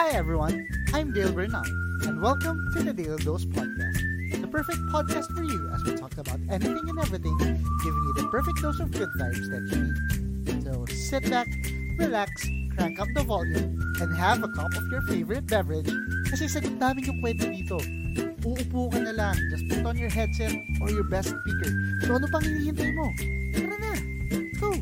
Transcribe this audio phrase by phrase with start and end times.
[0.00, 1.60] Hi everyone, I'm Dale Bernal,
[2.08, 4.00] and welcome to the Dale Dose Podcast,
[4.32, 8.26] the perfect podcast for you as we talk about anything and everything, giving you the
[8.32, 10.64] perfect dose of good vibes that you need.
[10.64, 11.48] So sit back,
[11.98, 12.32] relax,
[12.76, 15.92] crank up the volume, and have a cup of your favorite beverage
[16.32, 17.76] kasi sagot namin yung kwento dito.
[18.40, 21.70] Uupo ka na lang, just put on your headset or your best speaker.
[22.08, 23.12] So ano pang hinihintay mo?
[23.52, 23.92] Tara na,
[24.56, 24.72] go!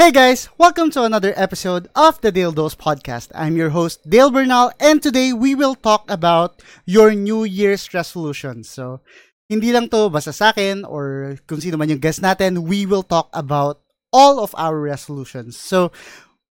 [0.00, 3.28] Hey guys, welcome to another episode of the Dale Dose Podcast.
[3.36, 8.72] I'm your host, Dale Bernal, and today we will talk about your New Year's resolutions.
[8.72, 9.04] So,
[9.52, 13.04] hindi lang to basta sa akin or kung sino man yung guest natin, we will
[13.04, 15.60] talk about all of our resolutions.
[15.60, 15.92] So,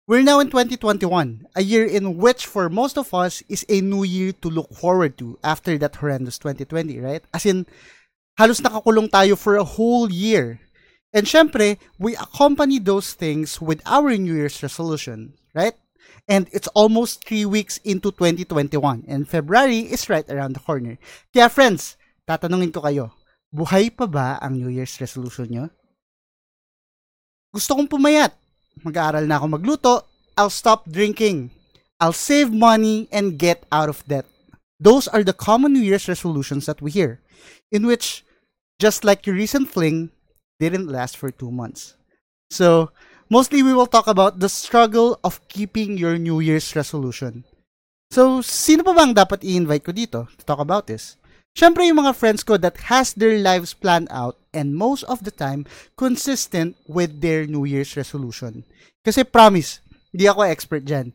[0.09, 1.05] we're now in 2021,
[1.53, 5.20] a year in which for most of us is a new year to look forward
[5.20, 7.20] to after that horrendous 2020, right?
[7.37, 7.69] As in,
[8.41, 10.63] halos nakakulong tayo for a whole year
[11.14, 15.78] And syempre, we accompany those things with our New Year's resolution, right?
[16.27, 20.98] And it's almost three weeks into 2021 and February is right around the corner.
[21.30, 21.94] Kaya friends,
[22.27, 23.14] tatanungin ko kayo,
[23.55, 25.64] buhay pa ba ang New Year's resolution nyo?
[27.55, 28.34] Gusto kong pumayat.
[28.83, 29.94] Mag-aaral na ako magluto.
[30.34, 31.55] I'll stop drinking.
[32.02, 34.27] I'll save money and get out of debt.
[34.83, 37.22] Those are the common New Year's resolutions that we hear,
[37.70, 38.27] in which,
[38.83, 40.11] just like your recent fling,
[40.58, 41.94] didn't last for two months.
[42.50, 42.91] So,
[43.28, 47.44] mostly we will talk about the struggle of keeping your New Year's resolution.
[48.14, 51.19] So, sino pa bang dapat i-invite ko dito to talk about this?
[51.55, 55.30] Siyempre yung mga friends ko that has their lives planned out and most of the
[55.30, 58.66] time consistent with their New Year's resolution.
[59.06, 59.78] Kasi promise,
[60.11, 61.14] hindi ako expert dyan.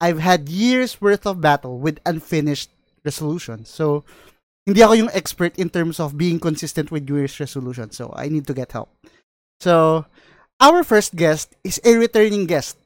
[0.00, 2.70] I've had years worth of battle with unfinished
[3.04, 3.68] resolutions.
[3.72, 4.04] So,
[4.68, 7.88] hindi ako yung expert in terms of being consistent with New Year's resolution.
[7.88, 8.92] So, I need to get help.
[9.64, 10.04] So,
[10.60, 12.76] our first guest is a returning guest.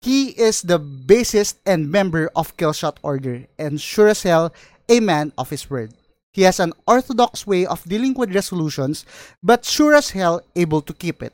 [0.00, 4.48] He is the bassist and member of Killshot Order and sure as hell,
[4.88, 5.92] a man of his word.
[6.32, 9.04] He has an orthodox way of dealing with resolutions,
[9.42, 11.32] but sure as hell able to keep it.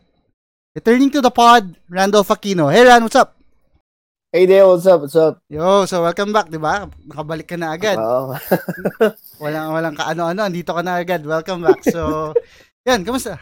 [0.75, 2.73] Returning to the pod, Randolph Aquino.
[2.73, 3.42] Hey Ran, what's up?
[4.33, 5.05] Hey there, what's up?
[5.05, 5.45] What's up?
[5.45, 6.89] Yo, so welcome back, di ba?
[7.05, 8.01] Nakabalik ka na agad.
[8.01, 8.33] Oo.
[9.45, 11.21] walang walang kaano-ano, andito ka na agad.
[11.21, 11.85] Welcome back.
[11.85, 12.33] So,
[12.89, 13.37] yan, kamusta?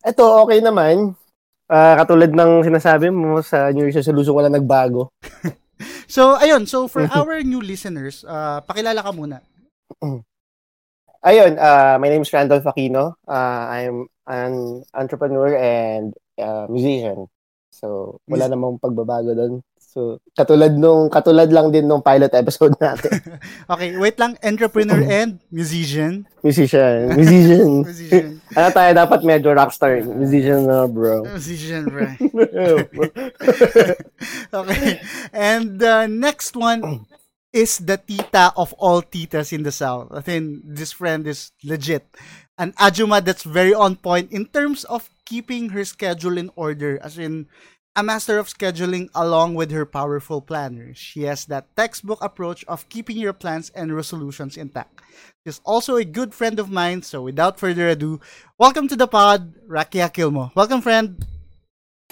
[0.00, 1.12] Ito, okay naman.
[1.68, 5.12] Uh, katulad ng sinasabi mo sa New Year's resolution, wala nagbago.
[6.08, 6.64] so, ayun.
[6.64, 9.44] So, for our new listeners, uh, pakilala ka muna.
[11.28, 13.20] Ayun, uh, my name is Randolph Aquino.
[13.28, 17.28] Uh, I'm an entrepreneur and uh, musician.
[17.68, 19.60] So, wala namang pagbabago doon.
[19.92, 23.12] So, katulad nung katulad lang din nung pilot episode natin.
[23.72, 26.24] okay, wait lang, entrepreneur and musician.
[26.40, 27.84] Musician, musician.
[27.84, 28.40] musician.
[28.56, 31.28] ano tayo dapat medyo rockstar, musician na, bro.
[31.28, 32.08] Musician, bro.
[34.64, 34.96] okay.
[35.28, 37.04] And the uh, next one
[37.52, 40.08] is the tita of all titas in the South.
[40.08, 42.08] I think this friend is legit.
[42.56, 47.20] An Ajuma that's very on point in terms of keeping her schedule in order, as
[47.20, 47.48] in
[47.94, 50.94] a master of scheduling along with her powerful planner.
[50.94, 55.00] She has that textbook approach of keeping your plans and resolutions intact.
[55.44, 58.20] She's also a good friend of mine, so without further ado,
[58.56, 60.54] welcome to the pod, Rakia Kilmo.
[60.54, 61.20] Welcome, friend.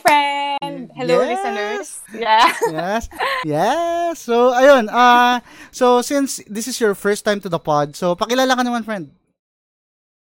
[0.03, 0.91] Friend!
[0.97, 1.29] Hello, yes.
[1.33, 1.89] listeners.
[2.13, 2.53] Yeah.
[2.69, 3.09] yes.
[3.45, 4.19] Yes.
[4.21, 4.93] So, ayun.
[4.93, 5.41] Uh,
[5.71, 9.09] so, since this is your first time to the pod, so pakilala ka naman, friend.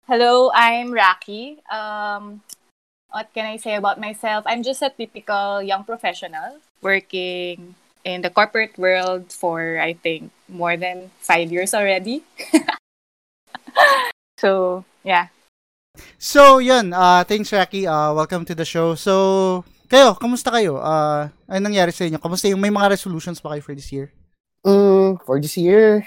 [0.08, 1.60] Hello, I'm Raki.
[1.68, 2.42] Um,
[3.12, 4.46] what can I say about myself?
[4.48, 7.76] I'm just a typical young professional working
[8.06, 12.24] in the corporate world for, I think, more than five years already.
[14.40, 15.28] so, yeah.
[16.18, 16.94] So, yun.
[16.94, 17.86] Uh, thanks, Raki.
[17.88, 18.96] Uh, welcome to the show.
[18.96, 20.80] So, kayo, kamusta kayo?
[20.80, 22.22] Uh, ano nangyari sa inyo?
[22.22, 24.14] Kamusta yung may mga resolutions pa kayo for this year?
[24.64, 26.06] Mm, for this year,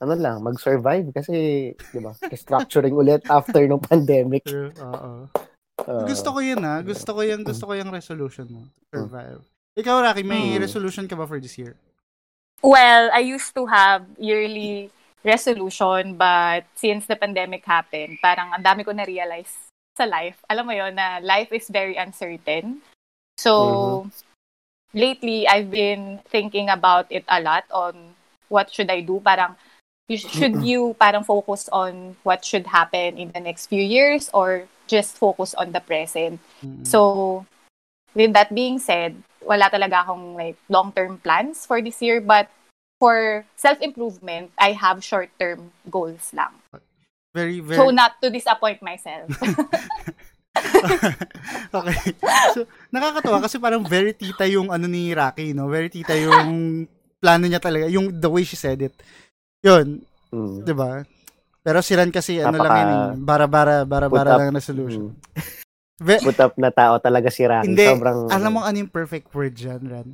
[0.00, 2.12] ano lang, mag-survive kasi, di ba,
[2.42, 4.44] structuring ulit after ng pandemic.
[4.44, 5.28] True, oo.
[5.86, 6.82] Uh, gusto ko yun ha.
[6.82, 8.62] Gusto ko yung, gusto ko yung resolution mo.
[8.92, 9.42] Survive.
[9.78, 10.62] Ikaw, Rocky, may hmm.
[10.62, 11.76] resolution ka ba for this year?
[12.60, 14.92] Well, I used to have yearly
[15.24, 20.40] resolution but since the pandemic happened, parang ang dami ko na-realize sa life.
[20.48, 22.80] Alam mo yon na life is very uncertain.
[23.40, 24.08] So, mm-hmm.
[24.92, 28.16] lately, I've been thinking about it a lot on
[28.48, 29.20] what should I do.
[29.20, 29.56] Parang,
[30.16, 35.14] should you parang focus on what should happen in the next few years or just
[35.14, 36.42] focus on the present.
[36.66, 36.82] Mm-hmm.
[36.82, 37.46] So,
[38.14, 42.50] with that being said, wala talaga akong like long-term plans for this year, but
[42.98, 46.58] for self-improvement, I have short-term goals lang.
[47.30, 47.78] Very, very...
[47.78, 49.30] So, not to disappoint myself.
[51.78, 51.98] okay.
[52.52, 55.70] So, nakakatawa kasi parang very tita yung ano ni Rocky, no?
[55.70, 56.84] Very tita yung
[57.22, 58.98] plano niya talaga, yung the way she said it.
[59.62, 60.62] Yun, Mm.
[60.62, 61.02] 'di ba?
[61.60, 65.12] Pero si Ran kasi ano lang Napaka- yun, eh, bara-bara, bara-bara lang na solution.
[65.12, 65.16] Mm.
[66.06, 67.68] Ve- Put up na tao talaga si Rocky.
[67.68, 70.08] Hindi, Sobrang, alam mo ano yung perfect word dyan, Ran?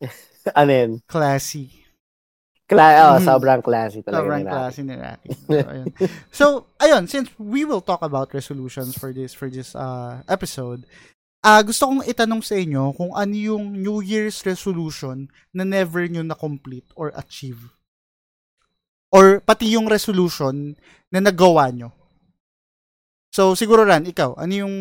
[0.56, 0.92] ano yun?
[1.04, 1.68] Classy.
[2.64, 3.26] Kla- oh, Mhm.
[3.28, 4.56] sobrang classy talaga Sobrang ni Rocky.
[4.56, 5.28] classy ni Rocky.
[5.36, 5.86] So, ayun.
[6.32, 6.44] so,
[6.80, 10.88] ayun, since we will talk about resolutions for this for this uh, episode,
[11.44, 16.24] ah gusto kong itanong sa inyo kung ano yung New Year's resolution na never nyo
[16.24, 17.68] na-complete or achieve.
[19.12, 20.72] Or pati yung resolution
[21.12, 21.92] na nagawa nyo.
[23.28, 24.74] So, siguro Ran, ikaw, ano yung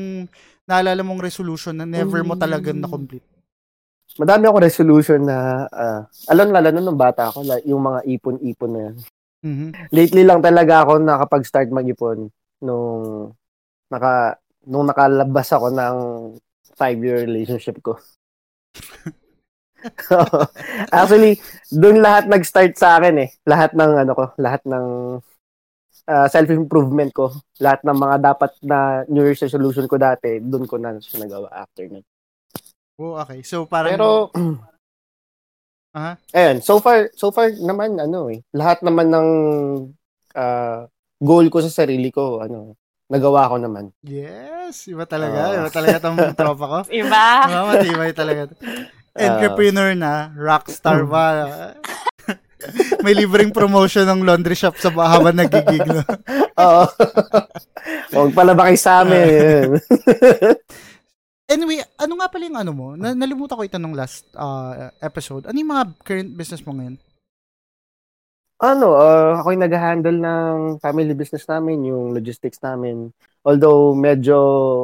[0.63, 2.83] naalala mong resolution na never mo talagang Mm.
[2.87, 3.27] na-complete?
[4.19, 8.81] Madami ako resolution na, uh, alam lalo na nung bata ako, yung mga ipon-ipon na
[8.91, 8.95] yan.
[9.41, 9.67] Mhm.
[9.89, 12.29] Lately lang talaga ako nakapag-start mag-ipon
[12.61, 13.31] nung
[13.89, 14.37] naka
[14.67, 15.95] nung nakalabas ako ng
[16.77, 17.97] five-year relationship ko.
[20.95, 21.37] Actually,
[21.73, 23.29] doon lahat nag-start sa akin eh.
[23.45, 24.85] Lahat ng ano ko, lahat ng
[26.07, 27.31] ah, self-improvement ko,
[27.61, 31.49] lahat ng mga dapat na New Year's resolution ko dati, doon ko na siya nagawa
[31.53, 32.05] after nun.
[33.01, 33.41] Oh, okay.
[33.41, 33.91] So, parang...
[33.97, 34.09] Pero,
[35.97, 36.15] Aha.
[36.37, 39.27] Ayan, so far, so far naman, ano eh, lahat naman ng
[40.37, 40.85] ah,
[41.21, 42.77] goal ko sa sarili ko, ano,
[43.11, 43.91] nagawa ko naman.
[44.07, 45.51] Yes, iba talaga.
[45.51, 45.57] Ah.
[45.59, 46.79] iba talaga tong tropa ko.
[47.03, 47.25] Iba.
[47.43, 48.47] Diba, matibay talaga.
[49.15, 51.11] Entrepreneur na, rockstar Hmm.
[51.11, 51.25] ba?
[53.03, 55.81] May libreng promotion ng laundry shop sa habang nagigig.
[55.81, 56.05] No?
[56.61, 56.85] Oo.
[58.13, 59.75] Huwag pala ba kayo sa amin?
[61.51, 62.87] Anyway, ano nga pala yung ano mo?
[62.95, 65.43] Na, nalimutan ko itanong last uh, episode.
[65.43, 66.95] Ano yung mga current business mo ngayon?
[68.61, 73.09] ano, uh, ako yung nag-handle ng family business namin, yung logistics namin.
[73.41, 74.37] Although medyo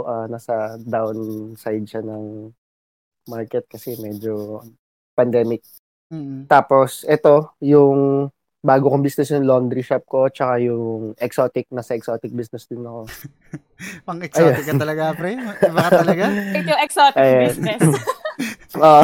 [0.10, 2.50] ah, nasa downside siya ng
[3.28, 4.64] market kasi medyo
[5.16, 5.64] pandemic.
[6.08, 6.48] Mm.
[6.48, 8.30] Tapos, ito, yung
[8.64, 13.08] bago kong business yung laundry shop ko, tsaka yung exotic, nasa exotic business din ako.
[14.08, 15.40] Pang exotic ka talaga, pre.
[15.40, 16.26] Iba ka talaga.
[16.58, 17.42] Ito yung exotic Ayan.
[17.48, 17.82] business.
[18.78, 19.04] Oo,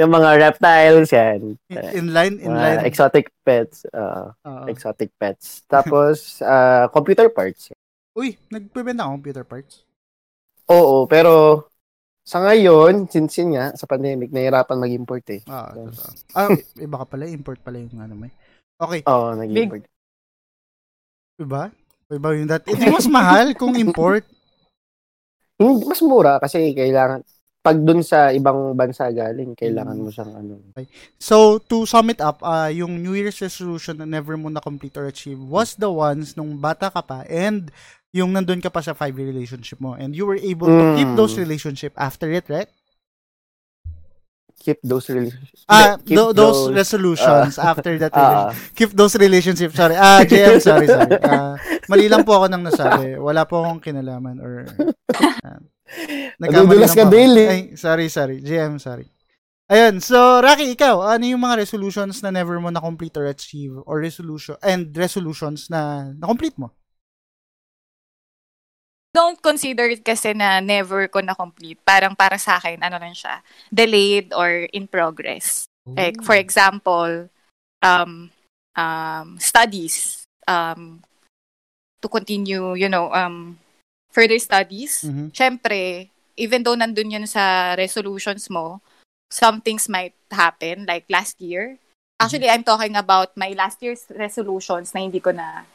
[0.00, 1.54] yung mga reptiles, yan.
[1.94, 2.82] Inline, inline.
[2.82, 3.86] exotic pets.
[3.94, 4.64] oo, Oo.
[4.66, 5.62] exotic pets.
[5.70, 7.70] Tapos, ah, computer parts.
[8.18, 9.86] Uy, nagpibenta ka computer parts.
[10.72, 11.64] Oo, pero
[12.22, 15.42] sa ngayon, since yun nga, sa pandemic, nahirapan mag-import eh.
[15.46, 15.90] Ah, Yeah.
[15.90, 16.10] totoo.
[16.32, 16.48] Ah,
[16.86, 17.24] iba ka pala.
[17.26, 18.34] Import pala yung ano mo eh.
[18.78, 19.84] Okay, Oo, nag-import.
[21.38, 21.62] iba?
[22.06, 22.62] Iba yung that.
[22.62, 24.22] Ito mas mahal kung import.
[25.58, 27.22] Hindi, mas mura kasi kailangan,
[27.62, 30.58] pag dun sa ibang bansa galing, kailangan mo siyang ano.
[31.16, 35.06] So, to sum it up, ah yung New Year's resolution na never mo na-complete or
[35.06, 37.70] achieve was the ones nung bata ka pa and
[38.12, 41.16] yung nandun ka pa sa five-year relationship mo and you were able to keep Mm.
[41.16, 42.68] those relationship after it, right?
[44.62, 45.66] Keep those relationships.
[45.66, 48.20] Ah, keep tho- those, resolutions after that Ah,
[48.54, 48.74] relationship.
[48.78, 49.74] keep those relationships.
[49.74, 49.96] Sorry.
[49.98, 51.18] Ah, JM, sorry, sorry.
[51.18, 51.58] Ah,
[51.90, 53.18] mali lang po ako nang nasabi.
[53.18, 54.68] Wala po akong kinalaman or
[55.42, 55.58] ah,
[56.38, 57.48] nagkamali Nadudulas lang ka, eh.
[57.50, 58.38] Ay, sorry, sorry.
[58.38, 59.10] JM, sorry.
[59.66, 63.98] Ayun, so Rocky, ikaw, ano yung mga resolutions na never mo na-complete or achieve or
[63.98, 66.70] resolution and resolutions na na-complete mo?
[69.12, 71.76] Don't consider it kasi na never ko na-complete.
[71.84, 75.68] Parang para sa akin, ano lang siya, delayed or in progress.
[75.84, 77.28] Like, for example,
[77.84, 78.30] um,
[78.72, 81.04] um, studies, um,
[82.00, 83.58] to continue, you know, um,
[84.10, 85.04] further studies.
[85.04, 85.28] Mhm.
[85.34, 88.80] Syempre, even though nandun yun sa resolutions mo,
[89.28, 91.76] some things might happen, like last year.
[92.22, 95.66] Actually, I'm talking about my last year's resolutions na hindi ko na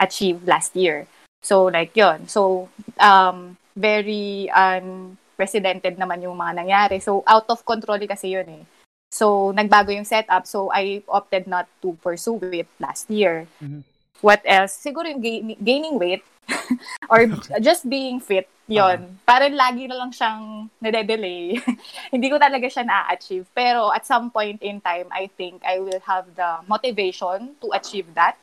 [0.00, 1.04] achieve last year.
[1.40, 2.68] So, like yon So,
[3.00, 7.00] um, very unprecedented naman yung mga nangyari.
[7.00, 8.64] So, out of control kasi yun eh.
[9.10, 10.46] So, nagbago yung setup.
[10.46, 13.48] So, I opted not to pursue it last year.
[13.58, 13.82] Mhm.
[14.20, 14.76] What else?
[14.76, 16.22] Siguro yung gain- gaining weight
[17.10, 17.24] or
[17.58, 18.46] just being fit.
[18.70, 19.18] Yon.
[19.26, 21.58] Parang lagi na lang siyang nade-delay.
[22.14, 23.48] Hindi ko talaga siya na-achieve.
[23.50, 28.06] Pero at some point in time, I think I will have the motivation to achieve
[28.14, 28.38] that.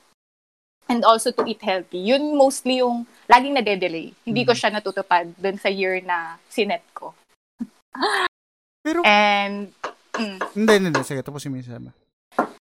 [0.88, 2.00] And also to eat healthy.
[2.00, 4.15] Yun mostly yung laging nade-delay.
[4.24, 4.60] Hindi ko Mhm.
[4.60, 7.12] siya natutupad dun sa year na sinet ko.
[8.88, 9.75] Pero, And,
[10.15, 11.91] mm, hindi, hindi, sige, mo yung sabi.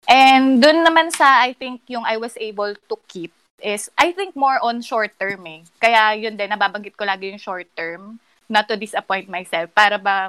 [0.08, 4.36] And dun naman sa, I think, yung I was able to keep is, I think
[4.36, 5.64] more on short term eh.
[5.80, 9.68] Kaya yun din, nababanggit ko lagi yung short term, not to disappoint myself.
[9.72, 10.28] Para ba,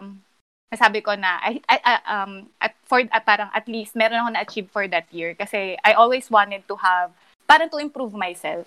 [0.72, 4.30] nasabi ko na, I, I, I- um, at, for, at parang at least, meron ako
[4.36, 5.32] na-achieve for that year.
[5.36, 7.12] Kasi I always wanted to have,
[7.46, 8.66] parang to improve myself.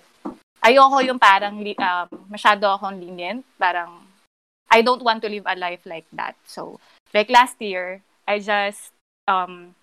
[0.59, 4.03] Ayoko yung parang, um, masyado akong lenient, parang,
[4.67, 6.35] I don't want to live a life like that.
[6.43, 6.79] So,
[7.13, 8.91] like last year, I just,
[9.27, 9.75] um,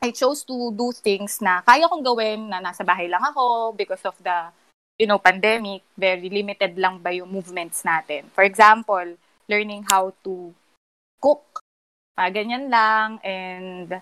[0.00, 4.00] I chose to do things na kaya kong gawin na nasa bahay lang ako because
[4.08, 4.48] of the,
[4.96, 5.84] you know, pandemic.
[5.92, 8.32] Very limited lang ba yung movements natin.
[8.32, 10.56] For example, learning how to
[11.20, 11.44] cook.
[12.16, 13.20] Uh, ganyan lang.
[13.20, 14.00] And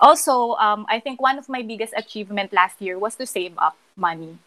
[0.00, 3.76] also, um, I think one of my biggest achievement last year was to save up
[3.96, 4.38] money.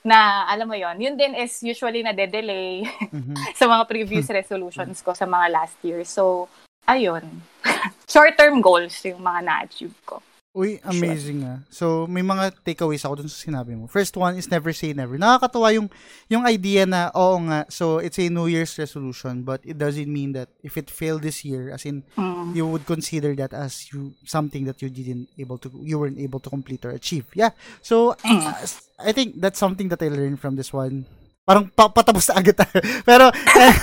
[0.00, 3.36] Na, alam mo yon yun din is usually na delay Mhm.
[3.60, 6.00] sa mga previous resolutions ko sa mga last year.
[6.08, 6.48] So,
[6.88, 7.44] ayun.
[8.12, 10.24] Short-term goals yung mga na-achieve ko.
[10.50, 11.62] Uy, amazing ah.
[11.70, 13.86] So, may mga takeaways ako dun sa sinabi mo.
[13.86, 15.14] First one is never say never.
[15.14, 15.86] Nakakatawa yung,
[16.26, 20.34] yung idea na, oo nga, so it's a New Year's resolution, but it doesn't mean
[20.34, 22.58] that if it failed this year, as in, Mm.
[22.58, 26.42] you would consider that as you something that you didn't able to, you weren't able
[26.42, 27.30] to complete or achieve.
[27.30, 27.54] Yeah.
[27.78, 28.50] So, uh,
[28.98, 31.06] I think that's something that I learned from this one.
[31.46, 32.82] Parang pa- patapos na agad tayo.
[33.08, 33.30] pero,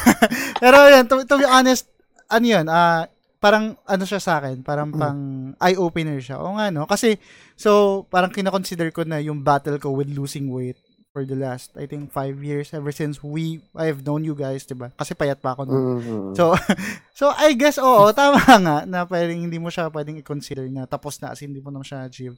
[0.63, 1.87] pero yan, to, to be honest,
[2.27, 3.07] ano yun, ah,
[3.47, 5.19] parang ano siya sa akin, parang pang
[5.63, 6.43] eye-opener siya.
[6.43, 6.83] O nga, no?
[6.83, 7.15] Kasi,
[7.55, 10.75] so, parang kinakonsider ko na yung battle ko with losing weight
[11.15, 14.91] for the last, I think, five years, ever since we, I've known you guys, diba?
[14.99, 15.81] Kasi payat pa ako noon.
[16.03, 16.29] Mhm.
[16.35, 16.53] So,
[17.23, 21.17] so I guess, oo, tama nga, na pwedeng hindi mo siya pwedeng i-consider na tapos
[21.23, 22.35] na, as in, hindi mo naman siya achieve.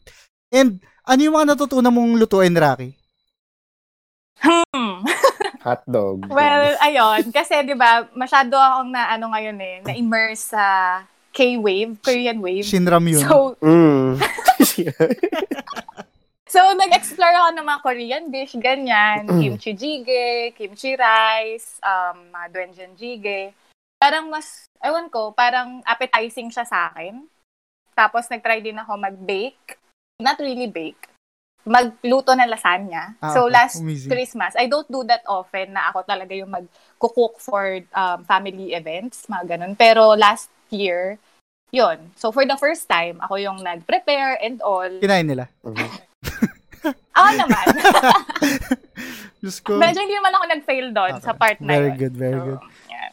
[0.53, 0.77] And,
[1.09, 2.93] ano yung mga natutunan mong lutuin, Rocky?
[4.39, 5.03] Hmm.
[5.59, 6.31] Hotdog.
[6.31, 7.35] Well, ayun.
[7.35, 10.63] Kasi, di ba, masyado akong na, ano ngayon eh, na-immerse sa
[11.29, 12.65] K-wave, Korean wave.
[12.65, 13.21] Shinram yun.
[13.21, 14.17] So, Mm.
[16.53, 19.27] so nag-explore ako ng mga Korean dish, ganyan.
[19.27, 23.53] kimchi jjigae, kimchi rice, um, mga doenjang jjigae.
[23.99, 27.27] Parang mas, ewan ko, parang appetizing siya sa akin.
[27.93, 29.75] Tapos, nag-try din ako mag-bake.
[30.23, 31.03] Not really bake.
[31.61, 33.13] Magluto ng lasagna.
[33.19, 33.53] Ah, so, okay.
[33.53, 34.09] last Amazing.
[34.09, 39.27] Christmas, I don't do that often na ako talaga yung mag-cook for um, family events,
[39.27, 39.73] mga ganun.
[39.73, 41.19] Pero last year,
[41.69, 42.09] yun.
[42.15, 44.89] So, for the first time, ako yung nag-prepare and all.
[44.97, 45.45] Kinain nila.
[45.61, 45.89] Mhm.
[47.11, 47.65] Ako naman.
[49.43, 49.75] Diyos ko.
[49.75, 51.25] Medyo hindi naman ako nag-fail doon Okay.
[51.27, 51.97] sa part na Very yun.
[51.97, 52.61] good, very So, good.
[52.87, 53.11] yan.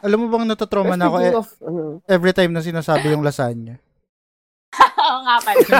[0.00, 3.82] Alam mo bang natotrauma na ako eh, of, ano, every time na sinasabi yung lasagna?
[5.04, 5.78] Oo nga pala.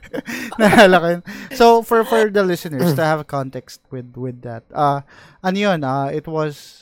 [0.60, 1.22] Naalala ko yun.
[1.56, 5.04] So, for for the listeners to have context with with that, uh,
[5.40, 6.80] ano yun, uh, it was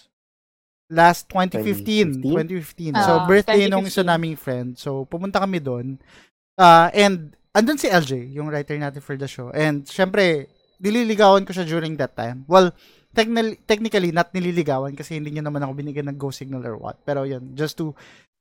[0.89, 2.25] last 2015.
[2.25, 2.97] 2015.
[2.97, 3.05] 2015?
[3.05, 4.13] So, birthday nung isa 2015.
[4.13, 4.69] naming friend.
[4.81, 6.01] So, pumunta kami doon.
[6.57, 9.53] Uh, and, andun si LJ, yung writer natin for the show.
[9.53, 10.49] And, syempre,
[10.81, 12.49] nililigawan ko siya during that time.
[12.49, 12.73] Well,
[13.13, 16.97] technically, technically not nililigawan kasi hindi niya naman ako binigyan ng go signal or what.
[17.05, 17.93] Pero yun, just to,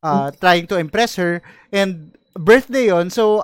[0.04, 1.42] uh, trying to impress her.
[1.74, 3.44] And, birthday yon So,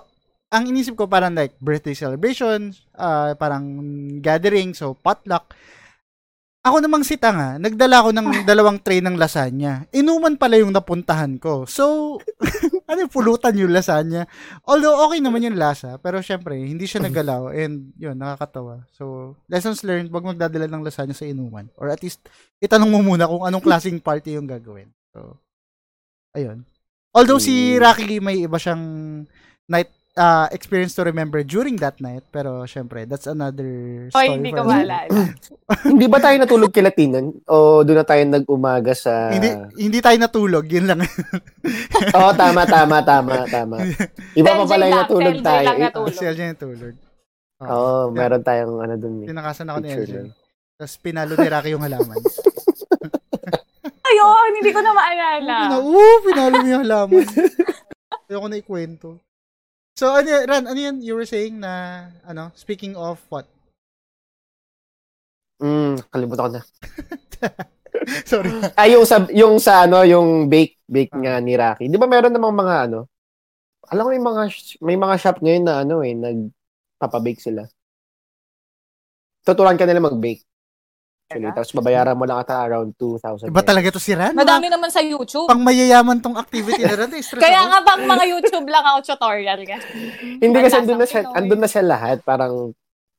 [0.53, 3.65] ang inisip ko parang like birthday celebration, uh, parang
[4.22, 5.50] gathering, so potluck.
[6.63, 9.83] Ako namang si Tanga, nagdala ako ng dalawang tray ng lasagna.
[9.91, 11.67] Inuman pala yung napuntahan ko.
[11.67, 12.15] So,
[12.88, 14.29] ano pulutan yung lasagna.
[14.63, 18.88] Although okay naman yung lasa, pero syempre, hindi siya nagalaw and yun, nakakatawa.
[18.95, 21.67] So, lessons learned, wag magdadala ng lasagna sa inuman.
[21.75, 22.24] Or at least,
[22.63, 24.88] itanong mo muna kung anong klaseng party yung gagawin.
[25.12, 25.42] So,
[26.33, 26.65] ayun.
[27.13, 27.77] Although si.
[27.77, 28.83] Rocky may iba siyang
[29.69, 34.29] night uh, experience to remember during that night, pero syempre, that's another story.
[34.29, 34.97] Hoy, hindi ko maalala.
[35.89, 37.33] hindi ba tayo natulog kila Tinan?
[37.49, 39.33] O doon na tayo nag-umaga sa...
[39.33, 41.01] Hindi, hindi tayo natulog, yun lang.
[42.17, 43.77] Oo, tama, tama, tama, tama.
[44.39, 45.65] Iba pa pala yung natulog tell Jay tayo.
[45.65, 45.85] lang eh.
[45.89, 46.13] natulog.
[46.13, 46.95] Si LJ natulog.
[47.63, 49.27] Oo, meron tayong ano eh.
[49.29, 50.13] Tinakasan ako ni LJ.
[50.73, 52.19] Tapos pinalo ni Rocky yung halaman.
[54.13, 55.55] Ayun, hindi ko na maalala.
[55.82, 57.25] oo, pinalo mo yung halaman.
[58.29, 59.10] Ayoko na ikwento.
[59.98, 63.50] So, ano yan, Ran, ano yan you were saying na, ano, speaking of what?
[65.58, 66.62] Mm, kalimutan ko na.
[68.29, 68.50] Sorry.
[68.74, 71.22] Ah, yung sa, yung sa ano, yung bake, bake Ah.
[71.22, 71.89] nga ni Rocky.
[71.89, 73.00] Di ba meron namang mga ano,
[73.88, 74.43] alam ko may mga,
[74.82, 77.65] may mga shop ngayon na ano eh, nagpapabake sila.
[79.43, 80.46] Tuturuan ka nila mag-bake.
[81.25, 83.49] Actually, tapos babayaran mo lang ata around 2,000.
[83.49, 84.33] Iba talaga to si Ran.
[84.33, 85.47] Madami naman sa YouTube.
[85.47, 87.09] Pang mayayaman tong activity na Ran.
[87.09, 89.77] eh, Kaya nga bang mga YouTube lang ako tutorial ka.
[90.43, 92.17] Hindi kasi andun na siya, andun na siya lahat.
[92.21, 92.69] Parang,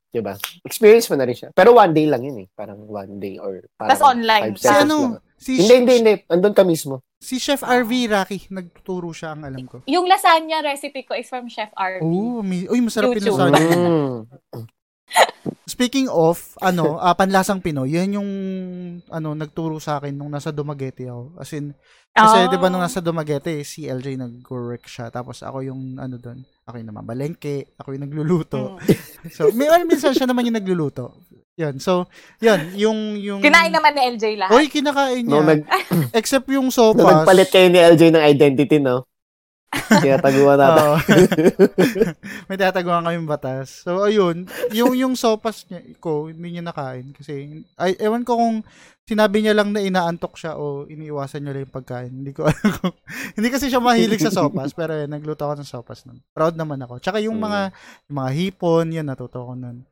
[0.07, 0.31] di ba?
[0.63, 1.49] Experience mo na rin siya.
[1.51, 2.47] Pero one day lang yun eh.
[2.49, 4.55] Parang one day or parang Tas online.
[4.55, 6.13] Si ano, si, Hindi, hindi, hindi.
[6.25, 7.03] Andun ka mismo.
[7.17, 9.81] si Chef RV Rocky, nagtuturo siya ang alam ko.
[9.89, 11.99] Yung lasagna recipe ko is from Chef RV.
[11.99, 13.59] Oh, mi- uy, masarap yung lasagna.
[13.59, 14.17] Mm.
[15.65, 18.29] Speaking of, ano, ah, panlasang Pinoy, yan yung,
[19.09, 21.37] ano, nagturo sa akin nung nasa Dumaguete ako.
[21.37, 21.73] As in,
[22.09, 22.49] kasi Ah.
[22.49, 25.09] di ba nung nasa Dumaguete, si LJ nag-work siya.
[25.09, 28.77] Tapos ako yung, ano doon, ako yung namamalengke, ako yung nagluluto.
[28.77, 29.03] Mm.
[29.35, 31.17] So, may, well, minsan siya naman yung nagluluto.
[31.57, 31.81] Yun.
[31.81, 32.05] So,
[32.37, 32.77] yun.
[32.77, 33.39] Yung, yung...
[33.41, 34.53] Kinain naman ni LJ lahat.
[34.53, 35.33] Hoy, kinakain niya.
[35.33, 35.61] Nung, nag,
[36.13, 37.25] Except yung sopas.
[37.25, 39.09] nagpalit kayo ni LJ ng identity, no?
[40.01, 40.81] Tinataguan natin.
[40.81, 40.95] Oo.
[42.47, 43.83] May tataguan kaming batas.
[43.85, 44.49] So, ayun.
[44.73, 47.13] Yung, yung sopas niya, ko, hindi niya nakain.
[47.13, 48.55] Kasi, ay, ewan ko kung
[49.05, 52.11] sinabi niya lang na inaantok siya o iniiwasan niya lang yung pagkain.
[52.11, 52.95] Hindi ko alam kung,
[53.37, 56.17] hindi kasi siya mahilig sa sopas, pero yun, nagluto ako ng sopas nun.
[56.33, 56.97] Proud naman ako.
[56.97, 57.69] Tsaka yung mga,
[58.09, 59.85] yung mga hipon, yun, natuto ko nun.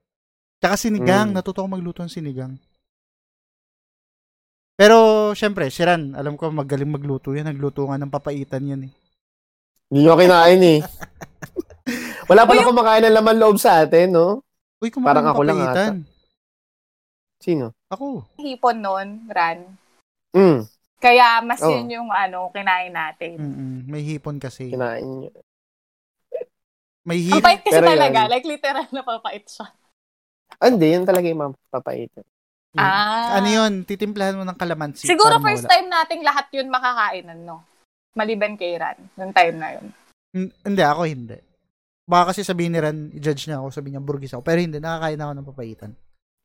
[0.58, 1.36] Tsaka sinigang, Mm.
[1.38, 2.56] natuto ko magluto ng sinigang.
[4.74, 7.46] Pero, syempre, si Ran, alam ko magaling magluto yan.
[7.46, 8.94] Nagluto nga ng papaitan yan eh.
[9.94, 10.80] Hindi nyo kinain eh.
[12.32, 14.42] Wala pala Uy, kumakain ng laman loob sa atin, no?
[14.82, 15.94] Uy, kumakain Parang ng ako lang papaitan.
[17.38, 17.66] Sino?
[17.94, 18.26] Ako.
[18.42, 19.62] Hipon nun, Ran.
[20.34, 20.66] Mm,
[20.98, 21.70] Kaya mas Oh.
[21.70, 23.38] yun yung ano, kinain natin.
[23.38, 23.86] Mm-mm.
[23.86, 24.74] May hipon kasi.
[24.74, 25.30] kinain nyo.
[27.06, 27.46] May Ang hipon.
[27.46, 27.94] pait kasi Pero yan.
[27.94, 28.20] talaga.
[28.26, 29.68] Like, literal na papait siya.
[30.58, 32.26] Ah, Hindi, yun talaga yung mapapaitan.
[32.74, 33.38] Ah.
[33.38, 33.86] Ano yun?
[33.86, 35.06] Titimplahan mo ng kalamansi.
[35.06, 37.62] Siguro first time nating lahat yun makakainan, no?
[38.14, 39.86] Maliban kay Ran, nung time na yun.
[40.62, 41.38] Hindi, ako hindi.
[42.04, 44.42] Baka kasi sabihin ni Ran, i-judge niya ako, sabihin niya burgis ako.
[44.42, 45.92] Pero hindi, nakakain ako ng papaitan.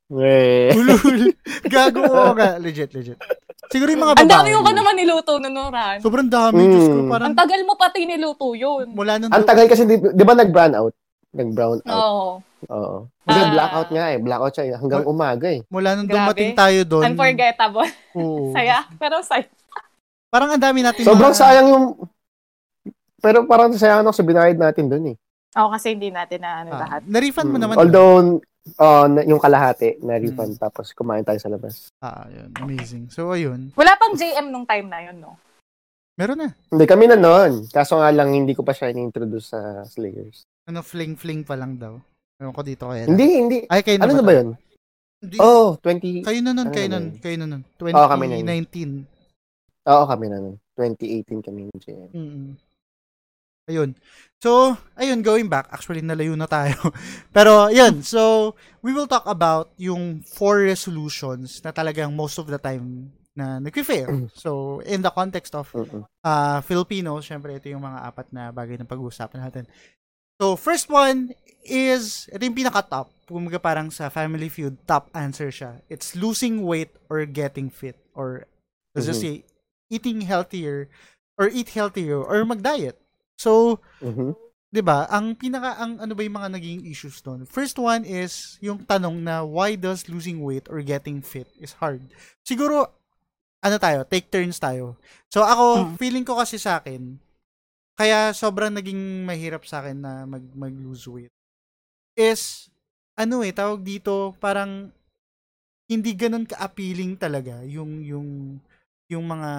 [0.08, 0.72] Eh.
[0.72, 1.36] Ulul.
[1.72, 2.56] Gago ko ka.
[2.56, 3.20] Legit, legit.
[3.68, 4.24] Siguro yung mga babae.
[4.24, 6.00] Ang dami ko pa naman niluto nun, no, Ran.
[6.00, 6.64] Sobrang dami.
[6.64, 6.70] Mm.
[6.72, 8.96] Diyos ko, parang Ang tagal mo pati niluto yun.
[8.96, 9.28] mula nung...
[9.28, 10.96] Ang tagal kasi, di, di ba nag-brown out?
[11.36, 11.92] Nag-brown out.
[11.92, 12.28] Oo.
[12.66, 12.96] Oo.
[13.22, 13.52] Kasi Ah.
[13.52, 14.18] blackout nga eh.
[14.18, 14.74] Blackout siya eh.
[14.74, 15.60] hanggang umaga eh.
[15.68, 16.32] Mula nung Grabe.
[16.32, 17.04] dumating tayo doon.
[17.04, 17.88] Unforgettable.
[18.16, 18.48] Oo.
[18.56, 18.88] Saya.
[18.96, 19.44] Pero saya.
[20.28, 21.86] Parang ang dami natin Sobrang mga- sayang yung...
[23.18, 25.16] Pero parang sayang ako sa binayad natin dun eh.
[25.56, 27.00] Oo, kasi hindi natin na ano Ah, lahat.
[27.08, 27.62] na-refund mo Mm.
[27.64, 27.76] naman.
[27.76, 28.16] Although,
[28.78, 30.60] uh, yung kalahati na refund Mm.
[30.60, 31.88] tapos kumain tayo sa labas.
[31.98, 32.52] Ah, yun.
[32.54, 33.08] Amazing.
[33.08, 33.72] So, ayun.
[33.74, 35.34] Wala pang JM nung time na yun, no?
[36.14, 36.48] Meron na.
[36.68, 37.66] Hindi kami na noon.
[37.68, 40.44] Kaso nga lang hindi ko pa siya in-introduce sa Slayers.
[40.68, 41.96] Ano, fling-fling pa lang daw.
[42.38, 43.08] Ewan ko dito kaya.
[43.08, 43.58] Hindi, hindi.
[43.66, 44.48] Ay, kayo na Ano ba na ba yun?
[45.18, 45.36] Hindi.
[45.40, 46.22] Oh, 20...
[46.22, 47.62] Kayo na nun, Ano kayo na nun, kayo na nun.
[47.66, 48.46] Oo, kami na yun.
[48.46, 49.17] 2019.
[49.88, 50.56] Oo, kami na noon.
[50.76, 52.10] 2018 kami ni JM.
[52.12, 52.48] Mm.
[53.68, 53.90] Ayun.
[54.40, 56.76] So, ayun, going back, actually nalayo na tayo.
[57.36, 62.56] Pero, yun, so, we will talk about yung four resolutions na talagang most of the
[62.56, 64.32] time na nag-fail.
[64.34, 65.68] So, in the context of
[66.24, 69.64] uh, Filipinos, syempre, ito yung mga apat na bagay na pag-uusapan natin.
[70.40, 73.12] So, first one is, ito yung pinaka-top.
[73.28, 75.84] Kumaga parang sa Family Feud, top answer siya.
[75.92, 78.00] It's losing weight or getting fit.
[78.16, 78.48] Or,
[78.96, 79.44] let's just say,
[79.88, 80.88] eating healthier
[81.36, 82.96] or eat healthier or mag-diet.
[83.36, 84.34] So, Mhm.
[84.68, 85.08] 'di ba?
[85.08, 87.48] Ang pinaka ang ano ba yung mga naging issues doon?
[87.48, 92.04] First one is yung tanong na why does losing weight or getting fit is hard?
[92.44, 92.92] Siguro
[93.64, 94.94] ano tayo, take turns tayo.
[95.32, 95.94] So ako, Hmm.
[95.98, 97.16] feeling ko kasi sa akin
[97.98, 101.34] kaya sobrang naging mahirap sa akin na mag mag lose weight
[102.14, 102.70] is
[103.18, 104.94] ano eh tawag dito parang
[105.90, 108.28] hindi ganun ka-appealing talaga yung yung
[109.08, 109.50] yung mga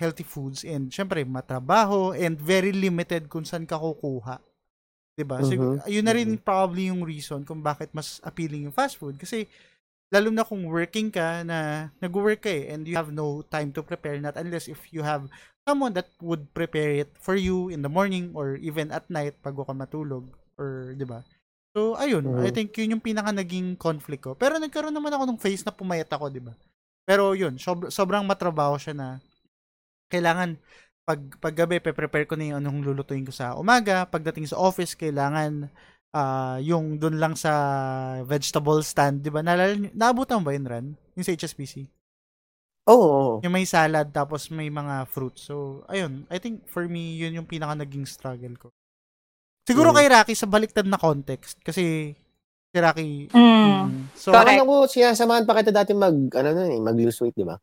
[0.00, 4.40] healthy foods and syempre matrabaho and very limited kung saan ka kukuha.
[5.16, 5.40] 'Di ba?
[5.44, 9.48] Sig- yun na rin probably yung reason kung bakit mas appealing yung fast food kasi
[10.12, 13.82] lalo na kung working ka na nag-work ka eh and you have no time to
[13.84, 15.26] prepare not unless if you have
[15.66, 19.56] someone that would prepare it for you in the morning or even at night pag
[19.56, 20.24] ka matulog
[20.56, 21.20] or 'di ba?
[21.76, 22.56] So ayun, I Mhm.
[22.56, 24.32] think yun yung pinaka naging conflict ko.
[24.32, 26.56] Pero nagkaroon naman ako ng phase na pumayat ako, 'di ba?
[27.06, 29.08] Pero yun, sob- sobrang matrabaho siya na
[30.10, 30.58] kailangan
[31.06, 34.02] pag paggabi pe-prepare ko na yung anong lulutuin ko sa umaga.
[34.10, 35.70] Pagdating sa office, kailangan
[36.10, 37.52] ah, yung dun lang sa
[38.26, 39.38] vegetable stand, 'di ba?
[39.46, 40.86] Naalala naabutan ba yun, Ran?
[41.14, 41.86] Yung sa HSBC.
[42.90, 42.98] Oo.
[42.98, 43.32] oo.
[43.42, 45.46] Yung may salad tapos may mga fruits.
[45.46, 48.68] So, ayun, I think for me yun yung pinaka naging struggle ko.
[49.66, 49.96] Siguro Mm.
[49.98, 52.14] kay Rocky sa baliktad na context kasi
[52.76, 53.40] si Rocky Mm.
[53.40, 54.36] mm, so Correct.
[54.36, 57.56] Parang ako, sinasamahan pa kita dati mag, ano nun eh, mag-lose weight, di ba?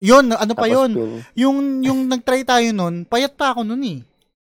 [0.00, 0.90] yun, ano pa Tapos yun?
[0.90, 4.00] pin- Yung yung nag-try tayo nun, payat pa ako nun eh.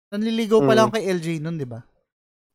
[0.07, 0.77] Nanliligaw pa Mm.
[0.77, 1.83] lang kay LJ nun, 'di ba?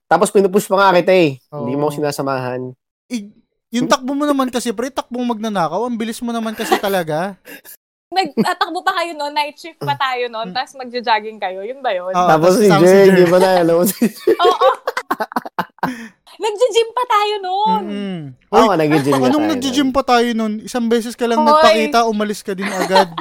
[0.06, 1.36] Tapos pinupush pa nga kita eh.
[1.42, 2.72] Hindi mo ako sinasamahan.
[3.08, 3.28] Eh,
[3.70, 7.36] yung takbo mo naman kasi, pre, takbong magnanakaw, ang bilis mo naman kasi talaga.
[8.12, 11.64] Nagtatakbo pa kayo noon, night shift pa tayo noon, tapos magja-jogging kayo.
[11.64, 12.12] Yun ba yun?
[12.12, 13.08] Oo, Tapos si Jer.
[13.08, 14.04] hindi ba na, alam mo si
[14.36, 14.68] Oo.
[16.40, 17.82] Nagja-gym pa tayo noon.
[17.84, 18.20] Mm-mm.
[18.48, 19.92] Oo, Oy, nag-gym nga anong nun.
[19.92, 20.52] pa tayo nun?
[20.64, 21.48] Isang beses ka lang Hoy.
[21.50, 23.12] nagpakita, umalis ka din agad.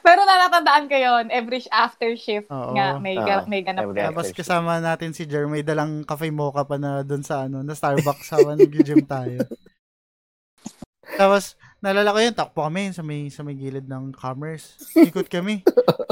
[0.00, 2.72] Pero natatandaan ko yun, every sh- after shift Oo.
[2.72, 3.26] nga, may, Oo.
[3.26, 4.08] ga- may ganap Every ka.
[4.10, 7.76] Tapos kasama natin si Jer, may dalang cafe mocha pa na doon sa ano, na
[7.76, 9.44] Starbucks habang nag-gym tayo.
[11.20, 14.80] Tapos, naalala ko yun, takpo kami sa may, sa may gilid ng commerce.
[14.96, 15.60] Ikot kami.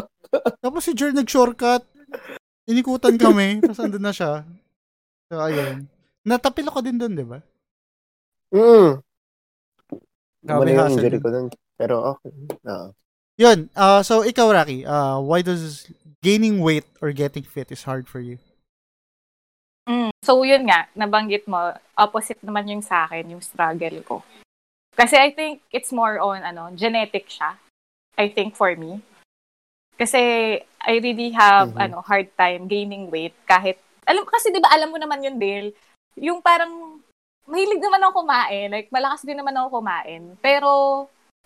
[0.63, 1.83] Tapos si Jer nag-shortcut.
[2.69, 3.59] Inikutan kami.
[3.65, 4.45] Tapos andun na siya.
[5.33, 5.89] So, ayun.
[6.23, 7.41] Natapil ako din doon, di ba?
[8.53, 9.01] Mm.
[10.45, 11.49] Grabe Wala yung injury ko dun.
[11.81, 12.33] Pero okay.
[12.69, 12.89] Oo.
[13.39, 15.87] Yun, uh, so ikaw, Rocky, uh, why does
[16.27, 18.37] gaining weight or getting fit is hard for you?
[19.89, 20.11] Mm.
[20.21, 24.17] So, yun nga, nabanggit mo, opposite naman yung sa akin, yung struggle ko.
[24.99, 27.57] Kasi I think it's more on, ano, genetic siya.
[28.19, 29.01] I think for me.
[29.99, 30.23] Kasi
[30.79, 31.83] I really have, Mhm.
[31.83, 35.75] ano, hard time gaining weight kahit, alam, kasi di ba alam mo naman yun, Dale,
[36.15, 37.03] yung parang,
[37.45, 40.71] mahilig naman ako kumain, like, malakas din naman ako kumain, pero,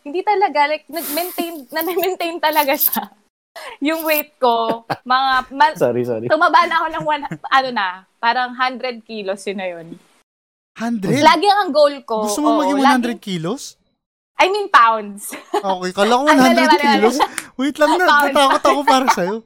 [0.04, 3.08] hindi talaga, like, nag-maintain, na-maintain talaga siya.
[3.88, 6.28] yung weight ko, mga, ma- Sorry, sorry.
[6.28, 7.88] tumaba na ako ng one, ano na,
[8.20, 9.96] parang 100 kilos, yun na yun.
[10.76, 11.24] 100?
[11.24, 12.28] Lagi ang goal ko.
[12.28, 13.80] Gusto mo oo, maging 100 lagi- kilos?
[14.42, 15.30] I mean pounds.
[15.54, 16.86] Okay, kala ko Ay, mali, 100 mali, mali.
[16.98, 17.16] kilos.
[17.54, 18.24] Wait lang na, Pounds.
[18.26, 19.36] natakot ako para sa'yo.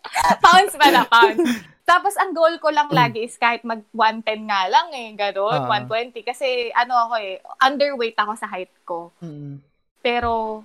[0.44, 1.44] pounds pala, pounds.
[1.84, 5.84] Tapos ang goal ko lang lagi is kahit mag 110 nga lang eh, gano'n, Ah.
[5.84, 6.24] 120.
[6.24, 9.12] Kasi ano ako eh, underweight ako sa height ko.
[9.20, 9.60] Mm.
[10.00, 10.62] Pero,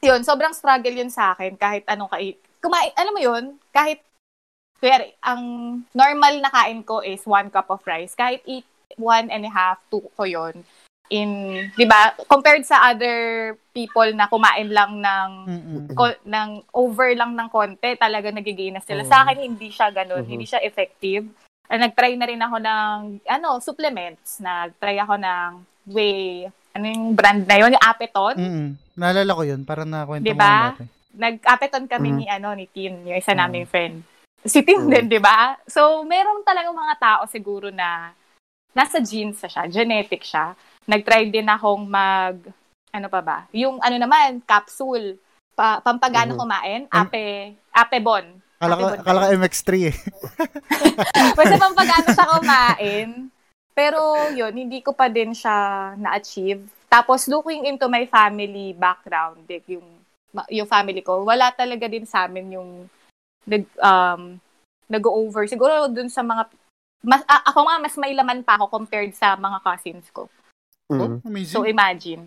[0.00, 2.34] yun, sobrang struggle yun sa akin kahit anong kain.
[2.58, 4.00] Kumain, alam mo yun, kahit,
[4.78, 5.42] kaya ang
[5.92, 8.16] normal na kain ko is one cup of rice.
[8.16, 10.66] Kahit eat one and a half, two ko yun.
[11.12, 11.30] In,
[11.76, 15.92] di ba, compared sa other people na kumain lang ng Mm-mm.
[15.92, 19.04] ko, ng over lang ng konti, talaga nagigain na sila.
[19.04, 19.10] Oo.
[19.12, 20.24] Sa akin, hindi siya ganun.
[20.24, 20.30] Mhm.
[20.32, 21.28] Hindi siya effective.
[21.68, 22.96] Uh, nag-try na rin ako ng,
[23.28, 24.40] ano, supplements.
[24.40, 25.50] Nag-try ako ng
[25.92, 27.76] whey, ano yung brand na yun?
[27.76, 28.36] Yung Apeton.
[28.40, 28.68] Mm-mm.
[28.96, 30.84] Naalala ko yun, parang nakakwento Di mo dati.
[31.12, 32.16] Nag-Apeton kami Mhm.
[32.16, 33.40] ni, ano, ni Tin, yung isa Mhm.
[33.44, 34.00] naming friend.
[34.48, 34.88] Si Tin Mhm.
[34.88, 35.60] din, di ba?
[35.68, 38.16] So, meron talagang mga tao siguro na
[38.72, 40.56] nasa genes siya, genetic siya.
[40.86, 42.36] Nag-try din akong mag,
[42.90, 43.38] ano pa ba?
[43.54, 45.16] Yung ano naman, capsule.
[45.52, 46.40] Pa, pampagana Mhm.
[46.40, 48.24] kumain, Am- ape, apebon.
[48.58, 49.42] Kala yun?
[49.42, 49.96] MX3 eh.
[51.38, 53.10] Basta pampagana siya kumain.
[53.72, 56.62] Pero yun, hindi ko pa din siya na-achieve.
[56.86, 59.84] Tapos looking into my family background, like yung
[60.48, 62.70] yung family ko, wala talaga din sa amin yung
[63.48, 64.36] nag um
[64.88, 65.48] nag-over.
[65.48, 66.52] Siguro dun sa mga
[67.02, 70.28] mas, ako nga mas may laman pa ako compared sa mga cousins ko.
[70.92, 71.00] Mm.
[71.00, 71.56] Oh, amazing.
[71.56, 72.22] So imagine.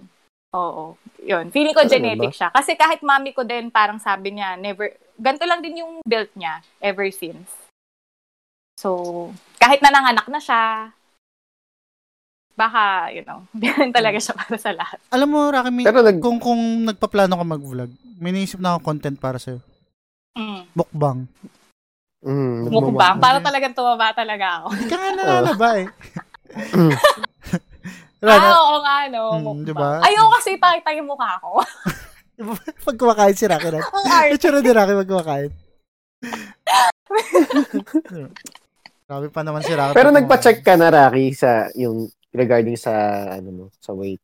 [0.56, 0.97] Oo.
[1.21, 1.51] Yun.
[1.51, 2.38] Feeling ko Talaga genetic ba?
[2.38, 2.49] siya.
[2.49, 6.63] Kasi kahit mami ko din, parang sabi niya, never, ganito lang din yung built niya
[6.80, 7.51] ever since.
[8.80, 10.91] So, kahit nananganak na siya,
[12.56, 13.43] baka, you know,
[13.80, 14.99] rin talaga siya para sa lahat.
[15.12, 16.23] Alam mo, Rocky, may, Pero nag...
[16.23, 19.60] kung, kung nagpaplano ka mag-vlog, may naisip na ako content para sa'yo.
[20.36, 20.63] Mm.
[20.71, 21.19] Mukbang.
[22.25, 23.19] Mm, Mukbang.
[23.21, 24.67] Para talagang tumaba talaga ako.
[24.73, 25.88] Hindi ka nga nalalaba eh.
[28.15, 29.23] Diba, ah, oo nga, no.
[29.32, 29.65] Mm, mukbang.
[29.65, 29.89] diba?
[30.01, 31.60] Ayaw kasi pakita yung mukha ko.
[32.86, 34.32] pag kumakain si Rocky art.
[34.32, 35.51] Itsura ni Rocky pag kumakain.
[39.06, 39.93] Grabe pa naman si Rocky.
[39.93, 42.91] Pero nagpa-check ka na, Rocky, sa yung regarding sa
[43.32, 44.19] ano mo, sa weight,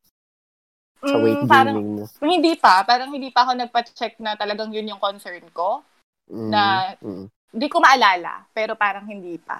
[0.99, 2.03] sa Mm, weight parang, gaining mo.
[2.19, 2.83] hindi pa.
[2.83, 5.85] Parang hindi pa ako nagpa-check na talagang yun yung concern ko.
[6.27, 7.25] Mm, na- mm.
[7.51, 9.59] Hindi ko maalala, pero parang hindi pa.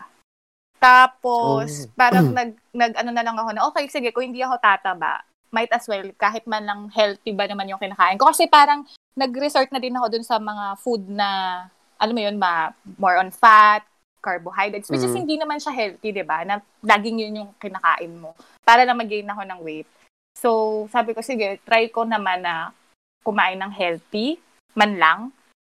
[0.82, 1.94] Tapos, Oh.
[1.94, 5.22] parang nag, nag, ano na lang ako na, okay, sige, kung hindi ako tataba,
[5.54, 8.34] might as well, kahit man lang healthy ba naman yung kinakain ko.
[8.34, 8.82] Kasi parang,
[9.14, 11.62] nag-resort na din ako dun sa mga food na,
[12.02, 13.86] alam mo yun, ma, more on fat,
[14.22, 15.22] carbohydrates, which is Mm.
[15.22, 16.42] hindi naman siya healthy, di ba?
[16.42, 18.34] Na laging yun yung kinakain mo.
[18.66, 19.90] Para na mag-gain ako ng weight.
[20.34, 20.50] So,
[20.90, 22.74] sabi ko, sige, try ko naman na
[23.22, 24.42] kumain ng healthy,
[24.74, 25.20] man lang.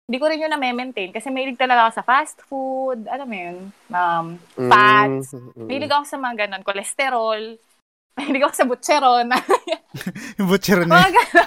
[0.09, 3.57] Hindi ko rin yun na-maintain kasi mahilig talaga ako sa fast food, alam mo yun,
[3.93, 4.25] um,
[4.57, 5.37] fats.
[5.37, 7.41] Mm, mm, Mahilig ako sa mga ganun, cholesterol.
[8.17, 9.29] Mahilig ako sa butcheron.
[10.41, 11.13] Yung butcher mga niya.
[11.13, 11.45] ganun.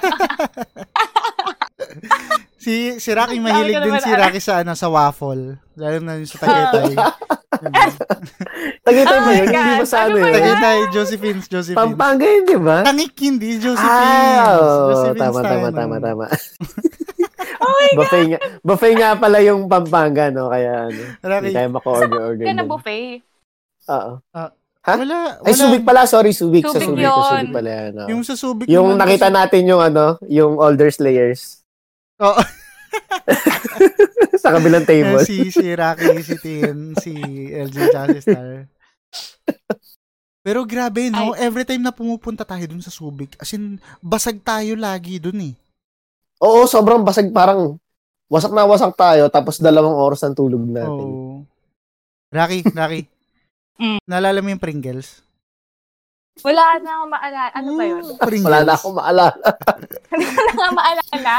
[2.55, 4.15] Si, si Rocky, mahilig din si.
[4.15, 5.59] Rocky sa, ano, sa waffle.
[5.75, 6.95] Lalo na yung sa Tagaytay.
[8.87, 9.47] Tagaytay ba Oh yun?
[9.51, 10.31] Hindi ba sa ano ano eh?
[10.31, 10.35] yan?
[10.39, 11.83] Tagaytay, Josephine's, Josephine's.
[11.83, 12.87] Pampanga yun, di ba?
[12.87, 14.55] Tangik hindi, Josephine's.
[14.55, 14.87] Ah.
[14.95, 15.75] Josephine's tama, tama, nun.
[15.75, 16.27] tama, tama.
[17.65, 17.99] oh my God.
[17.99, 20.51] buffet nga, buffet nga pala yung Pampanga, no?
[20.51, 22.45] Kaya, ano, Rocky, hindi tayo maka-order-order.
[22.51, 22.71] Na dun.
[22.71, 23.23] buffet.
[23.91, 24.13] Oo.
[24.83, 24.95] Ha?
[24.99, 25.47] wala, wala.
[25.47, 26.03] Ay, Subic pala.
[26.11, 26.67] Sorry, Subic.
[26.67, 27.07] Sa Subic Subic.
[27.07, 27.23] Sa yun.
[27.23, 27.93] Subic pala yan.
[27.95, 28.09] oo.
[28.11, 28.67] Yung sa Subic.
[28.67, 31.63] Yung naman nakita kasi- natin yung ano, yung older slayers
[32.19, 32.39] Oo.
[34.43, 35.23] sa kabilang table.
[35.23, 37.15] si, si Rocky, si Tin, si
[37.71, 38.67] tsaka si Star.
[40.43, 41.35] Pero grabe, no?
[41.39, 45.55] Every time na pumupunta tayo dun sa Subic, as in, basag tayo lagi dun eh.
[46.43, 47.31] Oo, sobrang basag.
[47.31, 47.79] Parang
[48.27, 51.07] wasak na wasak tayo tapos dalawang oras ng tulog natin.
[51.09, 51.47] Oo.
[52.33, 53.03] Rocky, Rocky.
[53.83, 53.99] Mm.
[54.07, 55.25] Naalala mo yung Pringles?
[56.45, 57.43] Wala na akong maalala.
[57.51, 58.05] Ano ba yun?
[58.21, 58.47] Pringles.
[58.47, 59.35] Wala na akong maalala.
[60.13, 61.37] Ko na nga maalala.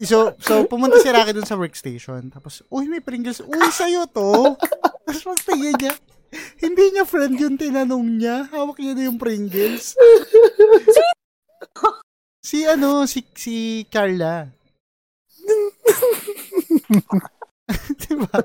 [0.00, 2.32] So, so pumunta si Rocky dun sa workstation.
[2.32, 3.44] Tapos, uy, may Pringles.
[3.44, 4.56] Uy, sa'yo to.
[5.04, 5.92] Tapos magtingin niya.
[6.64, 8.48] Hindi niya friend yung tinanong niya.
[8.48, 9.98] Hawak niya na yung Pringles.
[12.46, 14.46] Si ano, si, si Carla.
[18.06, 18.38] diba?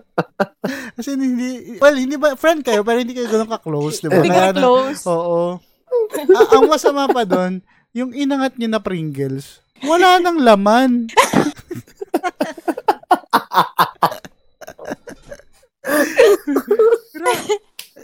[0.97, 4.17] Kasi hindi, well, hindi ba, friend kayo, pero hindi kayo ganun ka-close, diba?
[4.17, 5.05] Hindi ka close.
[5.05, 5.61] Oo.
[6.33, 7.61] A- ang masama pa doon,
[7.93, 11.05] yung inangat niya na Pringles, wala nang laman.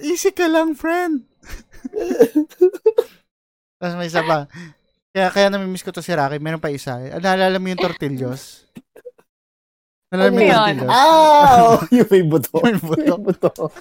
[0.05, 1.25] Easy ka lang, friend.
[3.81, 4.49] Tapos may isa pa.
[5.17, 6.37] Kaya, kaya namimiss ko to si Rocky.
[6.37, 7.01] Meron pa isa.
[7.09, 8.69] Ah, Naalala mo yung tortillos?
[10.13, 10.61] Naalala mo Ano yung yun?
[10.61, 10.91] tortillos?
[10.93, 12.53] Ah, oh, yung may buto.
[12.61, 13.13] May buto.
[13.17, 13.65] May buto.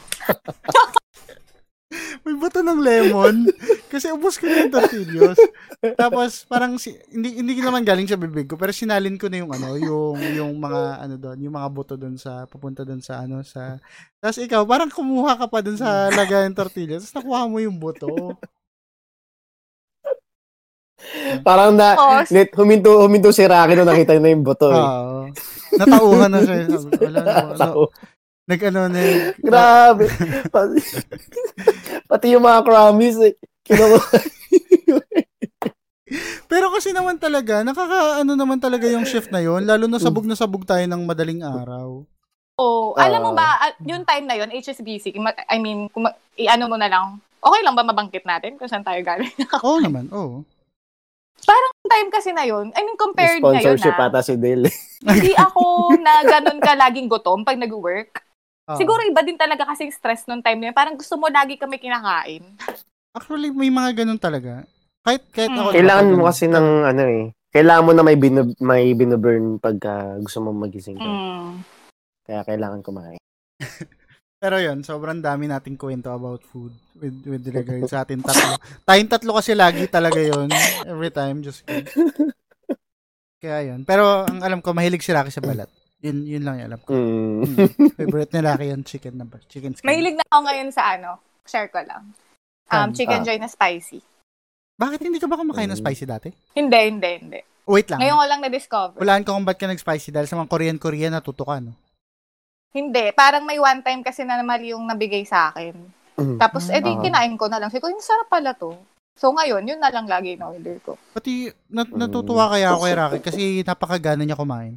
[2.27, 3.47] May buto ng lemon.
[3.87, 5.39] Kasi ubos ko na yung tortillos.
[5.95, 9.53] Tapos parang si, hindi hindi naman galing sa bibig ko pero sinalin ko na yung
[9.55, 13.47] ano, yung yung mga ano doon, yung mga buto doon sa papunta doon sa ano
[13.47, 13.79] sa
[14.19, 17.07] Tapos ikaw parang kumuha ka pa doon sa lagayan ng tortillas.
[17.07, 18.35] Tapos nakuha mo yung buto.
[21.41, 22.31] Parang na, Pause.
[22.31, 24.69] net, huminto, huminto si Rocky nung nakita na yung buto.
[24.69, 24.77] eh.
[24.77, 25.19] Oo.
[25.77, 26.67] Natauhan na siya.
[26.67, 27.83] Ko, Wala, ano, Tao.
[28.47, 30.05] nag ano na yung- Grabe.
[30.49, 30.79] Pati,
[32.07, 33.35] pati yung mga crumbs eh.
[33.63, 34.09] Kinukuha.
[36.47, 40.23] Pero kasi naman talaga, nakaka ano naman talaga yung shift na yon lalo na sabog
[40.23, 42.07] na sabog tayo ng madaling araw.
[42.57, 45.13] Oh, alam mo ba, ah, yung time na yun, HSBC,
[45.45, 48.97] I mean, kung i-ano mo na lang, okay lang ba mabangkit natin kung saan tayo
[49.03, 49.29] galing?
[49.61, 50.41] Oo naman, oo.
[51.45, 54.67] Yung time kasi na yun, I mean, compared ngayon Sponsorship na, ata si Dale.
[55.05, 55.63] hindi ako
[56.01, 58.25] na ganun ka laging gutom pag nag-work.
[58.67, 58.75] Oo.
[58.75, 60.77] Siguro iba din talaga kasi stress nung time na yun.
[60.77, 62.43] Parang gusto mo lagi kami kinakain.
[63.13, 64.67] Actually, may mga ganun talaga.
[65.07, 65.59] Kahit, kahit Mm.
[65.61, 65.69] ako.
[65.71, 67.25] Kailangan mo kasi ng ano eh.
[67.55, 71.07] Kailangan mo na may binu, may binuburn pagka gusto mo magising ka.
[71.07, 71.63] Mm.
[72.27, 73.23] Kaya kailangan kumain.
[74.37, 78.61] Pero yun, sobrang dami nating kwento about food with with regard sa atin tatlo.
[78.85, 80.53] Tayong tatlo kasi lagi talaga yun.
[80.85, 81.89] Every time, just kidding.
[83.37, 83.85] Kaya yun.
[83.85, 85.69] Pero ang alam ko, mahilig si Rocky sa balat.
[86.05, 86.89] Yun, yun lang yung alam ko.
[86.93, 87.49] Mm.
[87.49, 87.91] Mm.
[87.97, 89.41] Favorite ni Rocky yung chicken na ba?
[89.49, 89.89] Chicken skin.
[89.89, 91.17] Mahilig na ako ngayon sa ano,
[91.49, 92.13] share ko lang.
[92.69, 93.25] Um, Um, chicken ah.
[93.25, 94.05] joy na spicy.
[94.77, 95.85] Bakit hindi ka ba kumakain ng Mm.
[95.87, 96.29] spicy dati?
[96.53, 97.41] Hindi, hindi, hindi.
[97.65, 97.99] Wait lang.
[97.99, 98.99] Ngayon ko lang na-discover.
[99.01, 101.73] Walaan ko kung ba't ka nag-spicy dahil sa mga Korean-Korean natuto ka, no?
[102.77, 103.09] Hindi.
[103.17, 105.73] Parang may one time kasi na mali yung nabigay sa akin.
[106.21, 106.37] Mm.
[106.37, 107.01] Tapos, edi Ah.
[107.01, 107.73] kinain ko na lang.
[107.73, 108.77] Ko, yung sarap pala to.
[109.17, 111.01] So, ngayon, yun na lang lagi in order ko.
[111.17, 114.77] Pati nat- natutuwa kaya ako kay Rocky kasi napakagana niya kumain.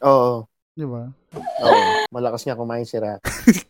[0.00, 0.48] Oo.
[0.72, 1.12] Di ba?
[1.36, 1.80] Oo.
[2.08, 3.28] Malakas niya kumain si Rocky.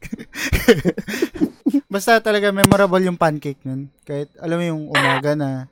[1.90, 3.90] Basta talaga memorable yung pancake nun.
[4.07, 5.66] Kahit alam mo yung umaga na.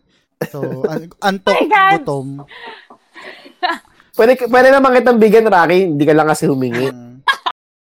[0.51, 2.29] So, an- antok Oh gutom.
[4.17, 5.93] Pwede, pwede naman kitang bigyan, Rocky.
[5.93, 6.89] Hindi ka lang kasi humingi.
[6.89, 7.21] Mm.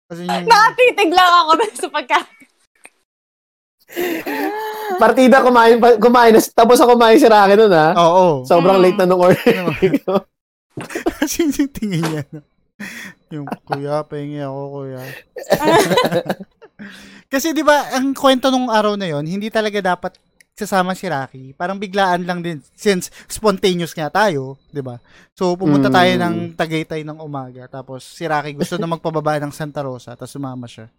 [0.08, 2.20] Kasi yung, Nakatitig lang ako sa pagka...
[5.02, 6.36] Partida kumain, kumain.
[6.52, 7.96] Tapos ako kumain si Rocky nun, ha?
[7.96, 8.44] oo.
[8.44, 8.84] Sobrang Mm.
[8.84, 9.40] late na nung order.
[11.24, 12.24] Kasi yung tingin niya.
[12.30, 12.42] No?
[13.32, 15.02] Yung, kuya, pahingi ako, kuya.
[17.34, 20.16] Kasi di ba ang kwento nung araw na yon hindi talaga dapat
[20.58, 21.54] sasama si Rocky.
[21.54, 24.98] Parang biglaan lang din since spontaneous nga tayo, 'di ba?
[25.38, 26.20] So pumunta tayo Mm.
[26.20, 30.66] ng Tagaytay ng umaga tapos si Rocky gusto na magpababa ng Santa Rosa tapos sumama
[30.66, 30.90] siya.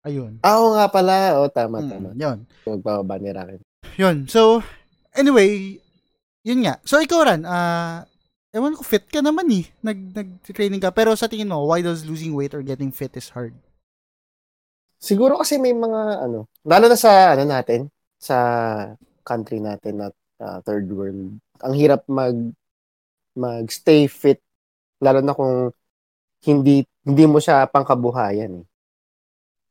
[0.00, 0.38] Ayun.
[0.40, 1.36] Ah, Oo nga pala.
[1.36, 2.14] Oo, tama, tama.
[2.14, 2.38] Mm, yun.
[2.64, 3.58] Magbababa ni Rocky.
[3.98, 4.16] Yun.
[4.30, 4.62] So
[5.12, 5.82] anyway,
[6.40, 6.78] yun nga.
[6.86, 8.06] So ikaw ran, ah
[8.54, 9.66] ewan ko fit ka naman eh.
[9.82, 13.34] Nag nag-training ka pero sa tingin mo, why does losing weight or getting fit is
[13.34, 13.52] hard?
[14.96, 17.88] Siguro kasi may mga ano, lalo na sa ano natin,
[18.20, 18.36] sa
[19.24, 20.06] country natin na
[20.44, 21.40] uh, third world.
[21.64, 22.36] Ang hirap mag
[23.32, 24.38] mag-stay fit
[25.00, 25.72] lalo na kung
[26.44, 28.64] hindi hindi mo siya pangkabuhayan eh.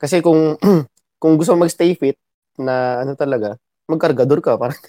[0.02, 0.58] Kasi kung
[1.22, 2.18] kung gusto mo mag-stay fit
[2.58, 4.80] na ano talaga, magkargador ka parang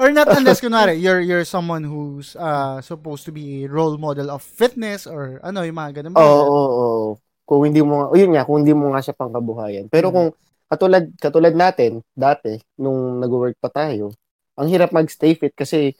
[0.00, 4.30] or not unless kunwari you're you're someone who's uh supposed to be a role model
[4.30, 6.14] of fitness or ano yung mga ganun.
[6.14, 7.10] Oo, oo, oo.
[7.44, 9.92] Kung hindi mo, o yun nga, kung hindi mo nga siya pangkabuhayan.
[9.92, 10.14] Pero Mm.
[10.16, 10.28] kung
[10.74, 14.10] katulad katulad natin dati nung nag-work pa tayo,
[14.58, 15.94] ang hirap mag-stay fit kasi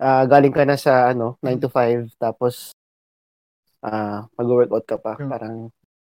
[0.00, 2.72] ah, galing ka na sa ano, 9 to 5 tapos
[3.84, 5.12] ah mag-workout ka pa.
[5.20, 5.28] True.
[5.28, 5.68] Parang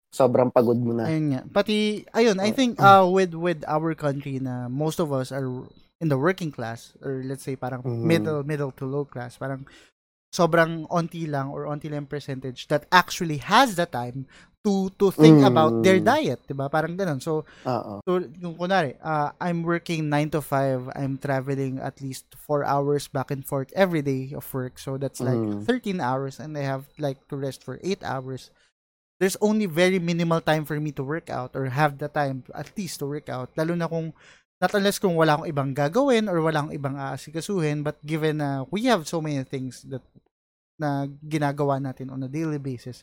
[0.08, 1.12] sobrang pagod mo na.
[1.12, 1.42] Ayun nga.
[1.52, 5.46] Pati ayun, I think uh with with our country na most of us are
[6.00, 8.08] in the working class or let's say parang Mhm.
[8.08, 9.68] middle middle to low class, parang
[10.32, 14.24] sobrang onti lang or onti lang percentage that actually has the time
[14.68, 15.48] to to think Mm.
[15.48, 16.68] about their diet, 'di ba?
[16.68, 17.24] Parang ganun.
[17.24, 17.48] So.
[18.04, 23.08] So, kung kunwari, uh, I'm working 9 to 5, I'm traveling at least 4 hours
[23.08, 24.76] back and forth every day of work.
[24.76, 25.64] So, that's like Mm.
[25.64, 28.52] 13 hours and I have like to rest for 8 hours.
[29.18, 32.70] there's only very minimal time for me to work out or have the time at
[32.78, 33.50] least to work out.
[33.58, 34.14] Lalo na kung
[34.62, 38.70] not unless kung wala akong ibang gagawin or wala akong ibang aasikasuhin but given na
[38.70, 40.06] we have so many things that
[40.78, 43.02] na ginagawa natin on a daily basis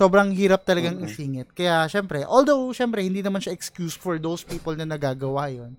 [0.00, 1.04] sobrang hirap talagang Mhm.
[1.04, 5.76] isingit kaya syempre although syempre hindi naman siya excuse for those people na nagagawa yon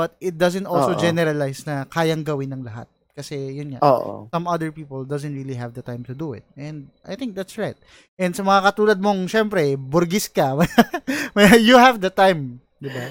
[0.00, 1.00] but it doesn't also Oo.
[1.00, 4.32] generalize na kayang gawin ng lahat kasi yun nga Oo.
[4.32, 6.46] some other people doesn't really have the time to do it.
[6.56, 7.76] And I think that's right.
[8.16, 10.56] And sa mga katulad mong, syempre, burgis ka,
[11.60, 13.04] you have the time, di ba?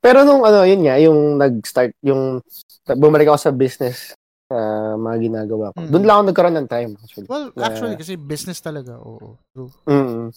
[0.00, 2.40] Pero nung ano, yun nga, yung nag-start, yung
[2.96, 4.16] bumalik ako sa business
[4.52, 4.58] sa
[5.00, 5.80] mga ginagawa ko.
[5.80, 5.88] Mm.
[5.88, 7.28] Doon lang ako nagkaroon ng time, actually.
[7.32, 9.40] Well, Na- actually, kasi business talaga, oo.
[9.56, 9.72] True.
[9.88, 10.28] Mm.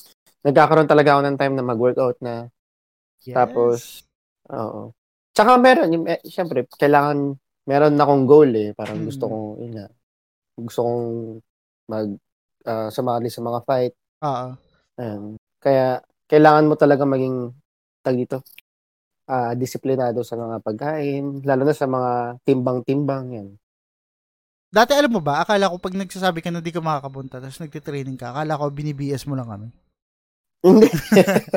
[0.47, 2.47] Nagkakaroon talaga ako ng time na mag-workout na.
[3.27, 3.35] Yes.
[3.35, 3.77] Tapos,
[4.47, 4.95] oo.
[5.35, 7.35] Tsaka meron, yung, eh, syempre, kailangan,
[7.67, 8.71] meron na akong goal eh.
[8.71, 9.07] Parang Mm.
[9.11, 9.87] gusto kong, yun nga,
[10.55, 11.03] gusto kong
[11.91, 12.07] mag,
[12.63, 13.93] uh, sumali sa mga fight.
[14.23, 14.47] Oo.
[15.59, 15.99] Kaya,
[16.31, 17.51] kailangan mo talaga maging,
[18.05, 18.39] tag dito,
[19.25, 23.47] ah disiplinado sa mga pagkain, lalo na sa mga timbang-timbang, yan.
[24.75, 28.19] Dati alam mo ba, akala ko pag nagsasabi ka na di ka makakapunta, tapos nagtitraining
[28.19, 29.67] ka, akala ko binibs mo lang kami.
[30.67, 30.91] Hindi.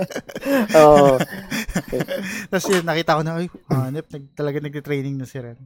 [0.86, 1.18] Oo.
[2.46, 5.58] tapos yun, nakita ko na, ay, hanip, nag, talaga nagtitraining na si Ren.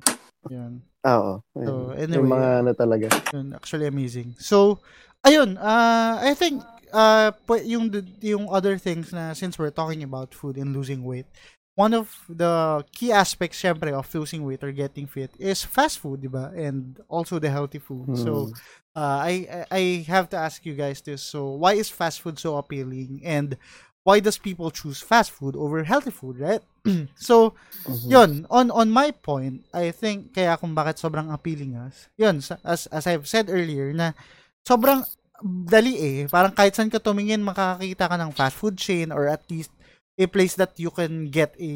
[0.49, 0.81] Yun.
[1.05, 1.45] Oo.
[1.53, 3.07] So, Yung anyway, mga ano talaga.
[3.37, 4.33] Yun, actually amazing.
[4.41, 4.81] So,
[5.21, 6.65] ayun, uh, I think
[6.97, 7.37] uh,
[7.69, 7.93] yung
[8.25, 11.29] yung other things na since we're talking about food and losing weight,
[11.75, 16.21] one of the key aspects syempre of losing weight or getting fit is fast food,
[16.23, 16.53] 'di ba?
[16.55, 18.17] And also the healthy food.
[18.17, 18.53] So, Hmm.
[18.97, 21.23] uh, I I- have to ask you guys this.
[21.23, 23.57] So, why is fast food so appealing and
[24.05, 26.63] why does people choose fast food over healthy food, right?
[27.17, 27.55] so,
[27.89, 28.09] Mhm.
[28.11, 32.87] yun, on on my point, I think kaya kung bakit sobrang appealing us, yun, as,
[32.91, 34.13] as I've said earlier, na
[34.67, 35.07] sobrang
[35.43, 36.19] dali eh.
[36.31, 39.71] Parang kahit saan ka tumingin, makakakita ka ng fast food chain or at least
[40.19, 41.73] a place that you can get a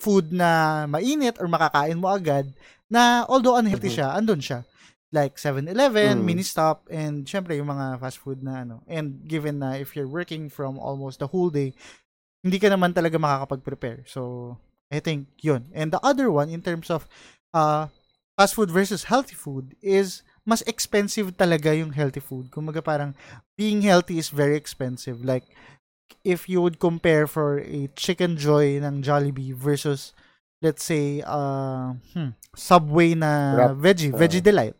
[0.00, 2.48] food na mainit or makakain mo agad
[2.88, 3.96] na although unhealthy Mhm.
[4.00, 4.64] siya, andun siya.
[5.10, 6.24] Like 7-Eleven, Mm.
[6.24, 8.80] mini stop, and syempre yung mga fast food na ano.
[8.86, 11.74] And given na if you're working from almost the whole day,
[12.46, 14.06] hindi ka naman talaga makakapag-prepare.
[14.06, 14.54] So,
[14.88, 15.66] I think yun.
[15.74, 17.10] And the other one, in terms of
[17.52, 17.90] uh,
[18.38, 22.48] fast food versus healthy food, is mas expensive talaga yung healthy food.
[22.54, 23.12] Kumaga parang
[23.58, 25.20] being healthy is very expensive.
[25.26, 25.44] Like,
[26.22, 30.12] if you would compare for a Chicken Joy ng Jollibee versus,
[30.60, 33.70] let's say, uh, hmm, Subway na Wrap.
[33.78, 34.74] veggie, Uh, veggie delight.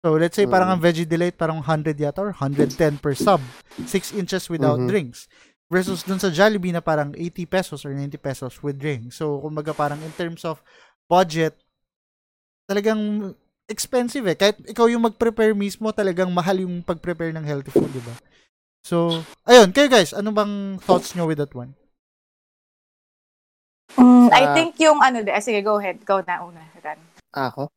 [0.00, 0.74] So, let's say parang Mm.
[0.76, 3.40] ang veggie delight parang 100 yata or 110 per sub.
[3.84, 4.88] 6 inches without Mhm.
[4.88, 5.28] drinks.
[5.70, 9.20] Versus dun sa Jollibee na parang 80 pesos or 90 pesos with drinks.
[9.20, 10.58] So, kumbaga parang in terms of
[11.06, 11.54] budget,
[12.66, 13.34] talagang
[13.70, 14.34] expensive eh.
[14.34, 18.14] Kahit ikaw yung mag-prepare mismo, talagang mahal yung pag-prepare ng healthy food, di ba?
[18.84, 21.76] So, ayun, kayo guys, ano bang thoughts nyo with that one?
[23.98, 26.00] Mm, I think yung ano, de, ah, sige, go ahead.
[26.06, 26.62] Go na una.
[26.80, 26.96] Ran.
[27.34, 27.68] Ako?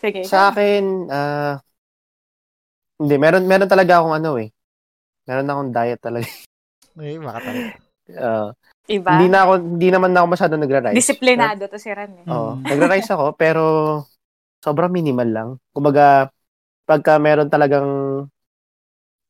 [0.00, 0.24] Sige.
[0.24, 1.60] Sa akin, ah,
[2.98, 4.50] hindi, meron, meron talaga akong ano eh.
[5.28, 6.26] Meron akong diet talaga.
[6.98, 7.70] Eh, baka talaga.
[8.18, 8.50] Ah,
[8.88, 9.10] Iba.
[9.14, 10.96] hindi na ako, hindi naman ako masyado nagra-rice.
[10.96, 12.26] Disiplinado to si Ran eh.
[12.26, 12.64] Oo, Mm.
[12.64, 13.62] nagra-rice ako, pero
[14.64, 15.48] sobrang minimal lang.
[15.70, 16.32] Kumbaga,
[16.88, 17.86] pagka meron talagang,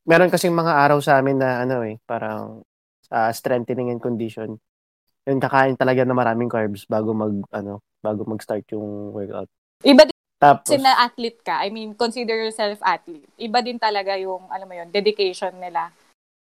[0.08, 2.64] meron kasing mga araw sa amin na ano eh, parang
[3.12, 4.56] ah, strengthening and condition.
[5.28, 9.52] Yung kakain talaga na maraming carbs bago mag, ano, bago mag-start yung workout.
[9.84, 11.60] Iba din Tapos, kasi na athlete ka.
[11.60, 13.28] I mean, consider yourself athlete.
[13.36, 15.92] Iba din talaga yung, alam mo yun, dedication nila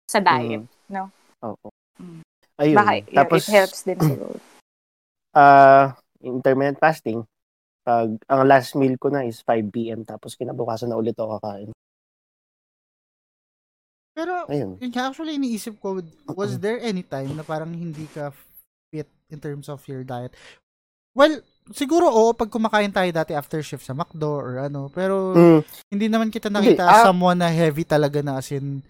[0.08, 0.64] sa diet.
[0.88, 1.12] no?
[1.44, 1.68] Oo.
[2.00, 2.24] Mm.
[2.60, 2.78] Ayun.
[2.80, 4.40] Baka Tapos, it helps din siguro.
[5.40, 5.94] ah
[6.24, 7.20] intermittent fasting,
[7.86, 10.04] pag ang last meal ko na is 5 p.m.
[10.04, 11.70] tapos kinabukasan na ulit ako kakain.
[14.20, 14.76] Pero, Ayun.
[14.84, 16.04] yun actually, iniisip ko,
[16.36, 18.36] was there any time na parang hindi ka
[18.92, 20.36] fit in terms of your diet?
[21.16, 21.40] Well,
[21.72, 26.08] siguro oo, pag kumakain tayo dati after shift sa McDo or ano, pero Mm, hindi
[26.12, 28.84] naman kita Hindi, nakita ah- someone na heavy talaga na as in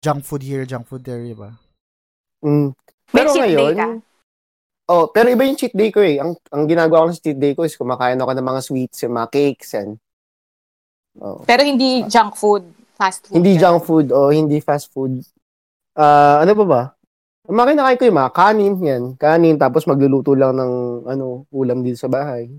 [0.00, 1.52] junk food here, junk food there, diba?
[2.40, 2.68] May mm.
[3.12, 3.86] Pero day ngayon, ka.
[4.88, 6.16] oh, pero iba yung cheat day ko eh.
[6.16, 9.12] Ang, ang ginagawa ko sa cheat day ko is kumakain ako ng mga sweets, yung
[9.20, 9.90] mga cakes, yan.
[11.20, 11.42] Oh.
[11.44, 12.64] Pero hindi junk food,
[13.00, 13.34] fast food.
[13.40, 15.24] Hindi junk food o hindi fast food.
[15.96, 16.82] Ah, ano pa ba?
[17.48, 19.02] Ang mga kinakain ko yung mga kanin, yan.
[19.16, 20.72] Kanin, tapos magluluto lang ng
[21.08, 22.52] ano, ulam dito sa bahay.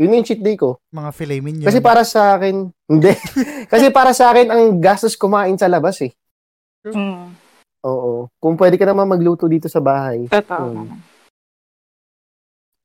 [0.00, 0.80] Yun yung cheat day ko.
[0.88, 1.68] Mga filet mignon.
[1.68, 3.12] Kasi para sa akin, hindi.
[3.68, 6.10] Kasi para sa akin, ang gastos kumain sa labas eh.
[6.88, 7.36] Mm,
[7.86, 8.26] Oo.
[8.42, 10.26] Kung pwede ka naman magluto dito sa bahay.
[10.26, 10.88] totoo.
[10.88, 10.98] Mm.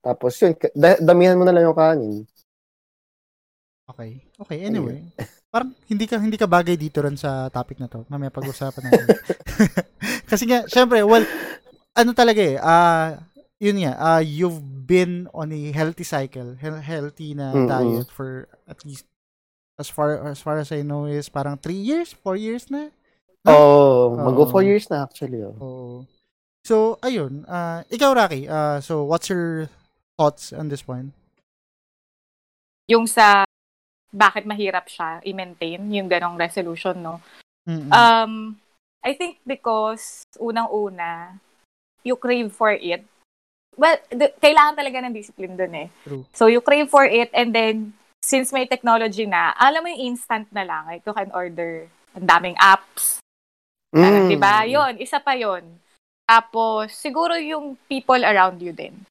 [0.04, 2.28] Tapos yun, da- damihan mo na lang yung kanin.
[3.88, 4.20] Okay.
[4.38, 5.00] Okay, anyway.
[5.48, 8.04] Parang hindi ka hindi ka bagay dito rin sa topic na to.
[8.12, 9.08] Mamaya pag-usapan natin.
[10.32, 11.24] Kasi nga, syempre, well,
[11.96, 13.16] ano talaga eh, ah,
[13.58, 17.68] yun nga, ah, you've been on a healthy cycle, he- healthy na Mm-mm.
[17.68, 19.08] diet for at least
[19.80, 22.92] as far as far as I know is parang 3 years, 4 years na.
[23.48, 24.52] Oh, mag-go Oo.
[24.52, 25.40] four years na actually.
[25.40, 25.56] Oh.
[25.64, 25.96] Oo.
[26.68, 27.48] So, ayun.
[27.48, 29.72] ah ikaw, Rocky, ah so what's your
[30.20, 31.16] thoughts on this point?
[32.92, 33.47] Yung sa
[34.18, 37.22] bakit mahirap siya i-maintain, yung ganong resolution, no?
[37.70, 37.94] Mm-mm.
[37.94, 38.58] Um,
[39.06, 41.38] I think because unang-una,
[42.02, 43.06] you crave for it.
[43.78, 45.88] Well, d- kailangan talaga ng discipline dun eh.
[46.02, 46.26] True.
[46.34, 47.94] So, you crave for it and then,
[48.26, 50.90] since may technology na, alam mo yung instant na lang.
[50.90, 51.86] Like, you can order
[52.18, 53.22] ang daming apps.
[53.94, 54.34] Mm.
[54.34, 54.66] di ba?
[54.66, 55.64] Yun, isa pa yun.
[56.26, 59.06] Tapos, siguro yung people around you din.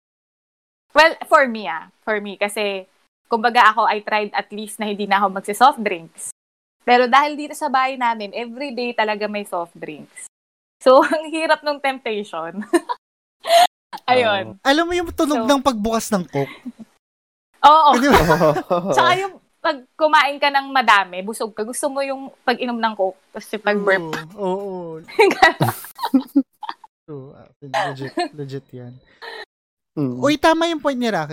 [0.92, 1.88] Well, for me ah.
[2.02, 2.34] For me.
[2.36, 2.90] Kasi,
[3.26, 6.30] kumbaga ako, I tried at least na hindi na ako magsi-soft drinks.
[6.86, 10.30] Pero dahil dito sa bahay namin, everyday talaga may soft drinks.
[10.78, 12.62] So, ang hirap ng temptation.
[14.10, 14.54] Ayun.
[14.62, 16.56] Alam mo yung tunog So- ng pagbukas ng coke?
[17.66, 17.90] Oo.
[17.98, 18.22] Ba?
[18.94, 23.18] Tsaka yung pag kumain ka ng madami, busog ka, gusto mo yung pag-inom ng coke,
[23.34, 24.06] tapos yung pag-burp.
[24.38, 25.02] Oo.
[25.02, 25.02] oo.
[27.06, 28.94] So, ah, legit, legit yan.
[29.98, 30.22] Mm.
[30.22, 31.26] Uy, tama yung point ni ah.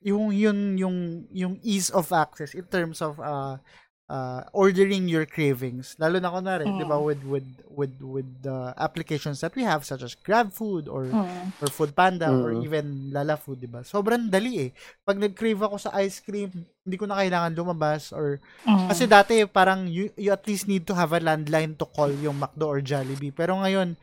[0.00, 0.96] Yung, yun, yung,
[1.28, 3.60] yung ease of access in terms of uh,
[4.08, 5.92] uh, ordering your cravings.
[6.00, 6.80] Lalo na kunwari, Mm.
[6.80, 11.06] di ba, with, with, with, with the applications that we have such as GrabFood or
[11.12, 11.52] Mm.
[11.60, 12.64] or Food Panda or Mm.
[12.64, 13.84] even Lala Food, 'di ba?
[13.84, 14.70] Sobrang dali eh.
[15.04, 16.48] Pag nag-crave ako sa ice cream,
[16.80, 18.88] hindi ko na kailangan lumabas or Mm.
[18.88, 22.40] kasi dati parang you, you at least need to have a landline to call yung
[22.40, 23.30] McDo or Jollibee.
[23.30, 23.94] Pero ngayon,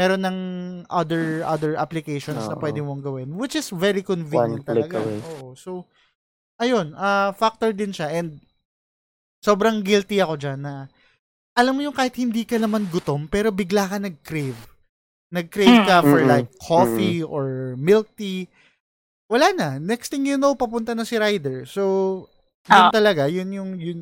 [0.00, 0.38] meron ng
[0.88, 2.62] other other applications na Oo.
[2.64, 4.96] pwede mong gawin which is very convenient talaga.
[4.96, 5.20] away.
[5.20, 5.52] Oo.
[5.52, 5.84] So
[6.56, 8.40] ayun, ah factor din siya and
[9.40, 10.88] sobrang guilty ako diyan na
[11.52, 14.56] alam mo yung kahit hindi ka naman gutom pero bigla ka nag-crave.
[15.30, 16.32] Nag-crave ka for Mm-mm.
[16.32, 18.48] like coffee or milk tea.
[19.30, 19.68] Wala na.
[19.78, 21.62] Next thing you know, papunta na si Ryder.
[21.62, 22.26] So,
[22.66, 22.90] yun Ah.
[22.90, 23.30] talaga.
[23.30, 23.98] Yun yung, yun,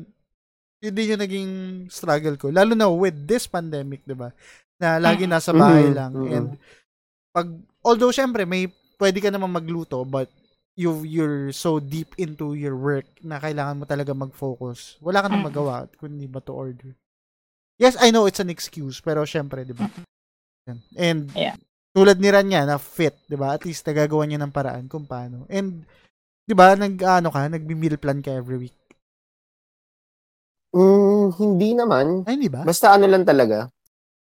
[0.81, 1.51] yun din yung naging
[1.85, 2.49] struggle ko.
[2.49, 4.33] Lalo na with this pandemic, di ba?
[4.79, 6.11] Na lagi nasa bahay Mhm, lang.
[6.15, 6.31] mhm.
[6.31, 6.47] And,
[7.35, 7.47] pag,
[7.83, 10.31] although syempre, may, pwede ka naman magluto, but,
[10.79, 14.95] you you're so deep into your work na kailangan mo talaga mag-focus.
[15.03, 15.49] Wala ka nang Mm.
[15.51, 16.95] magawa kundi ba to order.
[17.75, 19.91] Yes, I know it's an excuse, pero syempre, di ba?
[20.71, 20.79] Yan.
[20.95, 21.59] And, Yeah.
[21.91, 23.59] tulad ni Rania na fit, 'di ba?
[23.59, 25.43] At least nagagawa niya ng paraan kung paano.
[25.51, 25.83] And
[26.47, 28.77] 'di ba, nag ano ka, nagbi-meal plan ka every week.
[30.73, 32.29] Mm, hindi naman.
[32.29, 32.61] Ay, hindi ba?
[32.61, 33.73] Basta ano lang talaga.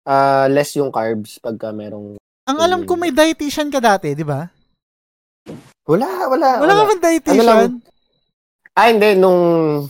[0.09, 2.17] Ah less yung carbs pagka merong...
[2.49, 4.49] Ang alam ko may dietitian ka dati, 'di ba?
[5.85, 6.49] Wala, wala.
[6.65, 7.37] Wala ka bang dietitian?
[7.37, 7.61] Ano lang?
[8.79, 9.09] Ah, hindi.
[9.19, 9.41] Nung,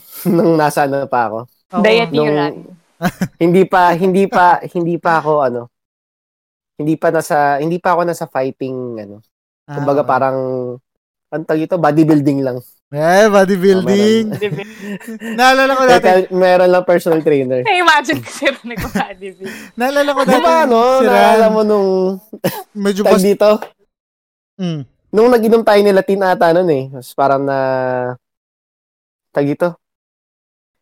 [0.36, 1.38] nung nasa ano pa ako.
[1.78, 1.82] Oo.
[1.84, 2.78] Diet Nung-
[3.42, 5.62] hindi pa, hindi pa, hindi pa ako ano.
[6.78, 9.16] Hindi pa nasa, hindi pa ako nasa fighting, ano.
[9.66, 10.10] Ah, Kumbaga okay.
[10.10, 10.38] parang,
[11.30, 12.58] ang tawag ito, bodybuilding lang.
[12.88, 14.24] Eh, bodybuilding.
[14.32, 14.40] Oh?
[15.38, 16.08] Naalala ko dati.
[16.32, 17.60] Meron lang personal trainer.
[17.60, 19.52] Na-imagine ko siya na nag-bodybuild.
[19.76, 20.40] Naalala ko dati.
[20.40, 21.88] ba, ano, si naalala mo nung,
[22.84, 23.20] medyo pas...
[23.20, 23.60] dito,
[24.58, 24.82] Mm.
[25.14, 26.90] nung nag-inom tayo ni Latin ata nun eh.
[26.90, 27.58] Mas parang na,
[29.30, 29.78] tag dito,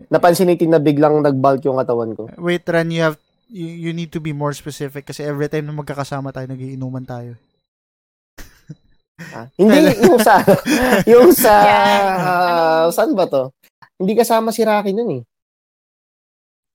[0.09, 2.25] napansin natin na biglang nag-bulk yung katawan ko.
[2.41, 3.21] Wait, Ran, you have
[3.53, 7.37] you, you need to be more specific kasi every time na magkakasama tayo, nagiinuman tayo.
[9.17, 10.45] Ah, hindi, yung sa,
[11.13, 13.49] yung sa, Anong- saan ba to?
[13.97, 15.23] Hindi kasama si Rocky nun eh.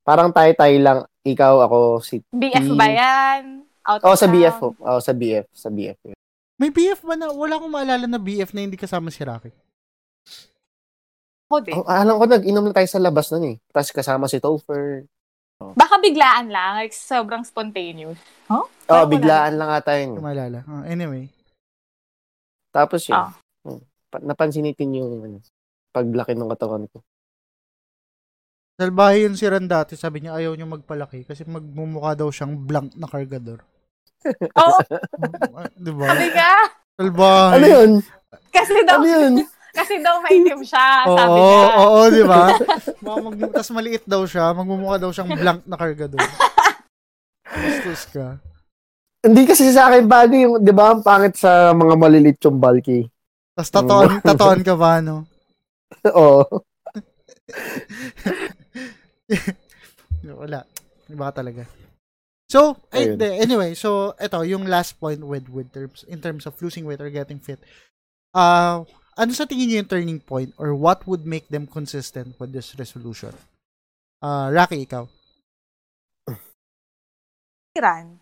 [0.02, 3.62] Parang tayo-tayo lang, ikaw, ako, si, BF ba yan?
[3.86, 5.98] Out oh, sa BF, oh, oh, sa BF, sa BF.
[6.58, 7.30] May BF ba na?
[7.30, 9.54] Wala akong maalala na BF na hindi kasama si Rocky.
[11.50, 11.74] Ako din.
[11.78, 13.56] Oh, alam ko, nag-inom na tayo sa labas nun eh.
[13.70, 15.06] Tapos kasama si Topher.
[15.78, 16.82] Baka biglaan lang.
[16.82, 18.18] Like, sobrang spontaneous.
[18.50, 18.66] Huh?
[18.90, 20.18] Oh, biglaan lang ata yun.
[20.18, 20.66] ko maalala.
[20.66, 21.30] Ah, anyway.
[22.72, 23.32] Tapos yun, Ah.
[23.68, 25.38] hmm, pa- napansin natin yung ano,
[25.92, 27.04] paglaki ng katawan ko.
[28.76, 29.94] Salbahe yun si Ran dati.
[29.94, 33.62] Sabi niya ayaw niya magpalaki kasi magmumukha daw siyang blank na kargador.
[34.58, 34.80] Oo,
[35.54, 36.08] Ah, Di ba?
[36.10, 36.52] sabi ka.
[36.98, 37.54] Salbahe.
[37.54, 37.92] Ano yun?
[38.50, 39.34] Kasi daw, Ano yun?
[39.78, 40.88] kasi daw maitim siya.
[41.06, 41.68] Oo, sabi oo, niya.
[41.78, 42.44] oo, di ba?
[43.02, 44.52] Mag, Tapos maliit daw siya.
[44.52, 46.24] Magmumukha daw siyang blank na kargador.
[47.46, 48.28] Bastos ka.
[49.22, 53.06] Hindi kasi sa akin bagay yung, di ba, ang pangit sa mga malilit yung bulky.
[53.54, 55.30] Tapos tatoan, tatoan ka ba, no?
[56.18, 56.42] Oo.
[60.42, 60.66] Wala.
[61.06, 61.70] Iba ka talaga.
[62.52, 66.60] So, ay, de, anyway, so ito yung last point with with terms in terms of
[66.60, 67.64] losing weight or getting fit.
[68.36, 68.84] Uh
[69.16, 72.76] ano sa tingin niyo yung turning point or what would make them consistent with this
[72.76, 73.32] resolution?
[74.22, 75.08] Uh, Rocky, ikaw.
[77.76, 78.21] Iran.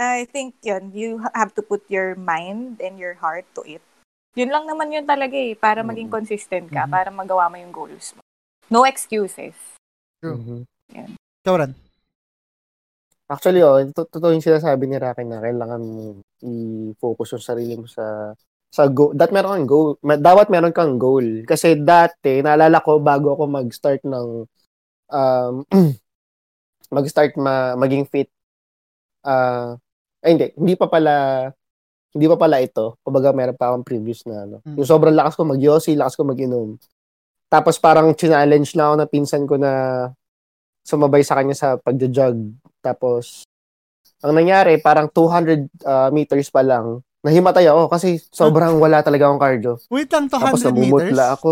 [0.00, 3.84] I think yun, you have to put your mind and your heart to it.
[4.32, 6.16] Yun lang naman yun talaga eh, para maging Mhm.
[6.16, 6.90] consistent ka, Mhm.
[6.90, 8.24] para magawa mo yung goals mo.
[8.72, 9.52] No excuses.
[10.24, 10.40] True.
[10.40, 10.60] Mhm.
[11.44, 11.72] Ikaw, Ran.
[13.28, 17.84] Actually, oh, to- totoo yung sinasabi ni Rocky na kailangan mo i-focus yung sarili mo
[17.86, 18.32] sa
[18.70, 19.12] sa goal.
[19.12, 19.88] That meron kang goal.
[20.00, 21.42] Ma- Dapat meron kang goal.
[21.44, 24.46] Kasi dati, naalala ko, bago ako mag-start ng
[25.10, 25.54] um,
[26.96, 28.30] mag-start ma- maging fit,
[29.26, 29.74] ah,
[30.24, 31.48] ay hindi, hindi pa pala
[32.10, 32.98] hindi pa pala ito.
[33.06, 34.56] Kumbaga, meron pa akong previous na ano.
[34.66, 34.82] Mm.
[34.82, 36.74] Yung sobrang lakas ko mag-yossi, lakas ko mag-inom.
[37.46, 39.72] Tapos parang challenge na ako na pinsan ko na
[40.82, 42.50] sumabay sa kanya sa pagja-jog.
[42.82, 43.46] Tapos,
[44.20, 49.42] ang nangyari, parang 200 uh, meters pa lang, nahimatay ako kasi sobrang wala talaga akong
[49.42, 49.72] cardio.
[49.92, 51.14] Wait lang, Tapos 200 meters?
[51.14, 51.50] namumutla ako.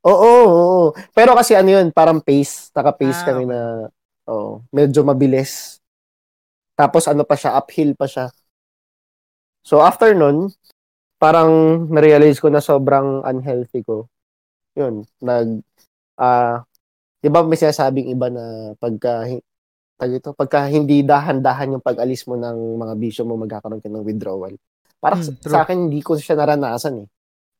[0.00, 0.86] Oo, oo, oo.
[1.12, 2.72] Pero kasi ano yun, parang pace.
[2.72, 3.88] Taka-pace Ah, kami na,
[4.28, 5.79] oo, medyo mabilis.
[6.80, 8.32] Tapos ano pa siya, uphill pa siya.
[9.60, 10.48] So after nun,
[11.20, 14.08] parang na-realize ko na sobrang unhealthy ko.
[14.72, 15.60] Yun, nag,
[16.16, 16.64] ah,
[17.20, 19.28] di ba may sinasabing iba na pagka,
[20.00, 24.00] tag ito, pagka hindi dahan-dahan yung pag-alis mo ng mga bisyo mo, magkakaroon ka ng
[24.08, 24.56] withdrawal.
[24.96, 25.52] Parang Hmm, sa- true.
[25.52, 27.08] sa akin, hindi ko siya naranasan eh.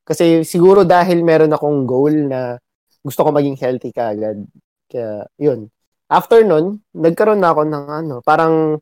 [0.01, 2.57] Kasi siguro dahil meron akong goal na
[3.05, 4.41] gusto ko maging healthy kaagad.
[4.89, 5.69] Kaya, yun.
[6.09, 8.81] After nun, nagkaroon na ako ng ano, parang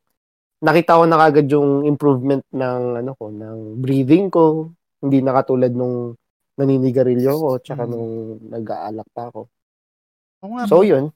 [0.59, 4.75] nakita ko na kagad yung improvement ng ano ko, ng breathing ko.
[4.99, 6.15] Hindi na katulad nung
[6.59, 7.91] naninigarilyo ko, tsaka Mm.
[7.91, 8.11] nung
[8.51, 9.47] nag-aalak pa ako.
[10.43, 11.11] Nga, So, yun.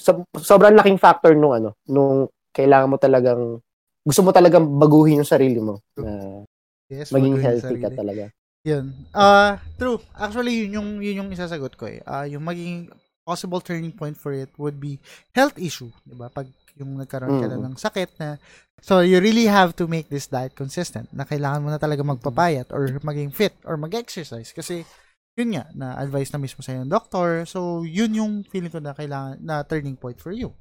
[0.00, 3.60] So, sobrang laking factor nung ano, nung kailangan mo talagang,
[4.00, 5.84] gusto mo talagang baguhin yung sarili mo.
[6.00, 6.44] Na
[6.88, 8.32] yes, maging healthy ka talaga.
[8.64, 8.92] Yun.
[9.12, 10.00] Ah, true.
[10.16, 12.00] Actually, yun yung yun yung isasagot ko eh.
[12.04, 12.88] Ah, yung maging
[13.24, 14.96] possible turning point for it would be
[15.36, 16.32] health issue, 'di ba?
[16.32, 17.64] Pag yung nagkaroon ka na Mm.
[17.68, 18.38] ng sakit na
[18.78, 21.10] so you really have to make this diet consistent.
[21.10, 24.86] Na kailangan mo na talaga magpapayat or maging fit or mag-exercise kasi
[25.34, 27.46] yun nga na advice na mismo sa ng doktor.
[27.46, 30.54] So yun yung feeling ko na kailangan na turning point for you.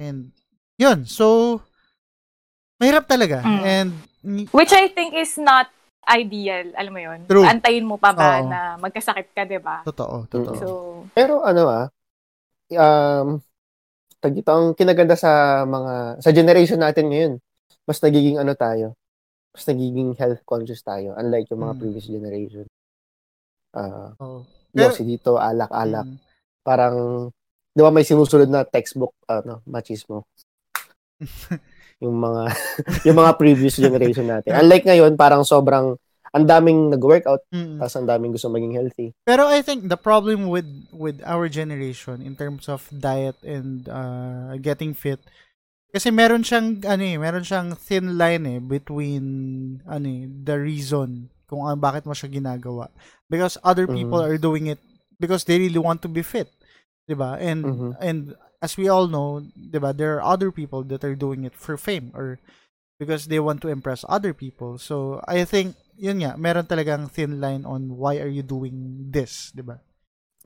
[0.00, 0.32] And
[0.76, 1.04] yun.
[1.04, 1.60] So
[2.80, 3.44] mahirap talaga.
[3.44, 3.62] Mm.
[3.64, 3.90] And
[4.52, 5.68] Which I think is not
[6.08, 7.20] ideal, alam mo yun?
[7.28, 7.44] True.
[7.44, 8.48] Antayin mo pa ba Oo.
[8.48, 9.84] na magkasakit ka, di ba?
[9.84, 10.56] totoo, totoo.
[10.58, 10.68] So,
[11.14, 11.86] Pero ano ah,
[12.72, 13.38] um,
[14.20, 17.32] tag ito, ang kinaganda sa mga, sa generation natin ngayon,
[17.88, 18.92] mas nagiging ano tayo,
[19.50, 21.80] mas nagiging health conscious tayo, unlike yung mga Mm.
[21.80, 22.66] previous generation.
[23.72, 24.12] Ah.
[24.14, 24.44] Pero-
[24.92, 26.06] yosi dito, alak-alak.
[26.06, 26.18] Mm.
[26.62, 26.96] Parang,
[27.72, 30.28] di ba may sinusunod na textbook, ano, machismo.
[32.04, 32.42] yung mga,
[33.08, 34.52] yung mga previous generation natin.
[34.54, 35.96] Unlike ngayon, parang sobrang,
[36.30, 37.82] ang daming nag-workout, Mm.
[37.82, 39.10] tapos ang daming gusto maging healthy.
[39.26, 44.54] Pero I think the problem with with our generation in terms of diet and uh,
[44.62, 45.18] getting fit
[45.90, 49.24] kasi meron siyang ano eh, meron siyang thin line eh between
[49.90, 52.86] ano eh, the reason kung ano, bakit mo siya ginagawa.
[53.26, 54.28] Because other people Mhm.
[54.30, 54.78] are doing it
[55.18, 56.46] because they really want to be fit.
[57.10, 57.34] 'Di ba?
[57.42, 57.90] And Mhm.
[57.98, 58.20] and
[58.62, 61.74] as we all know, 'di ba, there are other people that are doing it for
[61.74, 62.38] fame or
[63.02, 64.78] because they want to impress other people.
[64.78, 69.50] So I think yun nga, meron talagang thin line on why are you doing this,
[69.54, 69.80] 'di ba?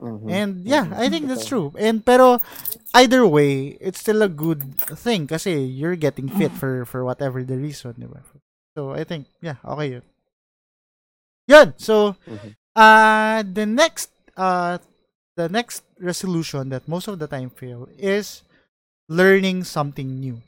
[0.01, 0.27] Mhm.
[0.27, 0.91] And yeah.
[0.97, 1.71] I think that's true.
[1.79, 2.43] And pero
[2.93, 7.55] either way, it's still a good thing kasi you're getting fit for for whatever the
[7.55, 8.19] reason, di ba?
[8.75, 10.05] So I think yeah, okay yun.
[11.47, 11.73] Yun.
[11.77, 12.51] So Mhm.
[12.75, 14.77] uh the next uh
[15.39, 18.41] the next resolution that most of the time fail is
[19.07, 20.41] learning something new.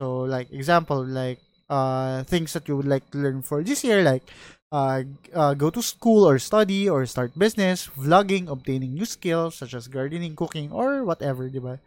[0.00, 1.40] So like example like
[1.70, 4.26] uh things that you would like to learn for this year like
[4.72, 5.02] uh,
[5.34, 9.88] uh, go to school or study or start business, vlogging, obtaining new skills such as
[9.88, 11.78] gardening, cooking, or whatever, di ba?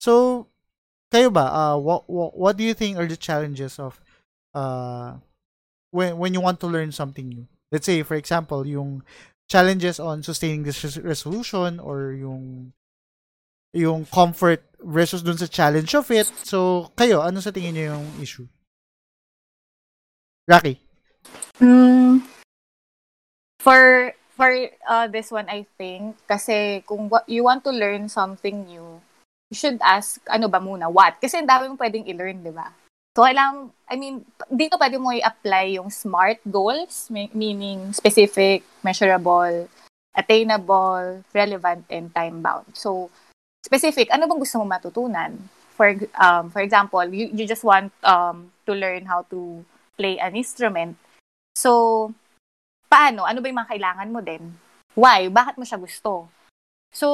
[0.00, 0.46] So,
[1.12, 4.00] kayo ba, uh, what, what, what do you think are the challenges of
[4.54, 5.16] uh,
[5.90, 7.46] when, when you want to learn something new?
[7.70, 9.02] Let's say, for example, yung
[9.48, 12.72] challenges on sustaining this res- resolution or yung
[13.72, 16.26] yung comfort versus dun sa challenge of it.
[16.42, 18.46] So, kayo, ano sa tingin niyo yung issue?
[20.50, 20.82] Rocky?
[21.62, 22.26] Mm,
[23.62, 24.50] for for
[24.88, 28.98] uh, this one, I think, kasi kung you want to learn something new,
[29.46, 31.22] you should ask, ano ba muna, what?
[31.22, 32.72] Kasi ang dami mong pwedeng i-learn, di ba?
[33.14, 39.68] So, kailangan, I mean, dito pwede mo i-apply yung SMART goals, me- meaning specific, measurable,
[40.16, 42.74] attainable, relevant, and time-bound.
[42.74, 43.10] So,
[43.62, 45.36] specific, ano bang gusto mo matutunan?
[45.76, 49.62] For um, for example, you, you just want um, to learn how to
[50.00, 50.96] play an instrument.
[51.52, 52.08] So,
[52.88, 53.28] paano?
[53.28, 54.56] Ano ba yung mga kailangan mo din?
[54.94, 55.30] why?
[55.30, 56.26] Bakit mo siya gusto?
[56.90, 57.08] So,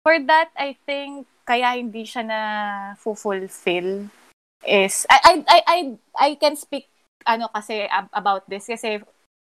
[0.00, 2.40] for that, I think, kaya hindi siya na
[2.98, 4.08] fulfill
[4.64, 5.78] is, I, I, I, I,
[6.16, 6.88] I can speak,
[7.26, 9.02] ano kasi, about this, kasi,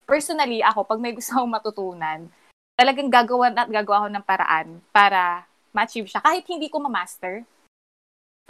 [0.05, 2.29] personally, ako, pag may gusto akong matutunan,
[2.77, 6.21] talagang gagawa at gagawa ako ng paraan para ma-achieve siya.
[6.21, 7.47] Kahit hindi ko ma-master,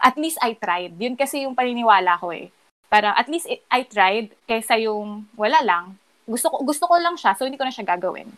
[0.01, 0.99] at least I tried.
[0.99, 2.53] Yun kasi yung paniniwala ko eh.
[2.87, 5.99] Para at least I tried kaysa yung wala lang.
[6.27, 8.31] Gusto ko gusto ko lang siya so hindi ko na siya gagawin.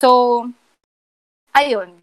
[0.00, 0.48] So
[1.52, 2.00] ayun.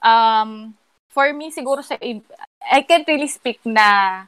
[0.00, 0.74] Um
[1.10, 4.24] for me siguro sa I can't really speak na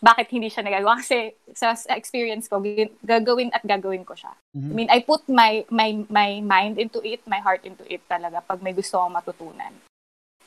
[0.00, 2.62] bakit hindi siya nagagawa kasi sa experience ko
[3.04, 4.32] gagawin at gagawin ko siya.
[4.56, 4.70] Mm-hmm.
[4.70, 8.40] I mean I put my my my mind into it, my heart into it talaga
[8.40, 9.74] pag may gusto akong matutunan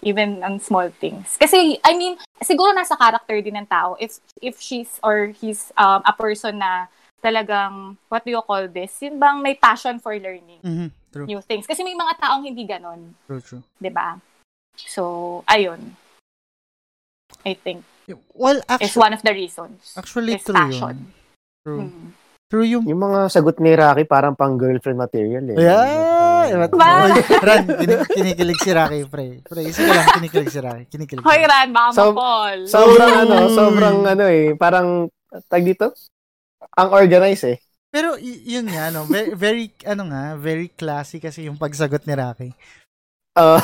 [0.03, 1.35] even on small things.
[1.39, 6.03] Kasi, I mean, siguro nasa character din ng tao if if she's or he's um,
[6.05, 6.87] a person na
[7.23, 8.99] talagang, what do you call this?
[8.99, 10.87] Yun bang may passion for learning mm-hmm.
[11.15, 11.25] true.
[11.25, 11.63] new things.
[11.63, 13.15] Kasi may mga taong hindi ganon.
[13.25, 13.63] True, true.
[13.63, 14.09] ba diba?
[14.75, 15.95] So, ayun.
[17.47, 17.87] I think.
[18.35, 19.95] Well, actually, is one of the reasons.
[19.95, 20.79] Actually, is true passion.
[20.83, 20.97] yun.
[21.63, 21.81] True.
[21.87, 22.22] Hmm.
[22.53, 22.85] True yung...
[22.85, 25.57] Yung mga sagot ni Rocky parang pang girlfriend material eh.
[25.57, 26.69] Yeah!
[26.69, 27.09] Ba?
[27.41, 29.41] Ran, kinig- kinikilig si Rocky, pre.
[29.41, 30.85] Pre, isa ka lang, kinikilig si Rocky.
[30.85, 31.25] Kinikilig.
[31.25, 32.59] Hoy, Ran, baka So- ma-fall.
[32.69, 35.09] Sobrang ano, sobrang ano eh, parang
[35.49, 35.97] tag dito.
[36.77, 37.57] Ang organized eh.
[37.89, 42.13] Pero y- yun nga, no, very, very, ano nga, very classy kasi yung pagsagot ni
[42.13, 42.49] Rocky.
[43.33, 43.57] Uh,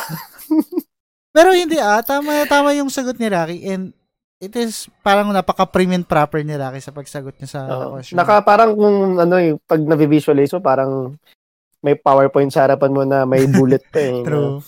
[1.38, 3.94] Pero hindi ah, tama, tama yung sagot ni Rocky and
[4.40, 8.16] it is parang napaka-prim and proper ni Rocky sa pagsagot niya sa uh, question.
[8.16, 10.92] naka parang kung ano eh, pag na-visualize mo, parang
[11.84, 14.24] may PowerPoint sa harapan mo na may bullet pa eh.
[14.24, 14.64] True.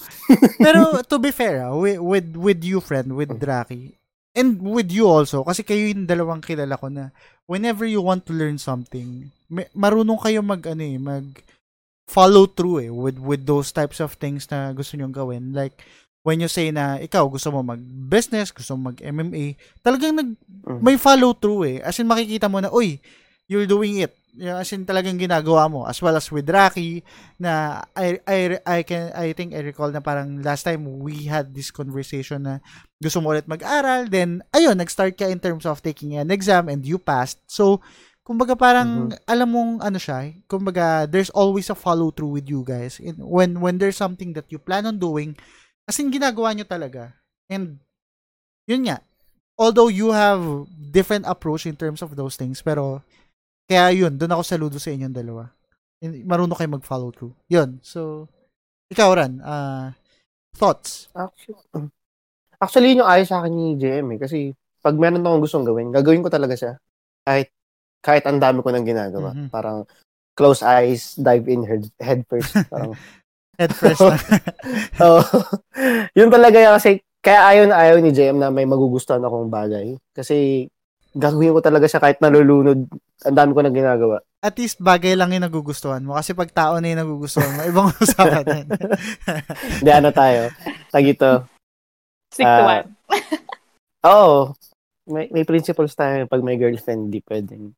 [0.59, 3.95] Pero to be fair, ah, with, with, with you friend, with Rocky,
[4.31, 7.11] and with you also, kasi kayo yung dalawang kilala ko na
[7.47, 11.27] whenever you want to learn something, may, marunong kayo mag, ano eh, mag
[12.11, 15.55] follow through eh, with, with those types of things na gusto nyong gawin.
[15.55, 15.79] Like,
[16.21, 20.29] when you say na ikaw gusto mo mag-business, gusto mo mag-MMA, talagang nag,
[20.81, 21.77] may follow through eh.
[21.81, 23.01] As in, makikita mo na, uy,
[23.49, 24.13] you're doing it.
[24.37, 25.89] As in, talagang ginagawa mo.
[25.89, 27.01] As well as with Rocky,
[27.41, 31.57] na I, I, I, can, I think I recall na parang last time we had
[31.57, 32.61] this conversation na
[33.01, 36.85] gusto mo ulit mag-aral, then, ayun, nag-start ka in terms of taking an exam and
[36.85, 37.41] you passed.
[37.49, 37.81] So,
[38.21, 39.25] kumbaga parang mm-hmm.
[39.25, 43.01] alam mong ano siya, kumbaga there's always a follow through with you guys.
[43.17, 45.33] When when there's something that you plan on doing,
[45.91, 47.11] As in, ginagawa nyo talaga.
[47.51, 47.75] And,
[48.63, 49.03] yun nga,
[49.59, 50.39] although you have
[50.71, 53.03] different approach in terms of those things, pero,
[53.67, 55.51] kaya yun, doon ako saludo sa inyong dalawa.
[55.99, 57.35] Marunong kayo mag-follow through.
[57.51, 57.83] Yun.
[57.83, 58.31] So,
[58.87, 59.91] ikaw, Ran, uh,
[60.55, 61.11] thoughts?
[61.11, 61.59] Actually,
[62.55, 64.19] actually, yun yung ayos sa akin ni JM eh.
[64.23, 66.79] Kasi, pag meron akong gustong gawin, gagawin ko talaga siya.
[67.27, 67.51] Kahit,
[67.99, 69.35] kahit ang dami ko nang ginagawa.
[69.35, 69.51] Mm-hmm.
[69.51, 69.83] Parang,
[70.39, 72.55] close eyes, dive in head, head first.
[72.71, 72.95] Parang,
[73.59, 74.15] Head first na.
[75.03, 75.23] oh,
[76.15, 79.93] yun talaga yan kasi kaya ayaw na ayaw ni JM na may magugustuhan akong bagay.
[80.15, 80.65] Kasi
[81.13, 82.89] gagawin ko talaga siya kahit nalulunod.
[83.21, 84.25] Ang dami ko na ginagawa.
[84.41, 86.17] At least bagay lang yung nagugustuhan mo.
[86.17, 88.67] Kasi pag tao na yung nagugustuhan mo, ibang usapan yan.
[89.77, 90.49] Hindi, ano tayo?
[90.89, 91.31] Tag ito.
[92.33, 92.87] Stick to uh, one.
[94.01, 94.09] Oo.
[94.09, 94.41] Oh,
[95.05, 97.77] may, may principles tayo pag may girlfriend, di pwedeng.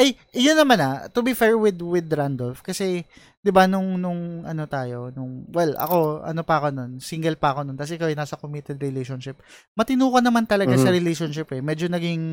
[0.00, 1.12] Ay, yun naman ah.
[1.12, 3.04] To be fair with with Randolph kasi
[3.44, 7.52] 'di ba nung nung ano tayo, nung well, ako ano pa ako noon, single pa
[7.52, 7.76] ako noon.
[7.76, 9.44] Kasi ikaw ay nasa committed relationship.
[9.76, 10.88] Matino ka naman talaga mm-hmm.
[10.88, 11.60] sa relationship eh.
[11.60, 12.24] Medyo naging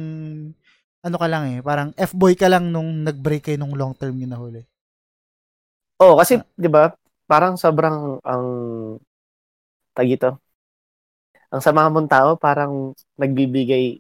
[1.03, 4.32] ano ka lang eh, parang F-boy ka lang nung nag-break kayo nung long term yun
[4.32, 4.63] na huli.
[5.99, 6.95] Oh, kasi uh, 'di ba?
[7.28, 8.45] Parang sobrang ang
[9.91, 10.39] tagito.
[11.51, 13.99] Ang sama mong tao parang nagbibigay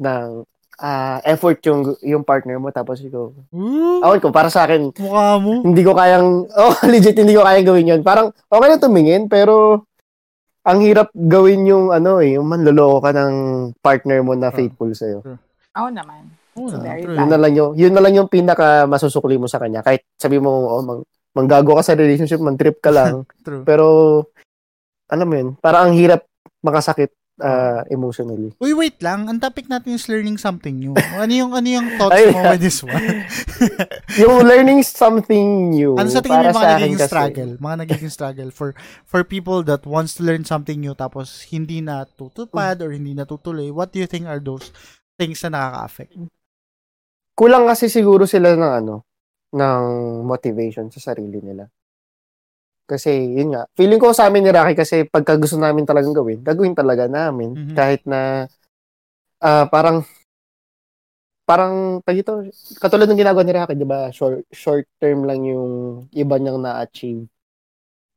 [0.00, 0.44] ng
[0.80, 3.30] uh, effort yung yung partner mo tapos ikaw.
[3.50, 4.00] Mm.
[4.02, 4.94] Awal ko para sa akin.
[4.94, 5.62] Mukha mo.
[5.62, 6.28] Hindi ko kayang
[6.60, 8.02] oh legit hindi ko kayang gawin 'yon.
[8.02, 9.86] Parang okay na tumingin pero
[10.64, 13.34] ang hirap gawin yung ano eh, yung manloloko ka ng
[13.84, 15.20] partner mo na faithful sa iyo.
[15.76, 16.24] Oo naman.
[16.54, 19.58] Oh, so, very yun na lang yung yun na lang yung pinaka masusukli mo sa
[19.58, 21.02] kanya kahit sabi mo oh mang,
[21.34, 23.26] manggago ka sa relationship, man trip ka lang.
[23.68, 24.22] pero
[25.10, 26.24] alam mo yun, para ang hirap
[26.64, 28.54] makasakit uh, emotionally.
[28.62, 29.26] Uy, wait lang.
[29.26, 30.94] Ang topic natin is learning something new.
[30.94, 33.26] Ano yung ano yung thoughts Ay, mo with this one?
[34.22, 35.98] yung learning something new.
[35.98, 37.50] Ano sa tingin mo mga nagiging kasi, struggle?
[37.58, 38.68] Mga nagiging struggle for
[39.08, 43.72] for people that wants to learn something new tapos hindi na tutupad or hindi natutuloy.
[43.74, 44.70] What do you think are those
[45.18, 46.12] things na nakaka-affect?
[47.34, 48.94] Kulang kasi siguro sila ng ano,
[49.54, 49.82] ng
[50.22, 51.66] motivation sa sarili nila.
[52.84, 56.44] Kasi, yun nga, feeling ko sa amin ni Rocky kasi pagka gusto namin talagang gawin,
[56.44, 57.56] gagawin talaga namin.
[57.56, 57.76] Mm-hmm.
[57.76, 58.44] Kahit na,
[59.40, 60.04] uh, parang,
[61.48, 62.44] parang, tag ito,
[62.76, 67.24] katulad ng ginagawa ni Rocky, di ba, short, short term lang yung iba niyang na-achieve.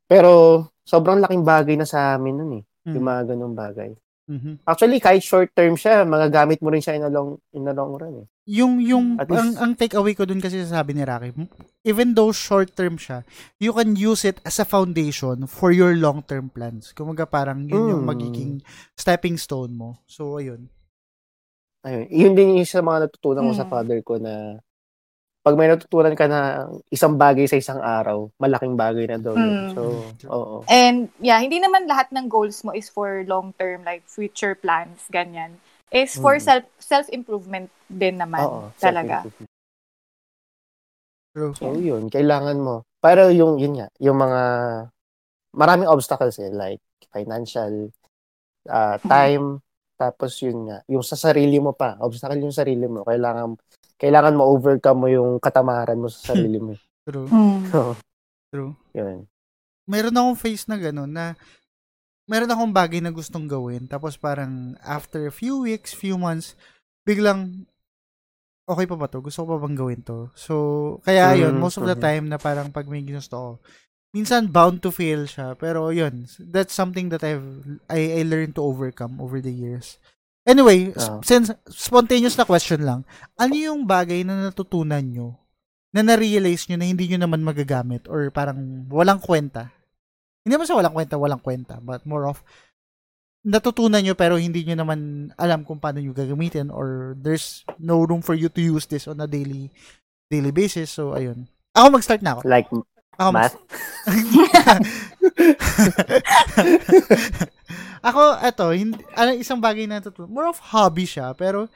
[0.04, 2.64] Pero, sobrang laking bagay na sa amin nun eh.
[2.88, 2.94] Mm.
[2.96, 3.92] Yung mga ganung bagay.
[4.28, 4.60] Mhm.
[4.62, 7.96] Actually, kahit short term siya, magagamit mo rin siya in a long, in a long
[7.96, 8.26] run eh.
[8.44, 11.32] Yung yung At ang, least- ang take away ko dun kasi sabi ni Rocky,
[11.82, 13.24] even though short term siya,
[13.56, 16.92] you can use it as a foundation for your long term plans.
[16.92, 18.08] Kumaga parang yun yung Mm.
[18.08, 18.52] magiging
[18.92, 20.04] stepping stone mo.
[20.04, 20.68] So ayun.
[21.82, 22.04] Ayun.
[22.10, 23.72] Yun din yung sa mga natutunan ko sa Mm.
[23.72, 24.60] father ko na
[25.42, 29.38] pag may natutunan ka na isang bagay sa isang araw, malaking bagay na daw.
[29.38, 29.72] Mm.
[29.72, 29.80] So,
[30.28, 30.56] oo.
[30.68, 35.06] And yeah, hindi naman lahat ng goals mo is for long term like future plans
[35.08, 35.56] ganyan.
[35.88, 36.44] Is for Mm.
[36.44, 39.24] self self-improvement din naman Oo, talaga.
[41.32, 41.54] True.
[41.56, 42.84] So, yun, kailangan mo.
[42.98, 44.42] Pero yung, yun nga, yung mga,
[45.54, 46.82] maraming obstacles eh, like
[47.14, 47.88] financial,
[48.68, 49.62] uh, time,
[49.94, 53.54] tapos yun nga, yung sa sarili mo pa, obstacle yung sarili mo, kailangan,
[53.98, 56.72] kailangan ma-overcome mo yung katamaran mo sa sarili mo.
[57.04, 57.28] True.
[57.28, 57.68] Mm.
[57.70, 57.98] So,
[58.54, 58.72] True.
[58.94, 59.26] yun.
[59.88, 61.34] Meron akong face na gano'n na
[62.28, 66.52] meron akong bagay na gustong gawin tapos parang after a few weeks, few months,
[67.02, 67.64] biglang
[68.68, 69.24] okay pa ba to?
[69.24, 70.28] Gusto ko pa bang gawin to?
[70.36, 70.54] So,
[71.02, 72.04] kaya yun, Mm, most of the mhm.
[72.04, 73.50] time na parang pag may ginusto ko,
[74.12, 75.56] minsan bound to fail siya.
[75.56, 79.96] Pero yun, that's something that I've, I, I learned to overcome over the years.
[80.48, 81.20] Anyway, Ah.
[81.20, 83.04] since spontaneous na question lang,
[83.36, 85.36] ano yung bagay na natutunan nyo
[85.92, 89.68] na na-realize nyo na hindi nyo naman magagamit or parang walang kwenta?
[90.40, 92.40] Hindi naman sa walang kwenta, walang kwenta, but more of
[93.44, 98.24] natutunan nyo pero hindi nyo naman alam kung paano nyo gagamitin or there's no room
[98.24, 99.68] for you to use this on a daily
[100.32, 100.88] daily basis.
[100.88, 101.44] So, ayun.
[101.76, 102.40] Ako mag-start na ako.
[102.48, 102.72] Like,
[103.20, 103.56] Ako mag- math.
[108.00, 110.30] ako, eto, hindi, ano, isang bagay na natutunan.
[110.30, 111.68] More of hobby siya, pero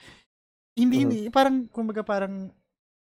[0.76, 1.02] hindi, Mhm.
[1.04, 2.48] hindi parang, kumbaga parang,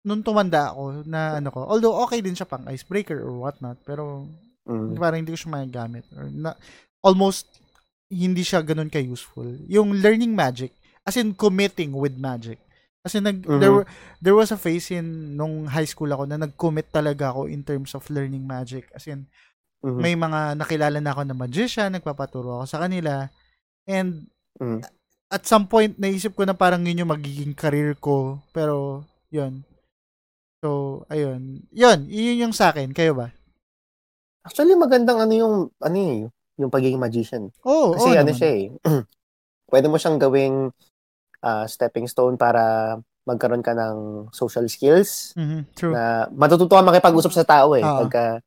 [0.03, 4.27] nung tumanda ako na ano ko, although okay din siya pang icebreaker or whatnot, pero
[4.67, 4.99] Mm.
[4.99, 6.03] parang hindi ko siya magagamit.
[6.15, 6.55] Or na,
[6.99, 7.47] almost,
[8.11, 9.47] hindi siya ganun ka-useful.
[9.71, 10.75] Yung learning magic,
[11.07, 12.59] as in committing with magic.
[13.03, 13.59] Kasi nag, Mhm.
[13.59, 13.87] there, were,
[14.19, 17.91] there was a phase in nung high school ako na nag-commit talaga ako in terms
[17.91, 18.87] of learning magic.
[18.95, 19.27] As in,
[19.83, 19.99] Mhm.
[19.99, 23.27] may mga nakilala na ako na magician, nagpapaturo ako sa kanila.
[23.83, 24.31] And
[24.63, 24.85] Mm.
[25.27, 28.39] at some point, naisip ko na parang yun yung magiging career ko.
[28.55, 29.65] Pero, yun.
[30.63, 31.67] So, ayun.
[31.73, 32.95] Yun, yun yung sa akin.
[32.95, 33.33] Kayo ba?
[34.45, 36.27] Actually, magandang ano yung, ano eh,
[36.59, 37.51] yung pagiging magician.
[37.65, 38.37] Oo, Kasi oo ano naman.
[38.39, 38.63] siya eh,
[39.73, 40.69] pwede mo siyang gawing
[41.43, 42.95] ah, stepping stone para
[43.27, 45.95] magkaroon ka ng social skills Mhm, true.
[45.95, 47.83] na matututo ka makipag-usap sa tao eh.
[47.83, 47.99] Oo.
[48.07, 48.39] Pagka,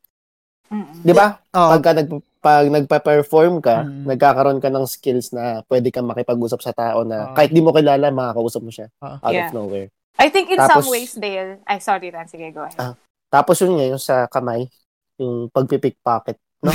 [0.67, 1.01] Mm-mm.
[1.01, 1.39] di ba?
[1.53, 1.71] Oo.
[1.73, 2.09] Pagka nag,
[2.39, 4.05] pag nagpa-perform ka, Mm.
[4.07, 7.35] nagkakaroon ka ng skills na pwede kang makipag-usap sa tao na Oo.
[7.35, 9.17] kahit di mo kilala, makakausap mo siya Oo.
[9.21, 9.47] out Yeah.
[9.47, 9.89] of nowhere.
[10.17, 12.79] I think in Tapos- some ways, Dale, ay sorry, Ran, sige, go ahead.
[12.79, 12.95] Ah.
[13.29, 14.67] Tapos yun nga, yung sa kamay,
[15.17, 16.39] yung pagpipickpocket.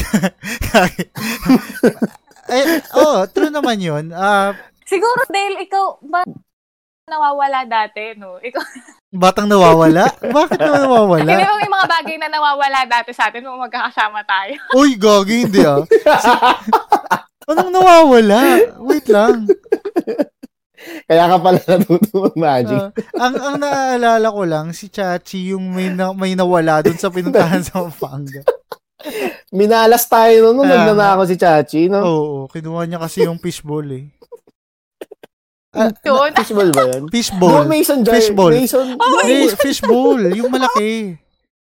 [2.48, 2.62] Ay,
[2.94, 4.12] oh, true naman yun.
[4.12, 4.52] Ah,
[4.84, 6.22] Siguro, Dale, ikaw, ba
[7.08, 8.38] nawawala dati, no?
[8.45, 8.62] Ikaw,
[9.12, 10.06] batang nawawala?
[10.22, 11.28] Bakit naman nawawala?
[11.28, 14.56] hindi ba may mga bagay na nawawala dati sa atin nung magkakasama tayo?
[14.80, 15.82] Uy, gagi, hindi ah.
[17.49, 18.39] Anong nawawala?
[18.80, 19.49] Wait lang.
[21.06, 22.80] Kaya ka pala natuto mag-magic.
[22.80, 22.89] Ah,
[23.22, 27.62] ang ang naalala ko lang si Chachi yung may na, may nawala doon sa pinuntahan
[27.62, 28.41] sa Pampanga.
[29.52, 30.88] Minalas tayo nun, nung Ah.
[30.88, 31.99] nagnanakaw si Chachi, no?
[32.02, 34.10] Oo, kinuha niya kasi yung fishball eh.
[35.72, 36.32] Ah, Yun.
[36.40, 37.04] Fishball ba yun?
[37.08, 37.54] fishball.
[37.58, 38.14] Yung Mason jar.
[38.14, 38.52] Fishball.
[38.52, 38.86] Mason.
[38.92, 41.16] Hindi, fishball, yung malaki.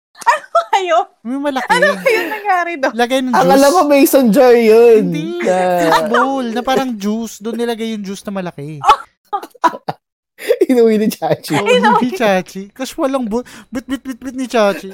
[0.74, 1.06] Ayun.
[1.22, 1.70] Yung malaki.
[1.70, 1.96] Ayun
[2.26, 2.94] nangyari doon.
[2.94, 3.54] Lagay ng Ang juice.
[3.54, 5.06] alam ko Mason jar yun.
[5.06, 5.38] Hindi.
[5.38, 7.38] Na, Fishball, na parang juice.
[7.38, 8.82] Doon nilagay yung juice na malaki.
[10.68, 11.54] inuwi ni Chachi.
[11.54, 12.62] Oo, hindi Chachi.
[12.70, 14.90] Kasi walang bu- bit bit bit bit ni Chachi.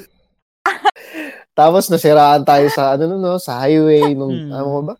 [1.51, 4.53] Tapos nasiraan tayo sa ano no, no sa highway nung Hmm.
[4.53, 4.95] ano ba?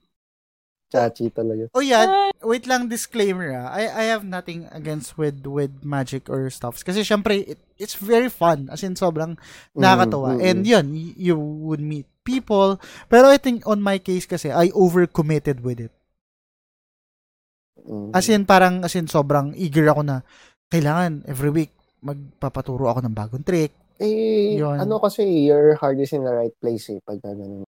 [0.90, 1.70] Chachi talaga.
[1.78, 3.70] Oh yeah, wait lang disclaimer ah.
[3.70, 8.26] I I have nothing against with with magic or stuffs kasi syempre it, it's very
[8.26, 9.38] fun as in sobrang
[9.78, 10.34] nakakatawa.
[10.34, 12.82] Mm, mm, And yun, y- you would meet people.
[13.06, 15.94] Pero I think on my case kasi I overcommitted with it.
[17.86, 18.10] mm.
[18.18, 20.26] As in parang as in sobrang eager ako na
[20.70, 21.72] kailangan every week
[22.02, 23.74] magpapaturo ako ng bagong trick.
[24.00, 24.80] eh, Yun.
[24.80, 27.68] ano kasi your heart is in the right place eh pag ganun.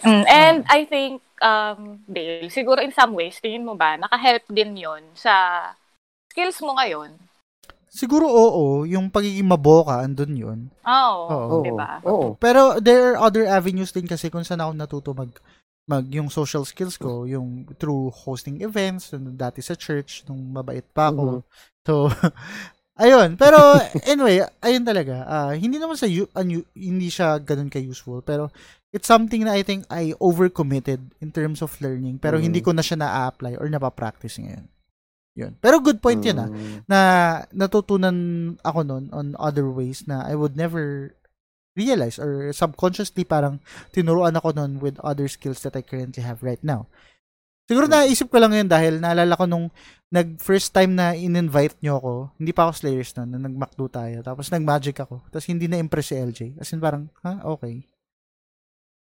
[0.00, 4.76] Mm, and I think, um, Dale, siguro in some ways, tingin mo ba, naka-help din
[4.76, 5.72] yon sa
[6.32, 7.12] skills mo ngayon?
[7.90, 10.60] Siguro oo, yung pagiging maboka andun yun.
[10.86, 11.56] Oo, Oo.
[11.66, 11.98] di ba?
[12.06, 12.38] Oo.
[12.38, 15.34] Pero there are other avenues din kasi kung saan ako natuto mag
[15.90, 20.86] mag yung social skills ko, yung through hosting events, nung dati sa church, nung mabait
[20.94, 21.42] pa ako.
[21.42, 21.44] Mhm.
[21.82, 21.94] So,
[23.02, 23.34] ayun.
[23.34, 23.58] Pero
[24.06, 25.26] anyway, ayun talaga.
[25.26, 28.54] ah hindi naman sa u- anu- hindi siya ganun ka-useful, pero
[28.90, 32.44] it's something na I think I overcommitted in terms of learning pero Mm.
[32.50, 34.66] hindi ko na siya na-apply or napapractice ngayon.
[35.38, 35.54] Yun.
[35.62, 36.84] Pero good point yun ah Mm.
[36.90, 37.00] na
[37.54, 38.16] natutunan
[38.60, 41.14] ako nun on other ways na I would never
[41.78, 43.62] realize or subconsciously parang
[43.94, 46.90] tinuruan ako nun with other skills that I currently have right now.
[47.70, 47.94] Siguro Hmm.
[48.02, 49.70] naisip ko lang yun dahil naalala ko nung
[50.10, 54.18] nag first time na in-invite nyo ako, hindi pa ako Slayers nun, na nag-MacDo tayo,
[54.26, 56.40] tapos nag-Magic ako, tapos hindi na-impress si LJ.
[56.58, 57.86] As in parang, ha, okay.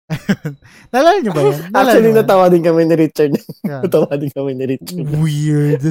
[0.94, 1.60] naalala nyo ba yan?
[1.74, 2.18] Naalala Actually, ba?
[2.22, 3.34] natawa din kami ni Richard.
[3.66, 3.82] Yeah.
[3.86, 5.02] natawa din kami ni Richard.
[5.18, 5.84] Weird.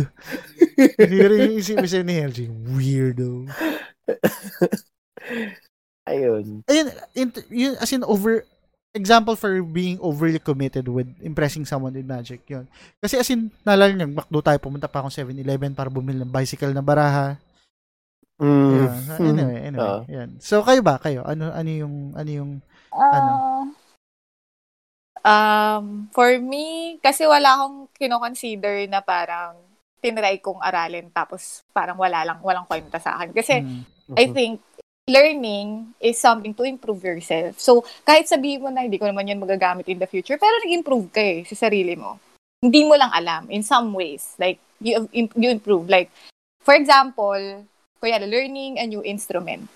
[0.78, 2.38] Hindi ko rin yung isip-isip ni LJ.
[2.74, 3.30] Weirdo.
[6.04, 6.60] Ayun.
[6.68, 6.86] ayun,
[7.16, 8.44] in, yun, as in over,
[8.92, 12.68] example for being overly committed with impressing someone with magic, yun.
[13.00, 16.76] Kasi as in, naalala nyo, makdo tayo, pumunta pa akong 7-Eleven para bumili ng bicycle
[16.76, 17.40] na baraha.
[18.36, 18.68] Mm.
[18.68, 18.90] Yun.
[19.32, 20.00] Anyway, anyway.
[20.12, 20.30] Yan.
[20.44, 21.00] So, kayo ba?
[21.00, 21.24] Kayo?
[21.24, 22.50] Ano, ano yung, ano yung,
[22.94, 23.74] Ano?
[25.24, 29.56] Um, for me, kasi wala akong kinoconsider na parang
[30.04, 33.32] tinry kong aralin tapos parang wala lang, walang kwenta sa akin.
[33.32, 34.60] Kasi hmm, I think
[35.08, 37.56] learning is something to improve yourself.
[37.56, 41.08] So, kahit sabihin mo na hindi ko naman yun magagamit in the future, pero nag-improve
[41.08, 42.20] ka eh sa sarili mo.
[42.60, 44.36] Hindi mo lang alam in some ways.
[44.36, 45.88] Like, you, you improve.
[45.88, 46.12] Like,
[46.60, 47.64] for example,
[48.00, 49.68] kuya, learning a new instrument.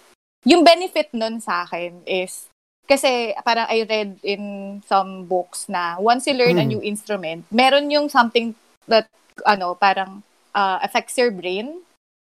[0.45, 2.49] Yung benefit nun sa akin is,
[2.89, 4.43] kasi parang I read in
[4.89, 6.73] some books na once you learn a Mm.
[6.73, 8.57] new instrument, meron yung something
[8.89, 9.07] that,
[9.45, 10.25] ano, parang
[10.57, 11.85] uh, affects your brain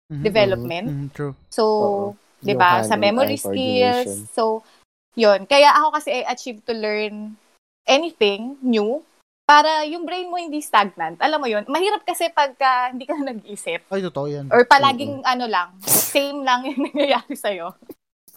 [0.09, 0.87] mhm, development.
[0.89, 1.35] mhm, true.
[1.51, 2.17] So.
[2.43, 4.27] 'di ba, sa memory skills.
[4.35, 4.67] So,
[5.15, 5.47] 'yun.
[5.47, 7.39] Kaya ako kasi I achieved to learn
[7.87, 8.99] anything new
[9.47, 11.23] para yung brain mo hindi stagnant.
[11.23, 11.63] Alam mo 'yun.
[11.71, 14.51] Mahirap kasi pagka hindi ka na nag-isip Ay, totoo yan.
[14.51, 17.55] or palaging ano lang, same lang yung nangyayari sa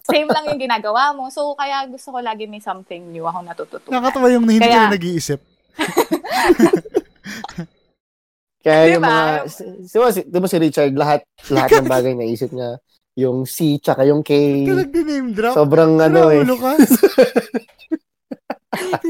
[0.05, 1.27] Same lang yung ginagawa mo.
[1.27, 3.89] So, kaya gusto ko lagi may something new akong natututunan.
[3.89, 5.39] Nakakatawa yung hindi Kaya- ka na nag-iisip.
[8.65, 9.13] Kaya yung Diba?
[9.13, 11.21] mga, si, si, di ba si Richard, lahat,
[11.53, 12.81] lahat ng bagay na isip niya,
[13.13, 14.33] yung C tsaka yung K,
[14.65, 15.53] Ka nag-name drop.
[15.53, 16.41] sobrang ano eh.
[16.41, 16.73] Ulo ka.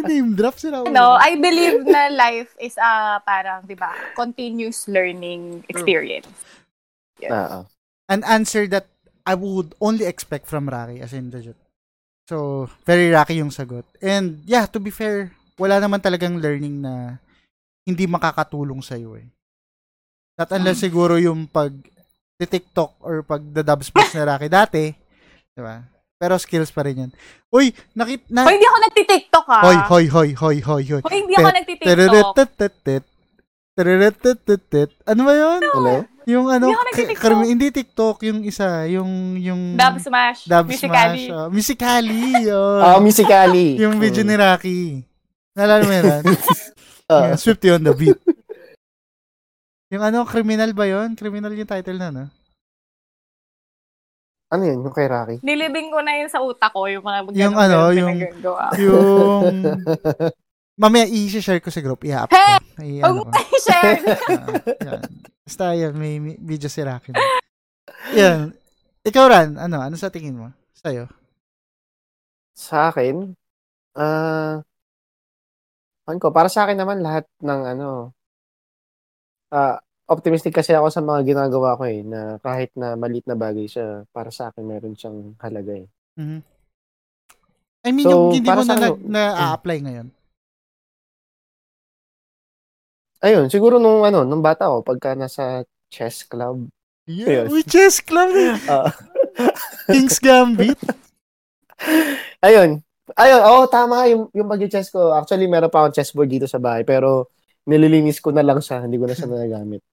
[0.05, 0.83] name drop sila.
[0.83, 1.15] ulo No.
[1.17, 6.29] I believe na life is a parang, 'di ba, continuous learning experience.
[7.25, 7.63] Ah, ah.
[8.05, 8.85] An answer that
[9.25, 11.57] I would only expect from Rocky as in legit.
[12.29, 13.85] So, very Rocky yung sagot.
[14.01, 17.17] And yeah, to be fair, wala naman talagang learning na
[17.85, 19.25] hindi makakatulong sa iyo eh.
[20.37, 21.73] Not unless siguro yung pag
[22.35, 24.93] TikTok or pag the dub speech na Rocky dati,
[25.55, 25.81] di ba?
[26.15, 27.11] Pero skills pa rin yan.
[27.51, 29.59] Uy, nakit na Hoy, hindi ako nagti-TikTok ha.
[29.63, 31.01] Hoy, hoy, hoy, hoy, hoy, hoy.
[31.03, 31.91] Hoy, hindi ako nagti-TikTok.
[35.07, 35.59] Ano ba 'yon?
[35.59, 35.95] Hello?
[36.25, 39.77] Yung ano, Hindi ka- karami- hindi TikTok, yung isa, yung, yung...
[39.77, 40.49] Dub Smash.
[40.49, 41.29] Dub Musically.
[41.29, 41.37] Smash.
[41.37, 42.81] Oh, musically, yun.
[42.81, 43.77] Ah, musically.
[43.81, 45.05] yung video ni Rocky.
[45.53, 46.23] Naalala mo yun?
[47.05, 48.17] Ah, Yung Swifty on the beat.
[49.93, 51.13] yung ano, criminal ba yun?
[51.13, 52.25] Criminal yung title na, no?
[54.49, 55.37] ano yun, yung kay Rocky?
[55.45, 58.17] Nilibing ko na yun sa utak ko, yung mga Yung ano, yung-.
[58.73, 59.53] Yung...
[60.75, 62.03] Mamaya, i-share ko sa group.
[62.03, 62.35] I-up ko.
[62.83, 63.99] I- Huwag ano mo i-share.
[64.27, 64.51] Ah,
[64.83, 65.01] yan.
[65.41, 67.15] Basta yan, may, may video si Rocky.
[68.11, 68.51] Yan.
[69.01, 69.79] Ikaw, Ran, ano?
[69.79, 70.49] Ano sa tingin mo?
[70.75, 71.07] Sa'yo?
[72.51, 73.31] Sa akin,
[73.95, 74.59] ah,
[76.03, 78.11] ano ko, para sa akin naman lahat ng ano,
[79.49, 83.65] ah, optimistic kasi ako sa mga ginagawa ko eh, na kahit na maliit na bagay
[83.65, 85.87] siya, para sa akin meron siyang halaga eh.
[86.17, 86.39] Mhm.
[87.85, 90.07] I mean, So, yung hindi para mo sa na, ano- nag- na-apply ngayon.
[93.25, 96.69] Ayun, siguro nung ano, nung bata ko, pagka nasa chess club,
[97.05, 97.61] Yeah, Ayun.
[97.69, 98.33] chess club.
[98.69, 98.89] ah,
[99.85, 100.73] King's Gambit.
[102.45, 102.81] ayun,
[103.13, 106.81] ayun, oo, tama, yung, yung pag-chess ko, actually meron pa akong chessboard dito sa bahay,
[106.81, 107.29] pero
[107.69, 109.81] nililinis ko na lang siya, hindi ko na siya nagagamit.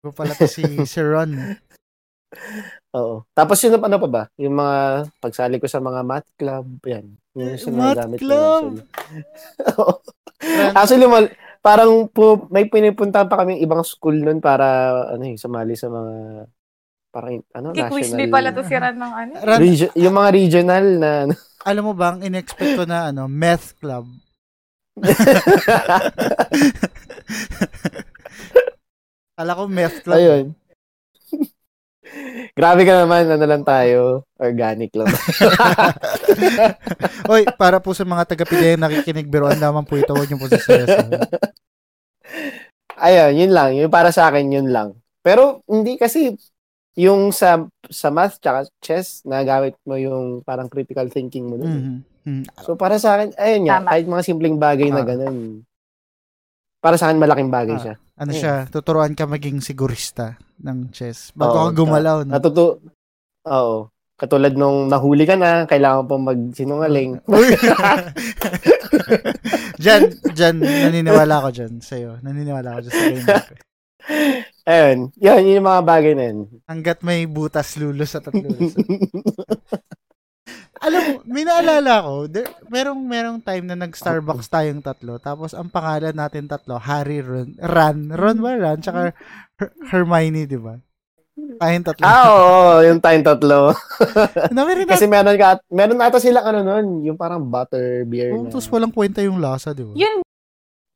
[0.00, 1.60] Ko pala to si Sir Ron.
[2.96, 3.20] Oo.
[3.36, 4.22] Tapos yun, ano pa ba?
[4.40, 4.76] Yung mga
[5.20, 7.20] pagsali ko sa mga math club, yan.
[7.36, 8.80] Yun yung Math club?
[10.72, 11.28] actually, mal-
[11.60, 14.64] parang po, may pinipuntahan pa kami ibang school nun para,
[15.12, 16.14] ano eh, sumali sa mga,
[17.12, 18.18] parang, ano, Ki-quiz national.
[18.18, 19.32] bee pala to si Ran ng ano.
[19.38, 21.34] Ran, Regio- yung mga regional na, ano.
[21.62, 24.08] alam mo bang, in-expect ko na, ano, meth club.
[29.36, 30.18] Kala ko meth club.
[30.20, 30.46] Ayun.
[32.52, 35.06] Grabe ka naman, ano lang tayo, organic lang.
[37.32, 40.10] Oy, para po sa mga taga-pigay na nakikinig, biruan naman po ito.
[40.10, 40.58] Huwag niyo po sa
[43.00, 43.70] Ayun, yun lang.
[43.78, 44.98] Yung para sa akin, yun lang.
[45.22, 46.34] Pero, hindi kasi,
[46.98, 51.70] yung sa sa math tsaka chess, nagamit mo yung parang critical thinking mo dun.
[51.70, 51.96] Mhm.
[52.20, 52.44] Mhm.
[52.60, 53.88] So para sa akin, ayun nga, Tama.
[53.94, 55.08] kahit mga simpleng bagay na Ah.
[55.08, 55.64] ganun,
[56.82, 57.80] para sa akin malaking bagay Ah.
[57.80, 57.94] siya.
[58.20, 61.32] Ano siya, tuturuan ka maging sigurista ng chess.
[61.32, 62.28] Bago Oo, ka gumalaw.
[62.28, 62.36] No?
[62.36, 62.84] Natuto,
[63.48, 63.88] oo.
[64.20, 67.24] Katulad nung nahuli ka na, kailangan pa magsinungaling.
[69.80, 70.02] Diyan,
[70.36, 72.20] diyan, naniniwala ko dyan sa'yo.
[72.20, 73.28] Naniniwala ko dyan sa game.
[74.70, 76.38] Ayun, yun, yun yung mga bagay na yun.
[76.68, 78.76] Hanggat may butas lulos at lulos.
[80.80, 85.68] Alam mo, may naalala ko, there, merong, merong time na nag-Starbucks tayong tatlo, tapos ang
[85.68, 89.12] pangalan natin tatlo, Harry, Ron, Ran, Ron ba Ran, tsaka
[89.60, 90.80] Her- Hermione, di ba?
[91.36, 92.04] Tayong tatlo.
[92.04, 93.76] Ah, oo, yung tayong tatlo.
[94.56, 98.44] na, meron Kasi meron ka, meron ata silang ano nun, yung parang butter beer oh,
[98.44, 98.52] na.
[98.52, 99.92] tapos walang kwenta yung lasa, di ba?
[99.92, 100.24] Yun,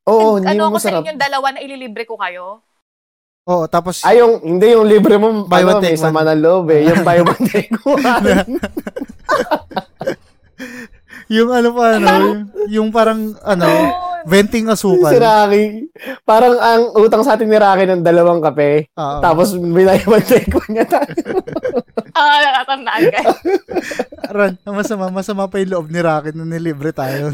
[0.05, 1.01] Oo, hindi ano mo ako sa masarap.
[1.05, 2.61] inyong dalawa na ililibre ko kayo?
[3.45, 6.29] Oo, tapos, Ay, yung, hindi yung libre mo, Buy ano, one, take may sama one.
[6.33, 6.81] ng loob eh.
[6.89, 8.01] Yung buy one, take one.
[11.37, 12.39] yung ano pa, ano, yung,
[12.73, 13.93] yung parang, ano, Oh,
[14.25, 15.13] venting asukal.
[15.13, 15.65] si Rocky,
[16.25, 18.89] parang ang utang sa atin ni Rocky ng dalawang kape.
[18.97, 19.21] Oo.
[19.21, 21.13] Tapos, binay one, take one niya tayo.
[22.17, 23.21] ah, nakatandaan ka.
[24.33, 27.29] Ran, masama, masama pa yung loob ni Rocket na nilibre tayo.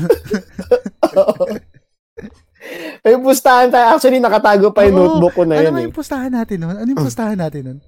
[3.01, 3.87] May pustahan tayo.
[3.93, 5.03] Actually, nakatago pa yung Oo.
[5.11, 5.87] notebook ko na ano yun ba eh.
[5.87, 6.77] yung pustahan natin nun?
[6.77, 7.79] Ano yung pustahan natin nun?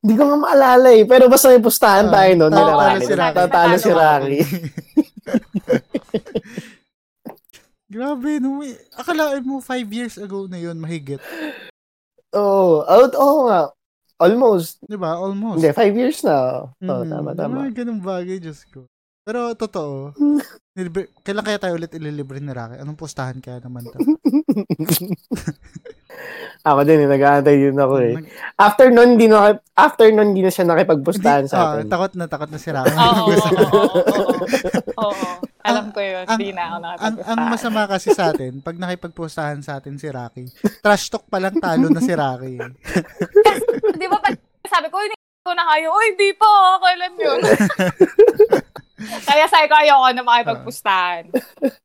[0.00, 1.04] Hindi ko nga maalala eh.
[1.04, 2.50] Pero basta may pustahan Ah, tayo nun.
[2.50, 3.36] tatalo si Rocky.
[3.36, 4.38] Tatalo si Rocky.
[7.88, 8.58] Grabe, no?
[8.58, 11.20] may- Akalain mo, five years ago na yun, mahigit.
[12.32, 12.80] Oo.
[12.80, 13.68] Oh, oo nga.
[14.16, 14.80] Almost.
[14.80, 15.20] Di ba?
[15.20, 15.60] Almost.
[15.60, 16.64] Hindi, five years na.
[16.72, 17.54] Oo, Mm, tama, tama.
[17.60, 18.88] Mga ganun bagay, Diyos ko.
[19.22, 20.10] Pero, totoo.
[20.76, 22.80] nilibre, kailan kaya tayo ulit ililibre ni Rocky?
[22.80, 23.98] Anong pustahan kaya naman to?
[26.62, 28.14] Ako din, eh, nag-aantay din ako eh.
[28.54, 31.90] After nun, di na, after nun, di na siya nakipagpustahan sa ah, atin.
[31.90, 32.94] takot na, takot na si Rocky.
[32.94, 33.98] Oo, oo,
[35.02, 35.26] oo.
[35.68, 36.22] Alam ko yun.
[36.22, 40.06] ang- Hindi na ako ang, ang masama kasi sa atin, pag nakipagpustahan sa atin si
[40.06, 40.46] Rocky,
[40.78, 42.54] trash talk pa lang talo na si Rocky.
[43.98, 44.38] Di ba pag
[44.70, 47.40] sabi ko, hindi ko na kayo, uy, di pa, kailan yun?
[49.28, 51.24] Kaya sabi ko, ayoko na makipagpustahan.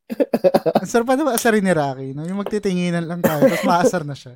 [0.82, 2.26] Ang sarap pa naman asarin ni Rocky, no?
[2.26, 4.36] Yung magtitinginan lang tayo, tapos maasar na siya.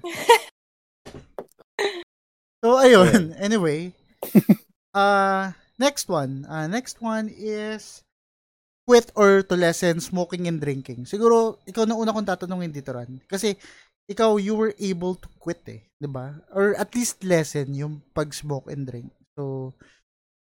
[2.62, 3.34] So, ayun.
[3.38, 3.92] Anyway.
[4.92, 6.44] Uh, next one.
[6.52, 8.04] Uh, next one is
[8.84, 11.08] quit or to lessen smoking and drinking.
[11.08, 13.24] Siguro, ikaw na una kong tatanungin dito, Ran.
[13.24, 13.56] Kasi,
[14.12, 15.88] ikaw, you were able to quit eh.
[15.96, 19.16] 'di ba Or at least lessen yung pag-smoke and drink.
[19.40, 19.72] So,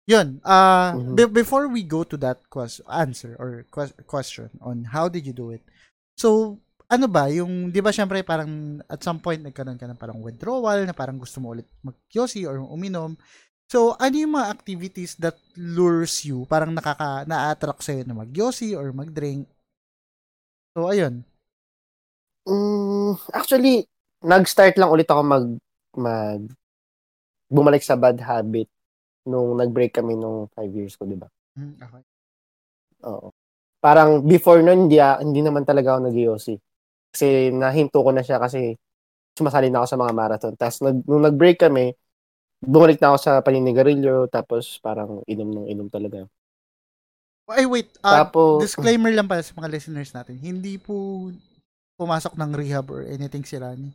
[0.08, 0.40] yun.
[0.42, 1.14] Uh, Mhm.
[1.20, 5.36] be- before we go to that quest- answer or que- question on how did you
[5.36, 5.62] do it,
[6.16, 6.56] so,
[6.88, 10.88] ano ba, yung, di ba syempre parang at some point nagkaroon ka ng parang withdrawal
[10.88, 12.00] na parang gusto mo ulit mag
[12.48, 13.20] or uminom.
[13.68, 18.32] So, ano yung mga activities that lures you, parang nakaka, na-attract sa'yo na mag
[18.80, 19.44] or mag-drink?
[20.72, 21.28] So, ayun.
[22.48, 23.92] Mm, actually,
[24.24, 25.46] nag-start lang ulit ako mag,
[26.00, 26.42] mag,
[27.52, 28.72] bumalik sa bad habit
[29.28, 31.28] nung nag-break kami nung five years ko, di ba?
[31.60, 32.04] Mm, Okay.
[33.06, 33.30] Oo.
[33.78, 36.18] Parang before nun, hindi, ah, hindi naman talaga ako nag
[37.14, 38.74] Kasi nahinto ko na siya kasi
[39.38, 40.54] sumasali na ako sa mga marathon.
[40.58, 41.94] Tapos nag, nung nag-break kami,
[42.58, 46.26] bumalik na ako sa paninigarilyo, tapos parang inom ng inom talaga.
[47.48, 47.88] Ay, wait.
[48.04, 50.36] Uh, Tapos, disclaimer lang pala sa mga listeners natin.
[50.36, 51.30] Hindi po
[51.96, 53.88] pumasok ng rehab or anything si Rani.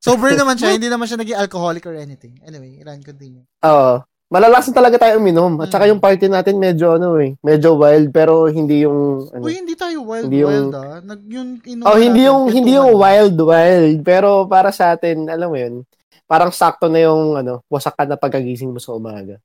[0.00, 0.72] Sober naman siya.
[0.76, 2.40] hindi naman siya naging alcoholic or anything.
[2.40, 3.44] Anyway, Ran, continue.
[3.66, 4.00] oo.
[4.26, 5.54] Malalasan talaga tayo uminom.
[5.60, 5.90] At saka Mm.
[5.94, 9.42] yung party natin medyo ano eh, medyo wild pero hindi yung ano.
[9.42, 10.98] Uy, hindi tayo wild, Hindi yung- wild ah.
[11.00, 15.46] Nag, yung inuman Oh, hindi yung hindi yung wild wild, pero para sa atin, alam
[15.46, 15.86] mo 'yun,
[16.26, 19.38] parang sakto na yung ano, wasak ka na pagkagising mo sa umaga.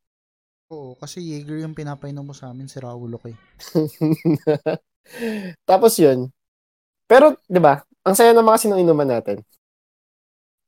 [0.72, 3.36] Oo, kasi Jaeger yung pinapainom mo sa amin, si Raul, okay?
[5.70, 6.30] Tapos 'yun.
[7.06, 7.82] Pero 'di ba?
[8.02, 9.44] Ang saya ng mga sinuinuman natin.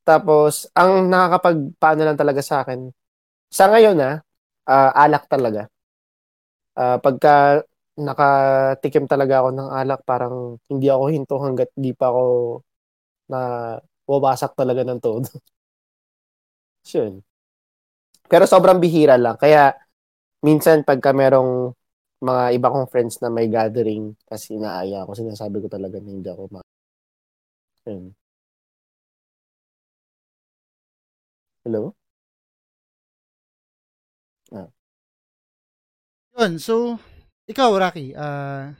[0.03, 2.91] Tapos ang nakakapagpaano lang talaga sa akin
[3.53, 4.11] sa ngayon na
[4.97, 5.69] alak talaga.
[6.75, 7.61] Ah, pagka
[8.01, 12.23] nakatikim talaga ako ng alak, parang hindi ako hinto hangga't di pa ako
[13.31, 13.39] na
[14.09, 15.27] wawasak talaga ng todo.
[16.91, 17.23] Yun.
[18.31, 19.35] Pero sobrang bihira lang.
[19.39, 19.75] Kaya
[20.45, 21.73] minsan pagka merong
[22.23, 26.29] mga iba kong friends na may gathering, kasi inaaya ako, sinasabi ko talaga na hindi
[26.29, 26.61] ako ma...
[27.87, 28.15] Yun.
[31.65, 31.95] Hello?
[36.34, 36.97] Yun, so,
[37.45, 38.73] ikaw, Rocky, ah,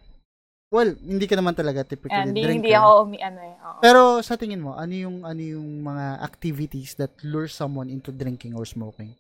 [0.74, 2.58] well, hindi ka naman talaga typically Hindi, drinker.
[2.66, 3.56] hindi ako umi, ano eh.
[3.62, 3.80] oo.
[3.80, 8.58] Pero sa tingin mo, ano yung ano yung mga activities that lure someone into drinking
[8.58, 9.14] or smoking?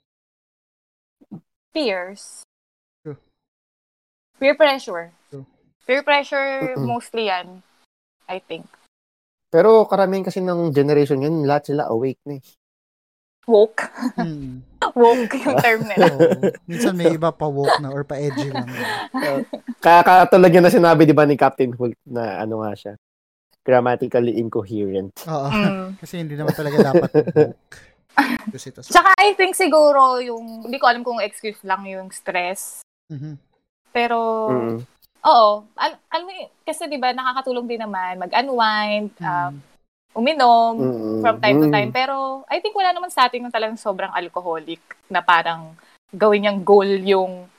[1.73, 2.41] Peers.
[3.05, 3.17] True.
[4.41, 5.13] Peer pressure.
[5.29, 5.45] True.
[5.86, 6.89] Peer pressure, Mm-mm.
[6.89, 7.61] mostly yan.
[8.25, 8.65] I think.
[9.53, 12.43] Pero karamihan kasi ng generation yun, lahat sila awake na eh.
[13.43, 13.83] Woke.
[14.15, 14.63] Mm.
[14.95, 16.05] Woke yung term nila.
[16.11, 16.31] Oo.
[16.63, 18.67] Minsan may iba pa woke na or pa edgy lang.
[19.79, 22.93] Kaya katulad yun na sinabi, di ba, ni Captain Hulk na ano nga siya,
[23.63, 25.11] grammatically incoherent.
[25.27, 25.47] Oo.
[25.49, 25.87] Mm.
[26.03, 27.75] Kasi hindi naman talaga dapat woke.
[28.53, 28.79] Kasi ito.
[28.83, 32.83] Tsaka I think siguro yung, hindi ko alam kung excuse lang yung stress.
[33.07, 33.39] Mhm.
[33.89, 34.19] Pero,
[34.51, 34.77] Mm.
[35.23, 35.51] oo.
[35.75, 36.33] Al- alam mo,
[36.63, 39.72] kasi di ba nakakatulong din naman mag-unwind, uh, Mm.
[40.14, 41.22] Uminom, Mm.
[41.22, 41.89] from time to time.
[41.89, 45.74] Pero I think wala naman sa atin yung talagang sobrang alcoholic na parang
[46.14, 47.49] gawin niyang goal yung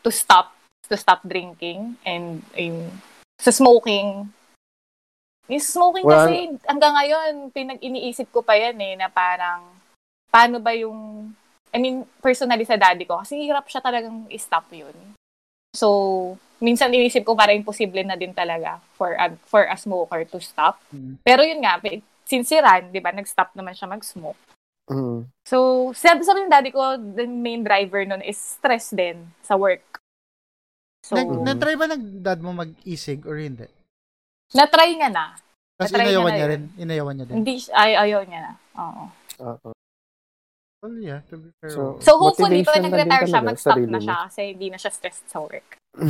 [0.00, 0.56] to stop,
[0.88, 2.88] to stop drinking and yung
[3.36, 4.28] sa smoking.
[5.46, 9.62] Yung smoking Wala- kasi hanggang ngayon pinag-iniisip ko pa yan eh na parang
[10.32, 11.30] paano ba yung
[11.74, 14.96] I mean, personally sa daddy ko, kasi hirap siya talagang i-stop yun.
[15.76, 15.88] So,
[16.56, 20.80] minsan inisip ko parang imposible na din talaga for a, for a smoker to stop.
[20.88, 21.20] Mm.
[21.20, 21.76] Pero yun nga,
[22.24, 24.40] since si Ran, di ba, nag-stop naman siya mag-smoke.
[24.88, 25.28] Mm.
[25.44, 29.84] So, sabi, sabi ng daddy ko, the main driver nun is stress din sa work.
[31.04, 33.68] So, Nag, na-try ba ng dad mo mag-isig or hindi?
[34.56, 35.36] na-try niya na.
[35.76, 36.50] Niya inayawan na niya yun.
[36.50, 36.62] rin.
[36.80, 37.36] Inayawan niya din.
[37.42, 38.52] Hindi, ay, ayaw niya na.
[38.80, 39.04] Oo.
[39.44, 39.75] Oo.
[40.86, 41.74] Well, yeah, to be fair.
[41.74, 41.98] So-.
[41.98, 45.82] So, hopefully, din nag-retire siya, mag-stop na siya kasi hindi na siya stressed sa work.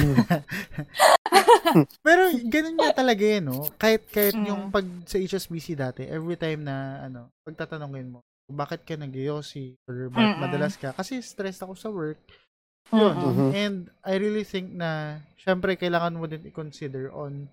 [2.05, 3.65] Pero ganun nga talaga eh, no?
[3.81, 4.47] Kahit, kahit Mm.
[4.53, 8.21] yung pag sa HSBC dati, every time na, ano, pagtatanungin mo,
[8.53, 10.39] bakit ka nag or ba- Mm-mm.
[10.45, 10.93] madalas ka?
[10.93, 12.21] Kasi stressed ako sa work.
[12.93, 13.17] Yun.
[13.17, 13.33] Mm-mm.
[13.33, 13.51] Mhm.
[13.57, 17.49] And I really think na, syempre, kailangan mo din i-consider on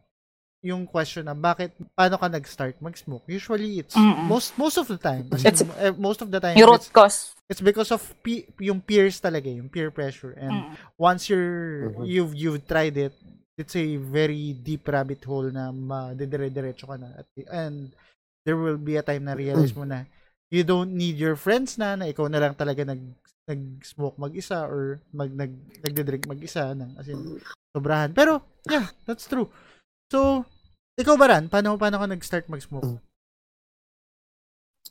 [0.64, 3.28] yung question na bakit, paano ka nag-start mag-smoke?
[3.28, 4.26] Usually, it's Mm-mm.
[4.26, 5.28] most most of the time.
[5.30, 7.36] As It's- in, eh, most of the time, Yung root it's, cause.
[7.52, 10.32] it's because of pe- yung peers talaga, yung peer pressure.
[10.40, 10.74] And Mm.
[10.96, 12.08] once you're Mhm.
[12.08, 13.12] you've you've tried it
[13.54, 17.94] it's a very deep rabbit hole na madidire-diretso ka na at, and
[18.48, 20.10] there will be a time na realize mo na
[20.50, 22.98] you don't need your friends na na ikaw na lang talaga nag
[23.46, 25.54] nag-smoke mag-isa or mag nag
[25.86, 27.38] nagde-drink mag-isa ng as in
[27.70, 29.46] sobrahan pero yeah that's true
[30.10, 30.42] so
[30.96, 33.02] ikaw ba ran paano paano ka nag-start mag-smoke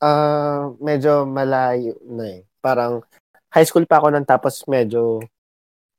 [0.03, 2.43] Ah, medyo malayo na eh.
[2.59, 3.07] Parang
[3.55, 5.23] high school pa ako nang tapos medyo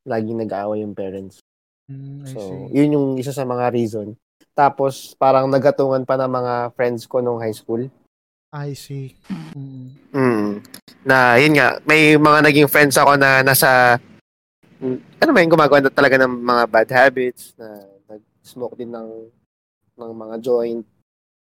[0.04, 1.40] laging nag-aaway yung parents.
[1.88, 2.84] I So, see.
[2.84, 4.20] yun yung isa sa mga reason.
[4.52, 7.88] Tapos, parang nagatungan pa ng mga friends ko nung high school.
[8.52, 9.16] I see
[9.56, 9.88] Mm.
[10.12, 10.50] Mm.
[11.08, 13.96] Na, yun nga, may mga naging friends ako na nasa,
[14.84, 19.32] mm, ano ba yung gumagawa na talaga ng mga bad habits, na nag-smoke din ng,
[20.06, 20.84] ng mga joint.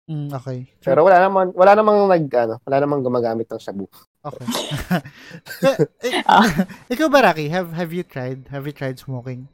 [0.03, 3.87] Mm, okay Pero wala naman, wala namang nag, ano, wala namang gumagamit ng shabu.
[4.21, 4.47] okay
[6.07, 6.23] eh,
[6.93, 9.47] ikaw ba Rocky have have you tried have you tried smoking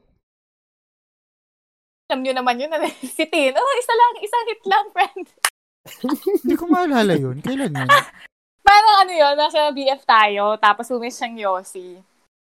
[2.08, 2.72] Alam nyo naman yun.
[2.72, 3.52] ano, si Tin.
[3.52, 4.12] Oh, isa lang.
[4.24, 5.24] Isang hit lang, friend.
[6.40, 7.36] Hindi ko maalala yun.
[7.44, 7.84] Kailan yun?
[8.64, 12.00] Parang ano yun, nasa BF tayo, tapos umis siyang Yossi.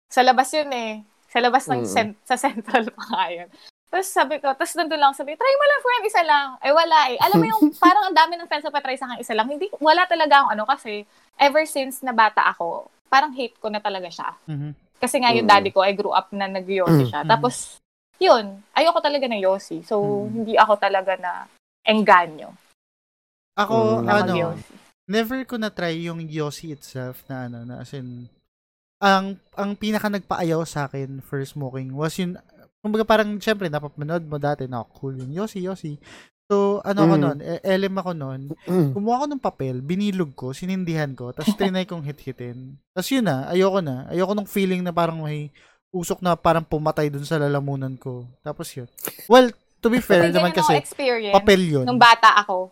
[0.09, 1.05] Sa labas yun eh.
[1.29, 1.93] Sa labas ng Mm.
[1.93, 3.49] cen- sa central pa nga yun.
[3.91, 6.47] Tapos sabi ko, tapos nandun lang sabi, try mo lang friend, isa lang.
[6.63, 7.19] Eh wala eh.
[7.19, 9.51] Alam mo yung parang ang dami ng friends na pa-try sa akin isa lang.
[9.51, 11.03] Hindi, wala talaga akong ano kasi
[11.35, 14.31] ever since na bata ako, parang hate ko na talaga siya.
[14.47, 14.71] Mhm.
[14.95, 15.51] Kasi nga yung Mm.
[15.51, 17.25] daddy ko, I grew up na nag-Yossi siya.
[17.25, 17.29] Mm.
[17.29, 17.81] Tapos,
[18.15, 19.81] yun, ayoko talaga ng Yossi.
[19.81, 20.29] So, Mm.
[20.31, 21.31] hindi ako talaga na
[21.83, 22.53] engganyo
[23.57, 24.05] Ako, Mm.
[24.07, 24.73] na ano, mag-Yossi.
[25.09, 28.29] never ko na-try yung Yossi itself na ano, na as in,
[29.01, 32.37] ang, ang pinaka nagpaayaw sa akin for smoking was yung,
[32.81, 35.95] kumbaga parang, syempre, napapanood mo dati na cool yung Yossi, Yossi.
[36.45, 37.21] So, ano ako Mm.
[37.21, 38.41] nun, eh, LM ako nun,
[38.91, 42.75] kumuha ko ng papel, binilog ko, sinindihan ko, tapos trinay kong hit-hitin.
[42.91, 44.11] Tapos yun na, ayoko na.
[44.11, 45.47] Ayoko nung feeling na parang may
[45.89, 48.27] usok na parang pumatay dun sa lalamunan ko.
[48.41, 48.87] Tapos yun.
[49.27, 49.47] Well,
[49.79, 51.35] to be fair Kasi naman ako kasi, experience.
[51.35, 51.85] papel yun.
[51.87, 52.71] nung bata ako.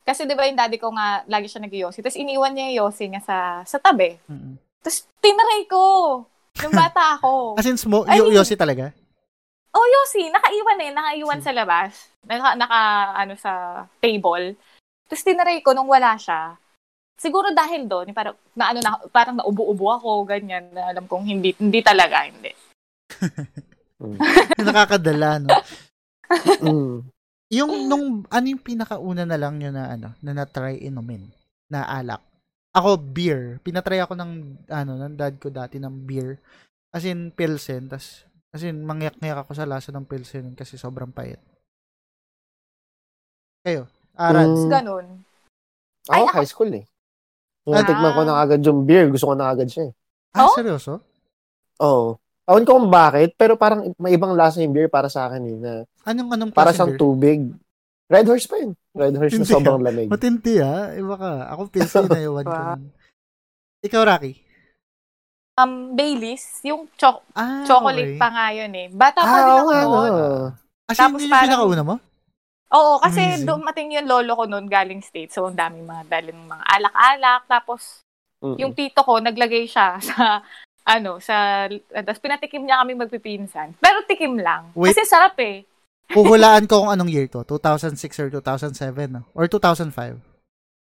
[0.00, 2.00] Kasi 'di ba yung daddy ko nga lagi siya nag-yosi.
[2.00, 4.16] Tapos iniwan niya yung yosi niya sa sa tabi.
[4.26, 4.56] Mm-mm.
[4.80, 5.82] Tapos tinaray ko
[6.58, 7.56] nung bata ako.
[7.56, 8.92] As in, smoke, y- Yossi talaga?
[9.74, 12.10] Oh, yosi, nakaiwan eh, nakaiwan sa labas.
[12.26, 12.80] Naka, naka
[13.16, 13.52] ano sa
[14.02, 14.58] table.
[15.06, 16.54] Tapos tinaray ko nung wala siya.
[17.20, 21.52] Siguro dahil doon, parang na ano na parang naubo-ubo ako ganyan na alam kong hindi
[21.60, 22.54] hindi talaga hindi.
[24.66, 25.50] Nakakadala, no?
[26.62, 27.02] Mm.
[27.50, 31.26] Yung, nung, ano yung pinakauna na lang yun na, ano, na na-try inumin,
[31.66, 32.22] na alak?
[32.70, 33.58] Ako, beer.
[33.66, 34.32] Pinatry ako ng,
[34.70, 36.38] ano, ng dad ko dati ng beer.
[36.94, 37.90] As in, pilsen.
[37.90, 41.38] Tas, as in, mangyak-ngyak ako sa lasa ng pilsen kasi sobrang pait.
[43.60, 43.86] Kayo,
[44.16, 44.48] Aran.
[44.48, 44.68] Mm.
[44.68, 45.06] Ganun.
[46.08, 46.84] Ako, Ay, ako- high school eh.
[47.68, 47.80] Ah.
[47.80, 49.06] Natikman ko na agad yung beer.
[49.12, 49.92] Gusto ko na agad siya eh.
[50.32, 50.54] Ah, Oh?
[50.56, 51.04] seryoso?
[51.78, 51.86] Oo.
[51.86, 52.10] Oh.
[52.50, 55.56] Awan ko kung bakit, pero parang may ibang lasa yung beer para sa akin eh.
[55.56, 55.72] Na
[56.02, 56.98] Anong, anong para beer?
[56.98, 57.40] tubig.
[58.10, 58.74] Red Horse pa yun.
[58.90, 60.08] Red Horse na Hindi, sobrang lamig.
[60.10, 60.90] Matindi ah.
[60.90, 61.30] Iba ka.
[61.54, 62.58] Ako pilsen na iwan ko.
[63.86, 64.32] Ikaw, Rocky.
[65.54, 68.20] Um, Baileys, yung cho- Ah, chocolate okay.
[68.20, 68.86] pa nga yun eh.
[68.88, 69.80] Bata pa Ah, din oo ako no.
[69.82, 70.12] noon.
[70.86, 71.94] As in, Tapos yun yung parang- pinakauna mo?
[72.70, 73.44] Oo, kasi Amazing.
[73.44, 75.34] dumating yung lolo ko noon galing States.
[75.34, 77.42] So, ang daming mga dalin mga alak-alak.
[77.44, 78.06] Tapos,
[78.38, 78.56] Mm-mm.
[78.56, 80.40] yung tito ko, naglagay siya sa,
[80.86, 83.74] ano, sa, tapos pinatikim niya kami magpipinsan.
[83.76, 84.70] Pero tikim lang.
[84.72, 84.94] Wait.
[84.94, 85.66] Kasi sarap eh.
[86.16, 87.42] Huhulaan ko kung anong year to.
[87.42, 88.72] 2006 or 2007,
[89.10, 89.26] no?
[89.34, 90.18] Or 2005.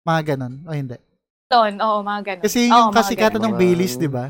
[0.01, 0.63] Mga ganun.
[0.63, 0.95] O hindi.
[1.47, 2.43] Noon, oo, mga ganun.
[2.43, 3.55] Kasi Oo, yung mga kasikatan ng.
[3.55, 4.25] Baileys, di ba?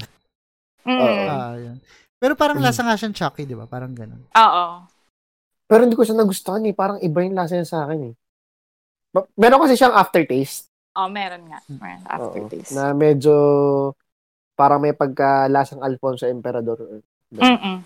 [0.83, 0.99] Mm.
[0.99, 1.23] Oo.
[1.27, 1.77] Ah, yun.
[2.17, 2.65] Pero parang Mm.
[2.65, 3.65] lasa nga siyang Chucky, di ba?
[3.65, 4.23] Parang ganun.
[4.27, 4.65] Oo.
[5.63, 6.75] Pero hindi ko siya nagustuhan eh.
[6.75, 8.13] Parang iba yung lasa niya sa akin eh.
[9.35, 10.67] Meron kasi siyang aftertaste.
[10.93, 11.59] Oh, meron nga.
[11.65, 11.79] Hmm.
[11.79, 12.11] Meron Oo.
[12.11, 12.73] aftertaste.
[12.73, 13.33] Na medyo
[14.53, 17.01] parang may pagkalasang Alfonso Emperador.
[17.33, 17.81] Mm-mm.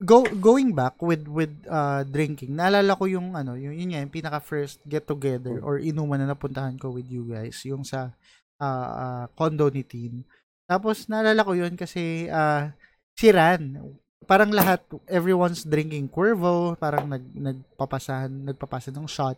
[0.00, 2.56] Go going back with with uh drinking.
[2.56, 5.66] Naalala ko yung ano, yung yun nga, yung pinaka first get together Mm.
[5.66, 8.08] or inuman na napuntahan ko with you guys, yung sa
[8.56, 10.24] uh, uh, condo ni Teen.
[10.70, 12.70] Tapos naalala ko yun kasi uh,
[13.12, 13.74] si Ran,
[14.22, 14.78] parang lahat
[15.10, 19.34] everyone's drinking Cuervo, parang nag nagpapasahan, nagpapasa ng shot.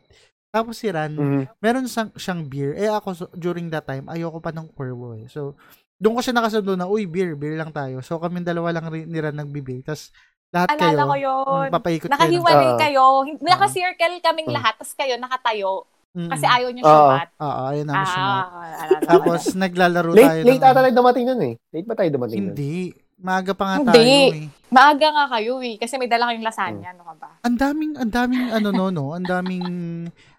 [0.52, 1.48] Tapos si Ran, Mhm.
[1.56, 2.76] meron siyang, siyang beer.
[2.76, 5.24] Eh ako, so- during that time, ayoko pa ng Cuervo eh.
[5.26, 5.56] So,
[5.96, 8.04] doon ko siya nakasundo na, uy, beer, beer lang tayo.
[8.04, 9.80] So, kami dalawa lang rin nila nagbibig.
[9.80, 10.12] Tapos,
[10.52, 11.68] lahat kayo, Alala ko yun.
[11.72, 12.12] papaikot kayo.
[12.12, 12.76] Nakahiwalay Ah.
[12.76, 13.04] kayo.
[13.24, 14.54] Hin- Naka-circle kaming Ah.
[14.60, 14.74] lahat.
[14.76, 15.88] Tapos kayo nakatayo.
[16.12, 16.82] Kasi ayaw Ah.
[16.84, 17.28] sumat.
[17.40, 18.20] Oo, ayun namin siya.
[18.20, 18.44] Ah,
[18.78, 19.08] alala ko.
[19.08, 20.20] Tapos, naglalaro tayo.
[20.20, 21.54] Late, late ng- ata tayo dumating nun eh.
[21.70, 22.48] Late ba tayo dumating nun?
[22.52, 22.76] Hindi.
[23.16, 23.94] Maaga pa nga Hindi.
[23.94, 24.46] tayo eh.
[24.68, 25.74] Maaga nga kayo eh.
[25.78, 26.86] Kasi may dala kayong lasagna.
[26.90, 27.28] Ano ka ba?
[27.40, 29.06] Ang daming, ang daming, ano no, no?
[29.12, 29.66] Ang daming,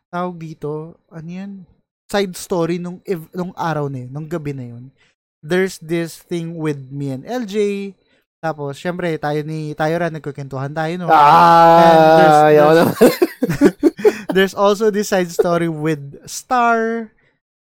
[0.08, 0.70] tawag dito,
[1.08, 1.52] ano yan?
[2.06, 3.02] Side story nung,
[3.34, 4.94] nung araw na yun, nung gabi na yun.
[5.42, 7.92] There's this thing with me and LJ.
[8.38, 11.08] Tapos, syempre, tayo ni, tayo rin, nagkukentuhan tayo, no?
[11.08, 12.96] And there's- Ah, ayaw there's- naman.
[14.34, 17.10] There's also this side story with Star,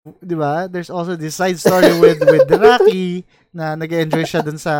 [0.02, 0.66] 'di ba?
[0.66, 3.22] There's also this side story with with Rocky
[3.52, 4.72] na nag-enjoy siya dun sa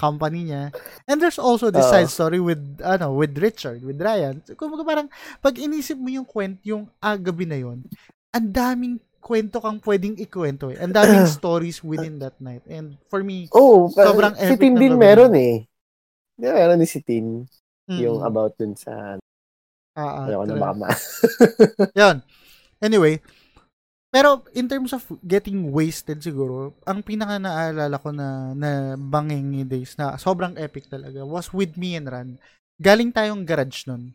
[0.00, 0.72] company niya.
[1.04, 1.92] And there's also this Oo.
[1.92, 4.40] side story with ano, with Richard, with Ryan.
[4.48, 5.08] So, kumbaga parang
[5.44, 7.84] pag inisip mo yung kwent, yung ah, gabi na yon,
[8.32, 10.80] ang daming kwento kang pwedeng ikwento eh.
[10.80, 12.64] Ang daming stories within that night.
[12.68, 15.64] And for me, Oh, Sobrang si epic Tin ng din meron eh.
[16.36, 17.44] Di ba, meron ni si Tin.
[17.88, 19.16] mm, Yung about dun sa...
[19.94, 20.86] ah, ah, Ayaw ko na makama.
[22.00, 22.16] Yun.
[22.78, 23.18] Anyway,
[24.10, 29.98] pero in terms of getting wasted siguro, ang pinaka naaalala ko na, na banging days
[29.98, 32.30] na sobrang epic talaga was with me and Ran.
[32.78, 34.14] Galing tayong garage nun.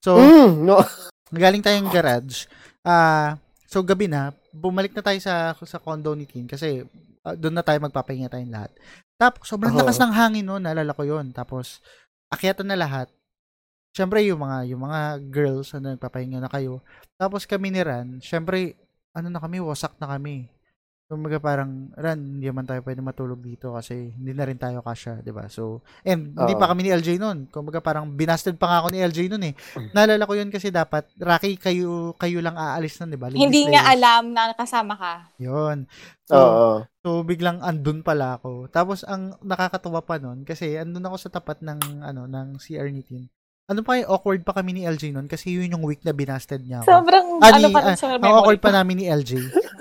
[0.00, 0.80] So, Mm, no.
[1.32, 2.48] galing tayong garage.
[2.80, 3.36] Ah,
[3.66, 6.80] so gabi na, bumalik na tayo sa sa condo ni Tin kasi
[7.26, 8.72] ah, doon na tayo magpapahinga tayong lahat.
[9.16, 9.80] Tapos sobrang Oo.
[9.84, 11.32] lakas ng hangin noon, naalala ko 'yon.
[11.32, 11.80] Tapos
[12.32, 13.08] akyatan na lahat.
[13.96, 15.00] Syempre yung mga yung mga
[15.32, 16.84] girls na nagpapahinga na kayo.
[17.16, 18.76] Tapos kami ni Ran, syempre
[19.16, 20.52] ano na kami, wasak na kami.
[21.06, 25.22] Kumbaga parang, Ran, hindi naman tayo pwede matulog dito kasi hindi na rin tayo kasya,
[25.22, 25.46] di ba?
[25.46, 26.60] So, and hindi Oo.
[26.60, 27.46] pa kami ni LJ noon.
[27.46, 29.54] Kumbaga parang binasted pa nga ako ni LJ noon eh.
[29.94, 33.30] Naalala ko yun kasi dapat, Rocky, kayo, kayo lang aalis nun, di ba?
[33.30, 35.30] Ladies Hindi niya alam na kasama ka.
[35.38, 35.86] Yun.
[36.26, 36.70] So, Oo.
[37.06, 38.66] so, biglang andun pala ako.
[38.74, 43.06] Tapos, ang nakakatuwa pa nun, kasi andun ako sa tapat ng, ano, ng CR ni
[43.06, 43.30] Tin.
[43.66, 46.62] Ano pa yung awkward pa kami ni LJ nun kasi yun yung week na binasted
[46.62, 46.88] niya ako.
[46.88, 48.64] Sobrang, Ah, ano pa ah, rin sa ang memory awkward ko.
[48.64, 49.30] pa namin ni LJ.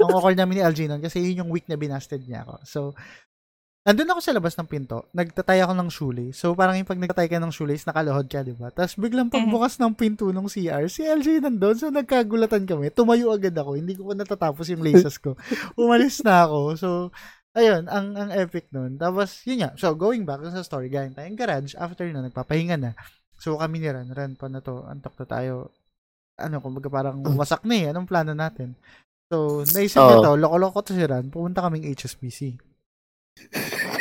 [0.02, 2.56] ang awkward namin ni LJ nun kasi yun yung week na binasted niya ako.
[2.66, 2.80] So,
[3.86, 5.06] andun ako sa labas ng pinto.
[5.14, 6.34] Nagtatay ako ng shoelace.
[6.34, 8.74] So, parang yung pag nagtatay ka ng shoelace, nakaluhod ka, di ba?
[8.74, 11.78] Tapos, biglang pagbukas ng pinto ng CR, si LJ nandun.
[11.78, 12.90] So, nagkagulatan kami.
[12.90, 13.78] Tumayo agad ako.
[13.78, 15.38] Hindi ko pa natatapos yung laces ko.
[15.78, 16.60] Umalis na ako.
[16.74, 16.90] So,
[17.53, 18.98] ayun, ang ang epic nun.
[18.98, 19.78] Tapos, yun nga.
[19.78, 21.78] So, going back sa story, galing tayong garage.
[21.78, 22.98] After na, nagpapahinga na.
[23.36, 25.53] So, kami ni Ran, Ran, pa na to, antok na tayo.
[26.36, 27.86] Ano, kumbaga parang wasak na eh.
[27.91, 28.76] Anong plano natin?
[29.28, 30.10] So, naisip Oo.
[30.22, 32.56] nito, loko-loko to si Ran, pumunta kaming HSBC.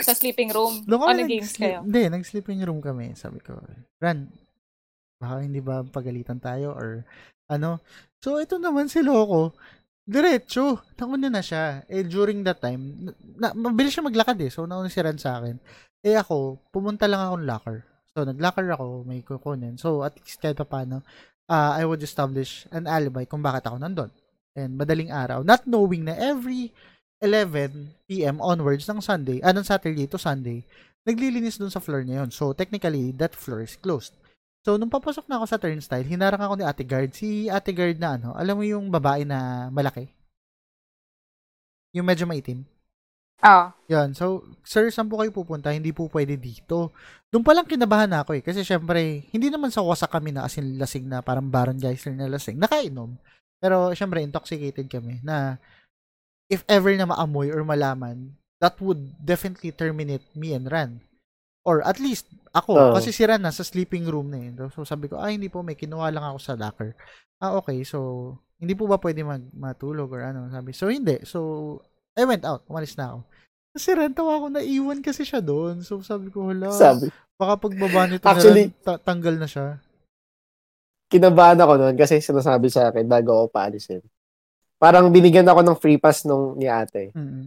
[0.05, 0.85] Sa sleeping room.
[0.86, 1.78] Doon O, kami nag-games nag-sleep- kayo.
[1.82, 3.16] Hindi, nag-sleeping room kami.
[3.16, 3.59] Sabi ko,
[3.98, 4.28] Ran,
[5.19, 7.02] baka hindi ba pagalitan tayo or
[7.48, 7.81] ano.
[8.23, 9.56] So, ito naman si Loco.
[10.05, 10.85] Diretso.
[11.01, 11.82] Nauna na siya.
[11.89, 14.52] Eh, during that time, na, mabilis siya maglakad eh.
[14.52, 15.56] So, nauna si Ran sa akin.
[16.05, 17.78] Eh, ako, pumunta lang akong locker.
[18.14, 19.74] So, nag-locker ako, may kukunin.
[19.74, 21.02] So, at least kahit pa paano,
[21.50, 24.14] uh, I would establish an alibi kung bakit ako nandun.
[24.54, 26.70] And madaling araw, not knowing na every
[27.18, 28.38] 11 p.m.
[28.38, 30.62] onwards ng Sunday, ah, ng Saturday to Sunday,
[31.02, 32.30] naglilinis dun sa floor niya yun.
[32.30, 34.14] So, technically, that floor is closed.
[34.62, 37.10] So, nung papasok na ako sa turnstile, hinarang ako ni Ate Guard.
[37.18, 40.06] Si Ate Guard na ano, alam mo yung babae na malaki?
[41.92, 42.62] Yung medyo maitim?
[43.43, 43.66] Oh.
[43.90, 44.15] Yan.
[44.15, 45.74] So, sir, saan po kayo pupunta?
[45.74, 46.94] Hindi po pwede dito.
[47.28, 48.43] Doon pa lang kinabahan na ako eh.
[48.44, 52.31] Kasi syempre, hindi naman sa wasak kami na asin lasing na parang Baron Geisler na
[52.31, 52.56] lasing.
[52.56, 53.19] Nakainom.
[53.59, 55.59] Pero syempre, intoxicated kami na
[56.48, 61.02] if ever na maamoy or malaman, that would definitely terminate me and Ran.
[61.65, 62.77] Or at least, ako.
[62.77, 62.94] Oo.
[62.97, 64.56] Kasi si Ran nasa sleeping room na yun.
[64.73, 66.93] So, sabi ko, ay, hindi po, may kinuha lang ako sa locker.
[67.40, 67.85] Ah, okay.
[67.89, 70.48] So, hindi po ba pwede mag matulog or ano?
[70.48, 71.24] Sabi, so hindi.
[71.24, 71.81] So,
[72.14, 72.62] I went out.
[72.64, 73.18] Umalis na ako.
[73.74, 75.82] Kasi Ran, tawa ako, naiwan kasi siya doon.
[75.82, 79.82] So, sabi ko, hala, Sabi, baka pagbaba nito Actually- na ta- tanggal na siya.
[81.06, 84.02] kinabahan ako noon kasi sinasabi sa akin bago ako paalisin.
[84.76, 87.10] Parang binigyan ako ng free pass nung ni ate.
[87.12, 87.46] Mm-mm.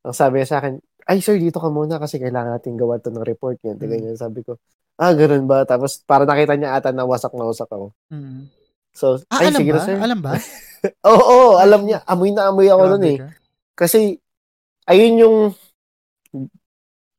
[0.00, 3.10] Ang sabi niya sa akin, ay sir, dito ka muna kasi kailangan natin gawa to
[3.10, 3.76] ng report yan.
[3.76, 3.82] Mm.
[3.82, 4.14] Ganyan.
[4.14, 4.62] Sabi ko,
[4.96, 5.62] ah, ganun ba?
[5.64, 7.90] Tapos para nakita niya ata na wasak na wasak ako.
[8.08, 8.46] Mm-mm.
[8.90, 9.76] So, Ah, ay, alam sige ba?
[9.76, 9.96] na sir.
[9.98, 10.32] Alam ba?
[11.08, 11.98] Oo, oo, alam niya.
[12.04, 13.18] Amoy na amoy ako noon eh.
[13.18, 13.28] ka.
[13.74, 14.18] Kasi,
[14.86, 15.36] ayun yung,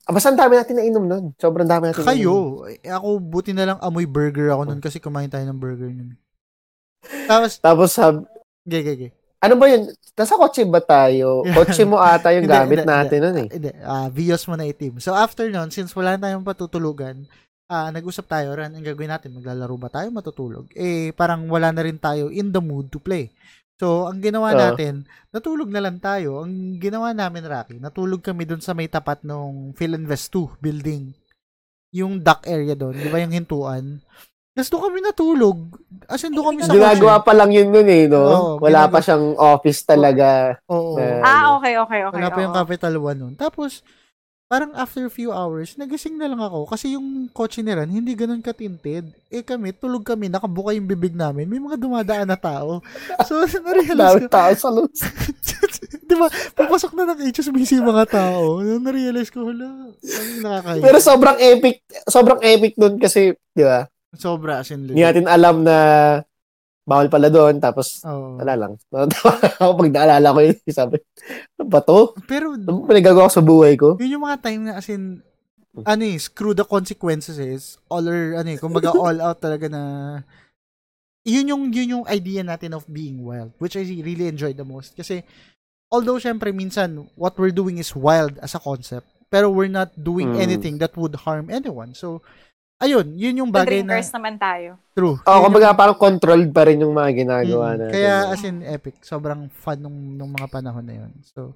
[0.06, 1.26] basta ang dami natin nainom nun.
[1.36, 2.12] Sobrang dami natin nainom.
[2.12, 2.36] Kayo,
[2.72, 6.16] eh, ako buti na lang amoy burger ako nun kasi kumain tayo ng burger nun.
[7.28, 8.26] Tapos, Tapos, sab,
[8.66, 9.12] gay, gay, gay.
[9.42, 9.94] ano ba yun?
[10.16, 11.44] Nasa kotse ba tayo?
[11.54, 13.48] Kotse mo ata yung Hindi, gamit hindi, natin nun eh.
[13.52, 14.98] Hindi, ah Vios mo na itim.
[15.04, 17.28] So, after nun, since wala tayong patutulugan,
[17.68, 20.72] ah nag-usap tayo, Ran, ang gagawin natin, maglalaro ba tayo, matutulog?
[20.74, 23.30] Eh, parang wala na rin tayo in the mood to play.
[23.76, 24.60] So, ang ginawa Oo.
[24.62, 26.42] natin, natulog na lang tayo.
[26.42, 31.12] Ang ginawa namin, Rocky, natulog kami dun sa may tapat ng Philinvest 2 building.
[31.92, 34.00] Yung dock area doon, di ba yung hintuan?
[34.56, 35.58] Tapos doon kami natulog.
[36.08, 38.24] As in, doon kami sa Ginagawa pa lang yun nun eh, no?
[38.24, 40.28] Oo, Wala ginagawa- pa siyang office talaga.
[40.66, 40.96] Oo.
[40.96, 42.16] na- Ah, okay, okay, okay.
[42.16, 42.60] Wala pa yung oo.
[42.64, 43.34] Capital One nun.
[43.36, 43.84] Tapos,
[44.46, 48.14] parang after a few hours, nagising na lang ako kasi yung kotse ni Ran, hindi
[48.14, 49.10] ganun katinted.
[49.34, 51.50] Eh kami, tulog kami, nakabuka yung bibig namin.
[51.50, 52.80] May mga dumadaan na tao.
[53.26, 54.94] So, na-realize ko, tao sa loob.
[56.10, 58.62] di ba, papasok na ng HSBC yung mga tao.
[58.62, 59.92] Na-realize ko, hala,
[60.42, 60.84] nakakahiya.
[60.86, 63.90] Pero sobrang epic, sobrang epic nun kasi, di ba?
[64.16, 65.78] Sobra, as in, Hindi natin alam na
[66.86, 68.38] bawal pala doon, tapos Oo.
[68.38, 68.74] wala lang.
[69.60, 71.02] Ako pag naalala ko yun, sabi,
[71.58, 72.14] ano ba to?
[72.30, 73.98] Pero, Ano ba nagagawa ko sa buhay ko?
[73.98, 75.26] yun yung mga time na as in,
[75.84, 79.82] ano eh, screw the consequences is, all or, ano eh, kumbaga all out talaga na,
[81.26, 84.94] yun yung, yun yung idea natin of being wild, which I really enjoyed the most.
[84.94, 85.26] Kasi,
[85.90, 90.38] although syempre minsan, what we're doing is wild as a concept, pero we're not doing
[90.38, 90.40] Mm.
[90.40, 91.98] anything that would harm anyone.
[91.98, 92.22] So,
[92.78, 94.76] ayun, yun yung bagay na, Drinkers naman tayo.
[94.92, 95.16] true.
[95.18, 97.94] Yun kumbaga parang controlled pa rin yung mga ginagawa Mm, natin.
[97.94, 101.12] Kaya as in epic, sobrang fun nung, nung mga panahon na yun.
[101.24, 101.56] So,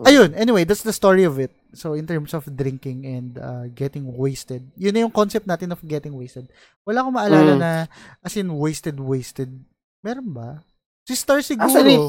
[0.00, 0.06] Mm.
[0.06, 1.52] ayun, anyway, that's the story of it.
[1.70, 5.80] So, in terms of drinking and uh, getting wasted, yun na yung concept natin of
[5.82, 6.48] getting wasted.
[6.82, 7.60] Wala akong maalala Mm.
[7.60, 7.72] na,
[8.20, 9.52] as in, wasted, wasted.
[10.00, 10.64] Meron ba?
[11.04, 11.68] Si Star siguro.
[11.68, 12.00] Actually,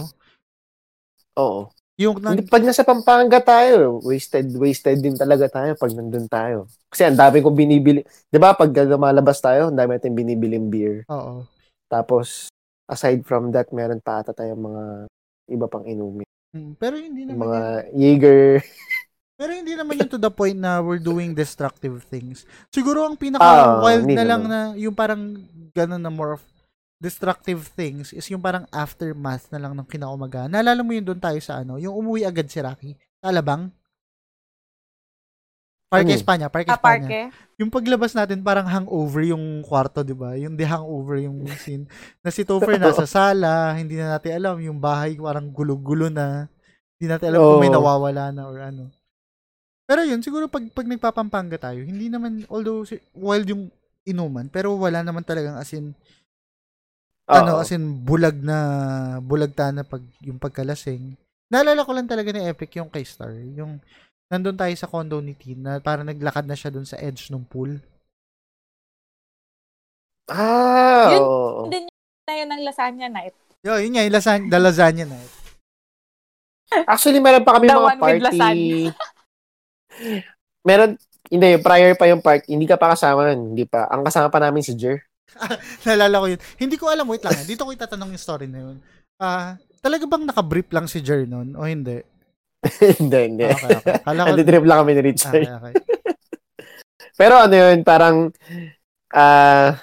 [1.35, 1.67] Oo.
[2.01, 6.65] Yung, nang, Hindi, pag nasa Pampanga tayo, wasted, wasted din talaga tayo pag nandun tayo.
[6.89, 8.01] Kasi ang dami kong binibili.
[8.25, 11.05] Di ba, pag lumalabas tayo, ang dami natin binibiling beer.
[11.07, 11.45] oo.
[11.85, 12.49] Tapos,
[12.87, 14.83] aside from that, meron pa ata tayong mga
[15.49, 16.27] iba pang inumin.
[16.51, 17.59] Mm, Pero hindi naman mga
[17.91, 18.49] yun, Jaeger.
[19.39, 22.43] pero hindi naman yun to the point na we're doing destructive things.
[22.69, 24.51] Siguro ang pinaka Ah, wild na lang naman.
[24.51, 25.21] na yung parang
[25.71, 26.43] ganun na more of
[27.01, 30.45] destructive things is yung parang aftermath na lang ng kinaumaga.
[30.45, 32.93] Naalala mo yun doon tayo sa ano, yung umuwi agad si Rocky.
[33.25, 33.73] Alabang?
[35.91, 36.21] Parque Ano?
[36.21, 37.33] Espanya, Parque Sa Espanya.
[37.59, 40.39] Yung paglabas natin parang hangover yung kwarto, 'di ba?
[40.39, 41.83] Yung the hangover yung scene.
[42.23, 46.47] Na si Topher nasa sala, hindi na natin alam yung bahay parang gulo-gulo na.
[46.95, 47.77] Hindi natin alam kung may Oo.
[47.81, 48.93] nawawala na or ano.
[49.83, 53.67] Pero yun, siguro pag, pag nagpapampanga tayo, hindi naman, although wild yung
[54.07, 55.91] inuman, pero wala naman talagang as in,
[57.31, 57.61] ano, Oo.
[57.63, 58.57] as in bulag na,
[59.23, 61.15] bulagta na pag, yung pagkalasing.
[61.47, 63.79] Naalala ko lang talaga ni Epic yung kay Star, yung
[64.31, 67.43] nandun tayo sa condo ni Tin na parang naglakad na siya dun sa edge ng
[67.47, 67.79] pool.
[70.31, 71.61] Ah, Yun- oo.
[71.67, 71.87] Hindi
[72.27, 73.35] na yun ang lasagna night.
[73.61, 75.19] Yo, yun nga, yung lasagna, the lasagna na.
[76.87, 78.87] Actually, meron pa kami The mga party.
[80.67, 80.95] meron,
[81.27, 82.47] hindi, prior pa yung party.
[82.47, 83.53] Hindi ka pa kasama nun.
[83.55, 83.91] Hindi pa.
[83.91, 85.03] Ang kasama pa namin si Jer.
[85.85, 86.41] Naalala ko yun.
[86.59, 87.35] Hindi ko alam, wait lang.
[87.35, 87.45] ah.
[87.47, 88.77] Dito ko itatanong yung story na yun.
[89.21, 92.01] Ah, talaga bang nakabrief lang si Jer nun o hindi?
[93.01, 93.43] hindi, hindi.
[93.45, 93.95] Ah, okay, okay.
[94.05, 95.43] Kala ko, lang kami ni okay, Richard.
[95.49, 95.73] okay.
[97.19, 98.15] Pero ano yun, parang,
[99.13, 99.77] ah,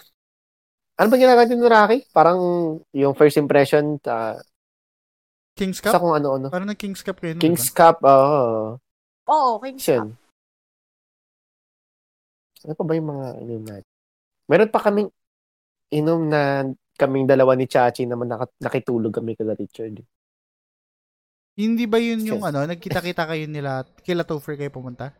[0.99, 1.99] ano ba ginagawa din ni Rocky?
[2.11, 2.39] Parang
[2.91, 4.39] yung first impression, uh,
[5.59, 6.03] King's sa Cup?
[6.03, 6.51] kung ano-ano.
[6.51, 7.79] Parang nag-King's Cup kayo nun, King's diba?
[7.79, 8.79] Cup, oo.
[9.27, 10.15] Oo, King's Cup.
[12.67, 13.87] Ano pa ba yung mga inom natin?
[14.51, 15.11] Meron pa kaming
[15.91, 18.29] inom na kaming dalawa ni Chachi naman
[18.59, 20.03] nakitulog kami kala Richard.
[21.55, 22.49] Hindi ba yun yung Yes.
[22.49, 25.11] ano, nagkita-kita kayo nila, kila Topher kayo pumunta?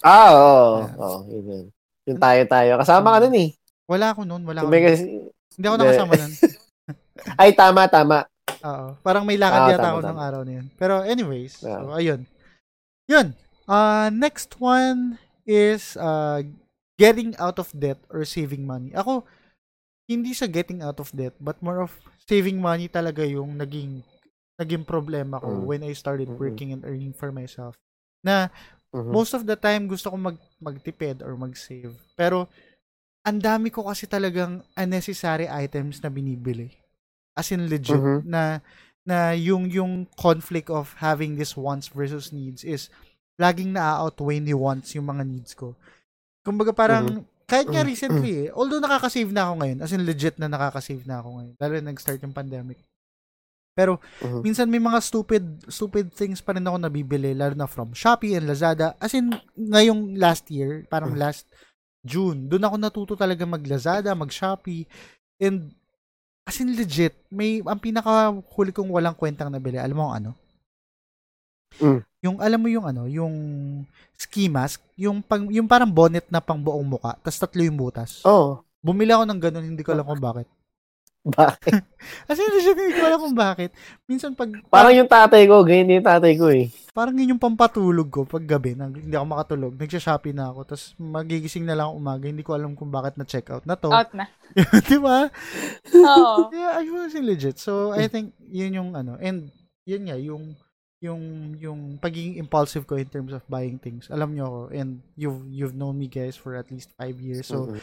[0.00, 0.64] Ah, oo.
[0.94, 1.66] Oo, yun yun.
[2.06, 2.78] Yung tayo-tayo.
[2.78, 3.48] Kasama ka nun eh.
[3.84, 4.70] Wala ako noon, wala ako.
[4.70, 4.80] Nun.
[4.80, 5.04] kasi,
[5.58, 6.32] Hindi ako nakasama nun.
[7.42, 8.18] ay, tama, tama.
[8.62, 8.86] Oo.
[9.02, 10.10] Parang may lakad Ah, yata tama, ako tama.
[10.14, 10.66] ng araw na yun.
[10.78, 11.82] Pero anyways, Yeah.
[11.82, 12.20] so ayun.
[13.04, 13.26] Yun.
[13.68, 16.40] Uh, next one is uh,
[16.98, 18.90] getting out of debt or saving money.
[18.92, 19.22] Ako,
[20.10, 21.94] hindi sa getting out of debt, but more of
[22.26, 24.02] saving money talaga yung naging
[24.58, 25.64] naging problema ko Mm.
[25.64, 27.78] when I started working and earning for myself.
[28.26, 28.50] Na
[28.90, 29.14] Mhm.
[29.14, 31.94] most of the time gusto ko mag magtipid or mag-save.
[32.18, 32.50] Pero
[33.22, 36.74] ang dami ko kasi talagang unnecessary items na binibili.
[37.38, 38.26] As in legit Mhm.
[38.26, 38.58] na
[39.06, 42.90] na yung yung conflict of having this wants versus needs is
[43.38, 45.78] laging na-outweigh ni wants yung mga needs ko.
[46.48, 47.04] Kumbaga parang
[47.44, 47.88] kahit nga Mhm.
[47.88, 51.54] recently eh, although nakaka-save na ako ngayon, as in legit na nakaka-save na ako ngayon,
[51.60, 52.80] lalo na nag-start yung pandemic.
[53.72, 54.40] Pero Mhm.
[54.42, 58.48] minsan may mga stupid stupid things pa rin ako nabibili lalo na from Shopee and
[58.48, 58.96] Lazada.
[58.98, 61.20] As in ngayong last year, parang Mm.
[61.20, 61.44] last
[62.02, 64.88] June, doon ako natuto talaga mag Lazada, mag Shopee
[65.38, 65.70] and
[66.42, 69.76] as in legit, may ang pinaka huli kong walang kwentang nabili.
[69.76, 70.30] Alam mo kung ano?
[71.78, 72.00] Mm.
[72.18, 73.34] Yung alam mo yung ano, yung
[74.18, 78.26] ski mask, yung pang yung parang bonnet na pang buong muka, tas tatlo yung butas.
[78.26, 78.58] Oo.
[78.82, 80.48] Bumili ako ng ganun, hindi ko alam kung bakit.
[81.28, 81.82] Bakit?
[82.30, 83.74] As in legit, hindi ko alam kung bakit.
[84.08, 86.72] Minsan pag Parang yung tatay ko, ganyan yung tatay ko eh.
[86.94, 90.84] parang yun yung pampatulog ko pag gabi, nang hindi ako makatulog, nagsha-shopee na ako, tapos
[90.96, 93.92] magigising na lang umaga, hindi ko alam kung bakit na-check out na to.
[93.92, 94.26] Out na.
[94.88, 95.28] Di ba?
[95.94, 96.48] Oo.
[96.54, 97.60] Yeah, I was legit.
[97.60, 99.52] So, I think yun yung ano, and
[99.84, 100.56] yun nga, yung
[100.98, 104.10] yung yung pagiging impulsive ko in terms of buying things.
[104.10, 107.46] Alam nyo ako, and you've you've known me guys for at least five years.
[107.46, 107.78] So, Mhm.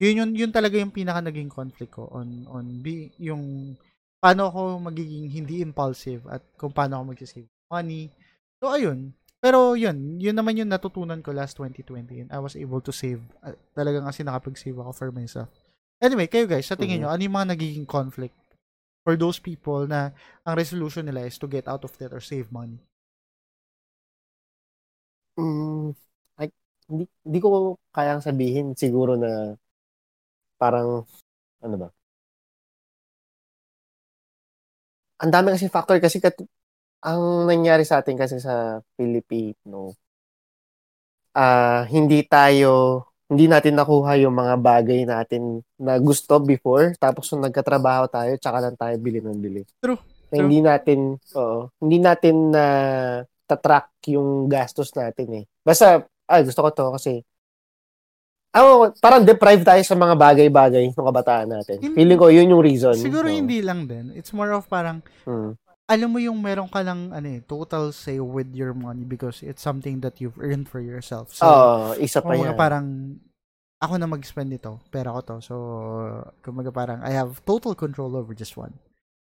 [0.00, 3.76] yun yun yun talaga yung pinaka naging conflict ko on on be yung
[4.16, 8.08] paano ako magiging hindi impulsive at kung paano ako mag-save money.
[8.58, 9.12] So ayun.
[9.36, 13.20] Pero yun, yun naman yung natutunan ko last 2020 and I was able to save.
[13.44, 15.52] Uh, talagang kasi nakapag-save ako for myself.
[16.00, 17.02] Anyway, kayo guys, sa tingin Mhm.
[17.04, 18.34] nyo, ano yung mga nagiging conflict
[19.06, 20.10] for those people na
[20.42, 22.82] ang resolution nila is to get out of debt or save money?
[25.36, 25.92] Mm,
[26.40, 26.48] ay,
[26.88, 29.56] hindi, hindi ko kayang sabihin siguro na
[30.60, 31.04] parang,
[31.64, 31.88] ano ba?
[35.22, 36.36] Ang dami kasi factor kasi kat,
[37.04, 39.96] ang nangyari sa atin kasi sa Filipino,
[41.36, 47.42] ah hindi tayo, hindi natin nakuha yung mga bagay natin na gusto before, tapos nung
[47.42, 49.62] nagkatrabaho tayo, tsaka lang tayo bili ng bili.
[49.82, 49.98] True.
[50.30, 50.98] Na Hindi natin,
[51.34, 52.64] oo, hindi natin na
[53.46, 55.44] tatrack yung gastos natin eh.
[55.62, 57.22] Basta, ay, gusto ko to kasi,
[58.54, 61.78] oh, parang deprived tayo sa mga bagay-bagay ng kabataan natin.
[61.82, 62.94] Hindi- Feeling ko, yun yung reason.
[62.94, 63.34] Siguro Oo.
[63.34, 64.14] hindi lang din.
[64.14, 65.54] It's more of parang Hmm.
[65.86, 69.62] Alam mo yung meron ka lang ano eh, total say with your money because it's
[69.62, 71.30] something that you've earned for yourself.
[71.30, 72.58] So, Oo, isa pa yan.
[72.58, 72.86] parang
[73.78, 75.36] ako na mag-spend nito, pera ko to.
[75.38, 75.54] So,
[76.42, 78.74] kumbaga parang I have total control over just one.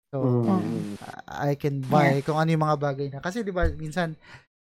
[0.10, 0.98] So, Mm.
[1.28, 3.20] I can buy kung ano yung mga bagay na.
[3.22, 4.18] Kasi di ba minsan,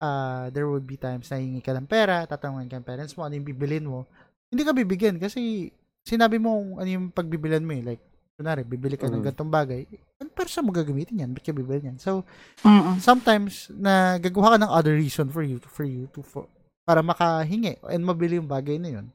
[0.02, 3.24] uh, there would be times na hingi ka ng pera, tatanungin ka ng parents mo,
[3.24, 4.04] ano yung bibilin mo.
[4.52, 5.72] Hindi ka bibigyan kasi
[6.04, 7.82] sinabi mo ano yung pagbibilan mo eh.
[7.94, 8.02] Like,
[8.36, 9.26] kunwari, bibili ka ng Mhm.
[9.32, 9.88] gantong bagay.
[10.20, 11.32] Ano para sa mo gagamitin yan?
[11.32, 11.96] Ba't ka bibili yan?
[11.96, 12.20] So,
[12.60, 13.00] Mm-mm.
[13.00, 16.44] sometimes na gagawa ka ng other reason for you for you to for,
[16.84, 19.08] para makahingi and mabili yung bagay na yun.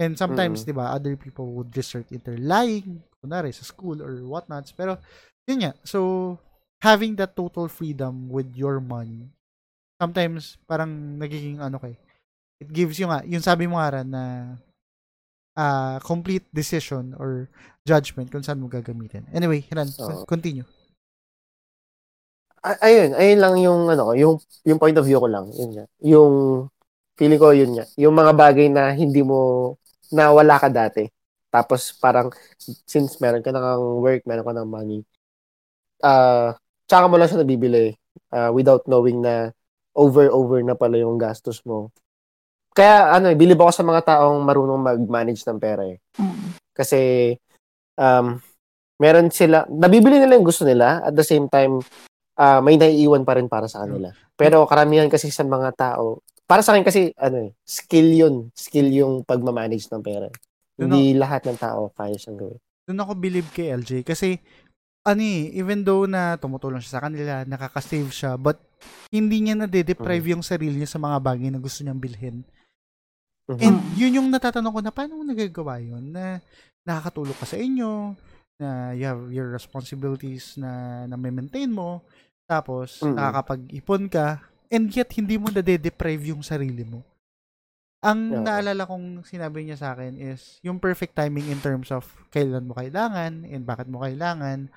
[0.00, 0.66] And sometimes, Mm.
[0.66, 4.72] 'di ba, other people would resort into lying, kunwari sa school or whatnots.
[4.72, 4.96] Pero
[5.44, 5.72] yun nga.
[5.84, 6.36] So
[6.80, 9.28] having that total freedom with your money,
[10.00, 11.96] sometimes parang nagiging ano kay.
[12.56, 14.22] It gives you nga, yung sabi mo nga Ran, na
[15.56, 17.48] ah, complete decision or
[17.82, 19.24] judgment kung saan mo gagamitin.
[19.32, 20.28] Anyway, Ran, Oo.
[20.28, 20.68] continue.
[22.66, 24.34] A- ayun, ayun lang yung ano yung
[24.66, 25.84] yung point of view ko lang, yun nga.
[26.02, 26.34] Yung
[27.14, 29.72] feeling ko yun nga, yung mga bagay na hindi mo
[30.10, 31.06] na wala ka dati.
[31.48, 32.28] Tapos parang
[32.84, 35.00] since meron ka ng work, meron ka ng money,
[36.02, 36.58] ah
[36.90, 37.94] tsaka mo lang siya nabibili
[38.34, 39.50] ah, without knowing na
[39.96, 41.90] over over na pala yung gastos mo.
[42.76, 45.96] Kaya ano, bilib ako sa mga taong marunong mag-manage ng pera eh.
[46.20, 46.60] Mm.
[46.76, 47.32] Kasi
[47.96, 48.36] um,
[49.00, 51.80] meron sila, nabibili nila yung gusto nila, at the same time,
[52.36, 54.12] ah, may naiiwan pa rin para sa kanila.
[54.36, 58.34] Pero karamihan kasi sa mga tao, para sa akin kasi, ano eh, skill yun.
[58.52, 60.28] Skill yung pagmamanage ng pera.
[60.76, 62.60] Yun Hindi lahat ng tao kaya siyang gawin.
[62.86, 64.38] doon ako believe kay LJ kasi
[65.02, 68.58] ano eh, even though na tumutulong siya sa kanila, nakaka-save siya, but
[69.10, 72.42] hindi niya na-deprive yung sarili niya sa mga bagay na gusto niyang bilhin.
[73.46, 73.62] Mhm.
[73.62, 76.42] And yun yung natatanong ko na paano mo nagagawa yun na
[76.82, 78.14] nakakatulong ka sa inyo,
[78.58, 82.00] na you have your responsibilities na na maintain mo
[82.48, 83.14] tapos Mm.
[83.14, 84.40] nakakapag-ipon ka
[84.72, 87.04] and yet hindi mo nade-deprive yung sarili mo.
[88.02, 88.42] Ang Oo.
[88.42, 92.74] naalala kong sinabi niya sa akin is yung perfect timing in terms of kailan mo
[92.74, 94.70] kailangan and bakit mo kailangan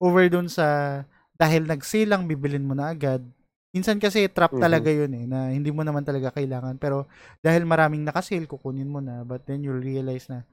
[0.00, 1.00] over dun sa
[1.34, 3.20] dahil nag-sale lang bibilin mo na agad.
[3.74, 4.62] Minsan kasi trap Mhm.
[4.62, 7.10] talaga yun eh na hindi mo naman talaga kailangan pero
[7.42, 10.46] dahil maraming nakasale kukunin mo na but then you'll realize na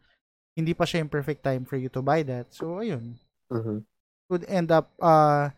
[0.58, 2.50] hindi pa siya yung perfect time for you to buy that.
[2.50, 3.22] So ayun,
[3.54, 3.86] Mhm.
[4.28, 5.54] would end up uh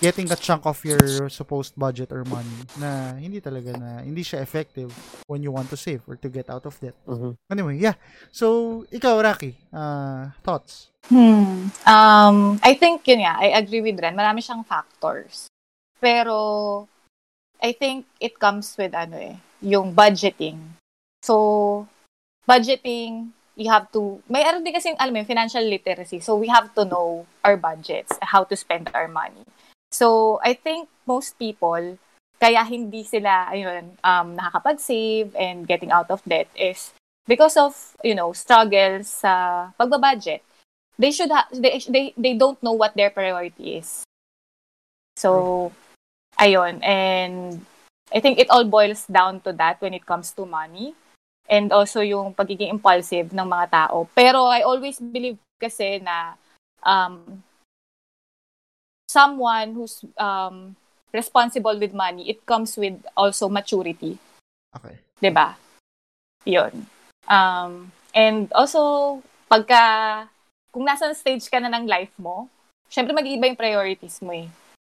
[0.00, 4.40] getting a chunk of your supposed budget or money na hindi talaga na hindi siya
[4.40, 4.88] effective
[5.28, 6.96] when you want to save or to get out of debt.
[7.04, 7.36] Mhm.
[7.52, 7.98] Anyway, yeah.
[8.32, 10.88] So, ikaw, Rocky, uh, thoughts?
[11.12, 11.68] Hmm.
[11.86, 14.16] Um, I think yun nga, I agree with Ren.
[14.16, 15.46] Marami siyang factors.
[16.00, 16.86] Pero,
[17.62, 20.76] I think it comes with ano eh, yung budgeting.
[21.24, 21.88] So,
[22.46, 26.20] budgeting, you have to, may ano din kasi, alam mo, financial literacy.
[26.20, 29.42] So, we have to know our budgets, how to spend our money.
[29.90, 31.98] So, I think most people,
[32.36, 36.92] kaya hindi sila, ayun, um, nakakapag-save and getting out of debt is
[37.24, 37.72] because of,
[38.04, 40.44] you know, struggles sa pagbabudget
[40.98, 44.04] they should ha- they, they they don't know what their priority is.
[45.16, 45.72] So
[46.40, 47.64] ayun and
[48.12, 50.94] I think it all boils down to that when it comes to money
[51.50, 54.06] and also yung pagiging impulsive ng mga tao.
[54.14, 56.38] Pero I always believe kasi na
[56.86, 57.42] um
[59.10, 60.76] someone who's um
[61.10, 64.18] responsible with money, it comes with also maturity.
[64.76, 64.98] Okay.
[65.18, 65.56] 'di ba?
[66.44, 66.86] 'Yun.
[67.26, 69.18] Um and also
[69.50, 70.26] pagka
[70.70, 72.46] kung nasa stage ka na ng life mo,
[72.92, 74.46] syempre mag-iiba yung priorities mo eh.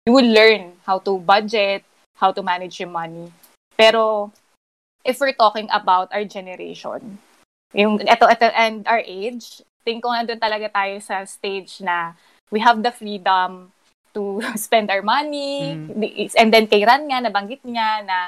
[0.07, 1.85] You will learn how to budget,
[2.17, 3.33] how to manage your money.
[3.77, 4.33] Pero
[5.05, 7.21] if we're talking about our generation,
[7.77, 12.17] yung eto, eto and our age, think ko nandun talaga tayo sa stage na
[12.49, 13.73] we have the freedom
[14.17, 15.77] to spend our money.
[16.37, 18.19] And then kay Ran nga, nabanggit niya na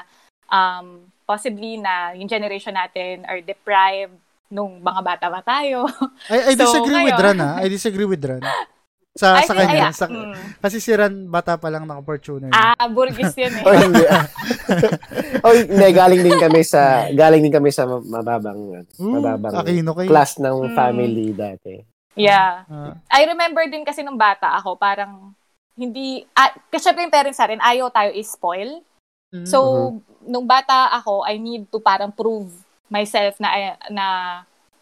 [0.53, 4.13] um, possibly na yung generation natin are deprived
[4.53, 5.89] nung mga bata pa tayo.
[6.29, 7.51] I, I So, disagree with ngayon- Ran, ha?
[7.57, 8.45] I disagree with Ran.
[9.13, 9.89] Sa, I sa kanya.
[9.89, 10.57] ay, sa, mm.
[10.57, 12.49] Kasi si Ran, bata pa lang ng opportunity.
[12.49, 13.61] Ah, burgis yun eh.
[13.69, 14.03] Oh, hindi.
[15.45, 20.09] oh, hindi, galing din kami sa galing din kami sa mababang Ooh, mababang Aquino kayo.
[20.09, 20.73] class ng Mm.
[20.73, 21.73] family dati.
[22.13, 22.65] Yeah.
[22.65, 25.37] Ah, I remember din kasi nung bata ako, parang
[25.73, 28.81] hindi, ah, kasi syempre yung parents sa rin, ayaw tayo is-spoil.
[29.29, 29.45] mm.
[29.45, 32.49] So, nung bata ako, I need to parang prove
[32.85, 33.49] myself na,
[33.89, 34.05] na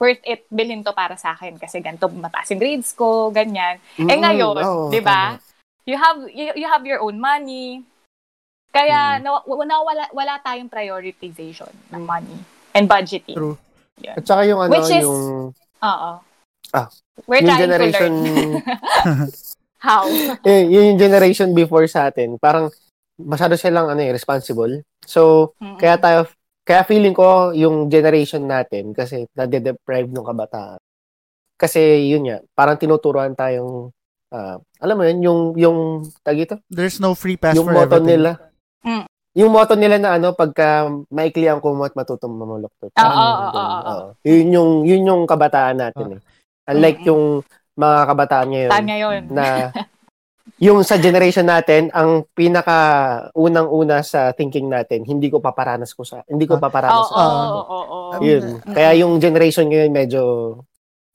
[0.02, 3.78] worth it bilhin to para sa akin kasi ganito mataas yung grades ko, ganyan.
[3.94, 4.18] Eh Mm-mm.
[4.18, 5.38] ngayon, Oo, 'di ba?
[5.86, 7.86] You have you, you have your own money.
[8.72, 9.30] Kaya Mm.
[9.30, 12.34] nawa- nawala wala tayong prioritization ng money
[12.73, 13.38] and budgeting.
[13.38, 13.57] True.
[14.02, 16.11] At saka yung ano, Which is- yung Oo.
[16.72, 16.88] Ah,
[17.28, 19.30] We're yung generation to learn
[19.86, 20.06] how.
[20.49, 22.72] eh, yung generation before sa atin, parang
[23.18, 24.82] masyado silang ano eh, responsible.
[25.03, 25.78] So, Mm-mm.
[25.78, 26.26] kaya tayo
[26.61, 30.79] kaya feeling ko yung generation natin kasi nade-deprive ng kabataan.
[31.57, 33.89] Kasi yun nga, parang tinuturuan tayong
[34.33, 35.77] ah, alam mo yun, yung yung
[36.21, 38.21] tag ito, There's no free pass yung for motto everything.
[38.25, 38.31] nila.
[38.81, 39.05] Mm.
[39.31, 42.71] Yung motto nila na ano, pagka maikli ang kumot, matutong mamulok.
[42.83, 44.05] Oo, oo, oo.
[44.27, 46.21] Yun yung, yun yung kabataan natin eh.
[46.67, 47.09] Unlike Mm-mm.
[47.09, 47.23] yung
[47.73, 49.21] mga kabataan ngayon Saan ngayon?
[49.31, 49.45] na
[50.61, 52.77] yung sa generation natin, ang pinaka
[53.33, 56.61] unang-una sa thinking natin, hindi ko paparanas ko sa, hindi ko Ah.
[56.61, 57.17] paparanas Oo, sa.
[57.17, 57.79] oo, oo,
[58.13, 58.21] oo.
[58.21, 58.61] Yun.
[58.63, 60.21] Kaya yung generation ngayon medyo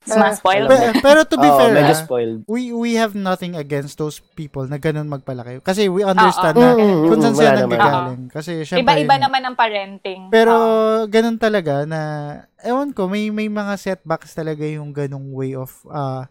[0.05, 0.67] Mas spoiled.
[0.67, 2.47] alam Pe- pero to be Oo, fair, medyo ah, spoiled.
[2.47, 5.59] we we have nothing against those people na ganun magpalaki.
[5.61, 6.63] Kasi we understand Oo.
[6.63, 8.23] na Mm, mm, kung saan sila nanggagaling.
[8.31, 10.31] Kasi syempre, Iba-iba yun, naman ang parenting.
[10.31, 11.07] Pero Oo.
[11.07, 12.01] ganun talaga na
[12.63, 16.23] ewan ko may may mga setbacks talaga yung ganung way of uh,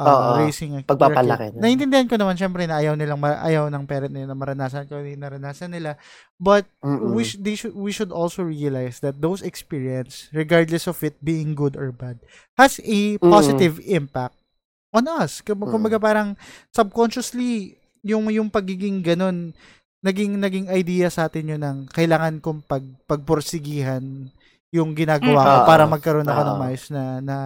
[0.00, 0.30] uh, Oo.
[0.40, 1.52] raising Pagpapalaki.
[1.52, 1.60] kid.
[1.60, 4.96] Naintindihan ko naman syempre na ayaw nilang ma- ayaw ng parent nila na maranasan ko
[5.04, 6.00] yung naranasan nila.
[6.40, 7.12] But Mm-mm.
[7.12, 11.52] we sh- they should we should also realize that those experience regardless of it being
[11.52, 12.16] good or bad
[12.56, 14.40] has a positive impact
[14.96, 15.44] on us.
[15.44, 15.68] Mm.
[15.68, 16.34] Kumbaga parang
[16.72, 19.52] subconsciously yung yung pagiging ganun
[20.00, 24.32] naging naging idea sa atin yun ng kailangan kong pag pagporsigihan
[24.70, 25.66] yung ginagawa ko Mm.
[25.66, 25.90] para Oo.
[25.90, 27.36] magkaroon ako ng maayos na, na,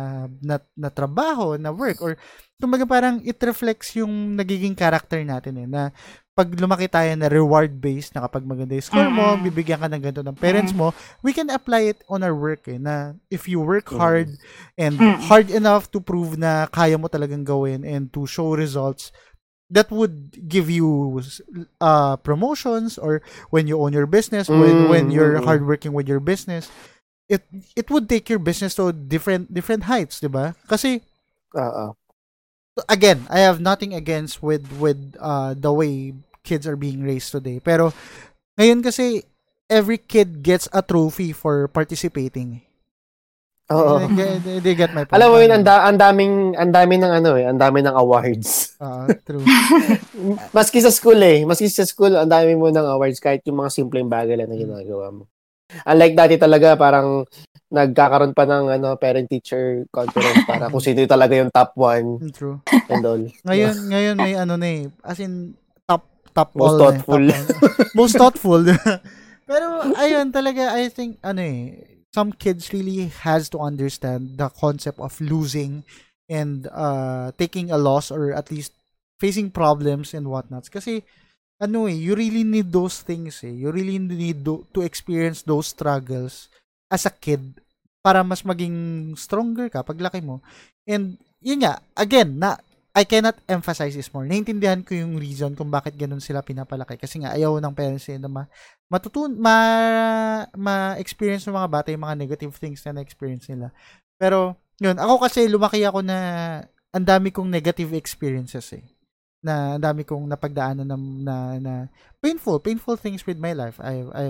[0.45, 2.13] na, na trabaho, na work, or
[2.61, 5.89] kumbaga parang it reflects yung nagiging character natin eh, na
[6.35, 9.41] pag lumaki tayo na reward-based na kapag maganda yung score mo, Mm.
[9.41, 10.93] bibigyan ka ng ganito ng parents mo,
[11.25, 13.97] we can apply it on our work eh, na if you work Mm.
[13.97, 14.29] hard
[14.77, 15.17] and Mm.
[15.25, 19.15] hard enough to prove na kaya mo talagang gawin and to show results,
[19.73, 21.23] that would give you
[21.81, 25.47] uh, promotions or when you own your business, when Mm, when you're mm, mm.
[25.49, 26.69] hardworking with your business,
[27.29, 27.43] it
[27.77, 30.53] it would take your business to different different heights, 'di ba?
[30.69, 31.01] Kasi
[31.57, 31.97] Oo.
[32.91, 36.13] again, I have nothing against with with uh the way
[36.45, 37.59] kids are being raised today.
[37.59, 37.97] Pero
[38.61, 39.25] ngayon kasi
[39.73, 42.61] every kid gets a trophy for participating.
[43.73, 44.05] Oo.
[44.13, 45.17] They, they, they get my point.
[45.17, 47.97] Alam mo yun, ang, da- ang daming, ang dami ng ano eh, ang dami ng
[47.97, 48.77] awards.
[48.77, 49.41] Ah, true.
[50.57, 53.73] Maski sa school eh, maski sa school, ang dami mo ng awards kahit yung mga
[53.73, 55.25] simpleng bagay lang na ginagawa mo.
[55.85, 57.25] Unlike dati talaga, parang
[57.75, 62.63] nagkakaroon pa ng ano parent-teacher conference para kung sino talaga yung top one True.
[62.93, 63.23] and all.
[63.43, 64.83] Ngayon, ngayon may ano na eh.
[65.03, 65.59] As in,
[65.89, 67.25] top, top Most all thoughtful.
[67.25, 67.97] Na, eh, top.
[67.99, 68.63] Most thoughtful.
[69.45, 69.67] Pero,
[69.99, 71.85] ayun, talaga, I think, ano eh,
[72.15, 75.83] some kids really has to understand the concept of losing
[76.31, 78.73] and uh, taking a loss or at least
[79.19, 80.71] facing problems and whatnots.
[80.71, 81.03] Kasi,
[81.63, 83.53] ano eh, you really need those things eh.
[83.53, 86.51] You really need do, to experience those struggles
[86.91, 87.63] as a kid
[88.05, 90.45] para mas maging stronger ka paglaki mo.
[90.85, 92.61] And, yun nga, again, na,
[92.95, 94.23] I cannot emphasize this more.
[94.23, 96.95] Naintindihan ko yung reason kung bakit ganun sila pinapalaki.
[96.95, 98.47] Kasi nga, ayaw ng parents na ma,
[98.87, 99.57] matutun, ma,
[100.55, 103.75] ma-experience ng mga bata yung mga negative things na na-experience nila.
[104.15, 106.19] Pero, yun, ako kasi lumaki ako na
[106.95, 108.87] ang dami kong negative experiences eh.
[109.45, 111.73] Na ang dami kong napagdaanan na, na, na
[112.25, 113.77] painful, painful things with my life.
[113.79, 114.25] I, I,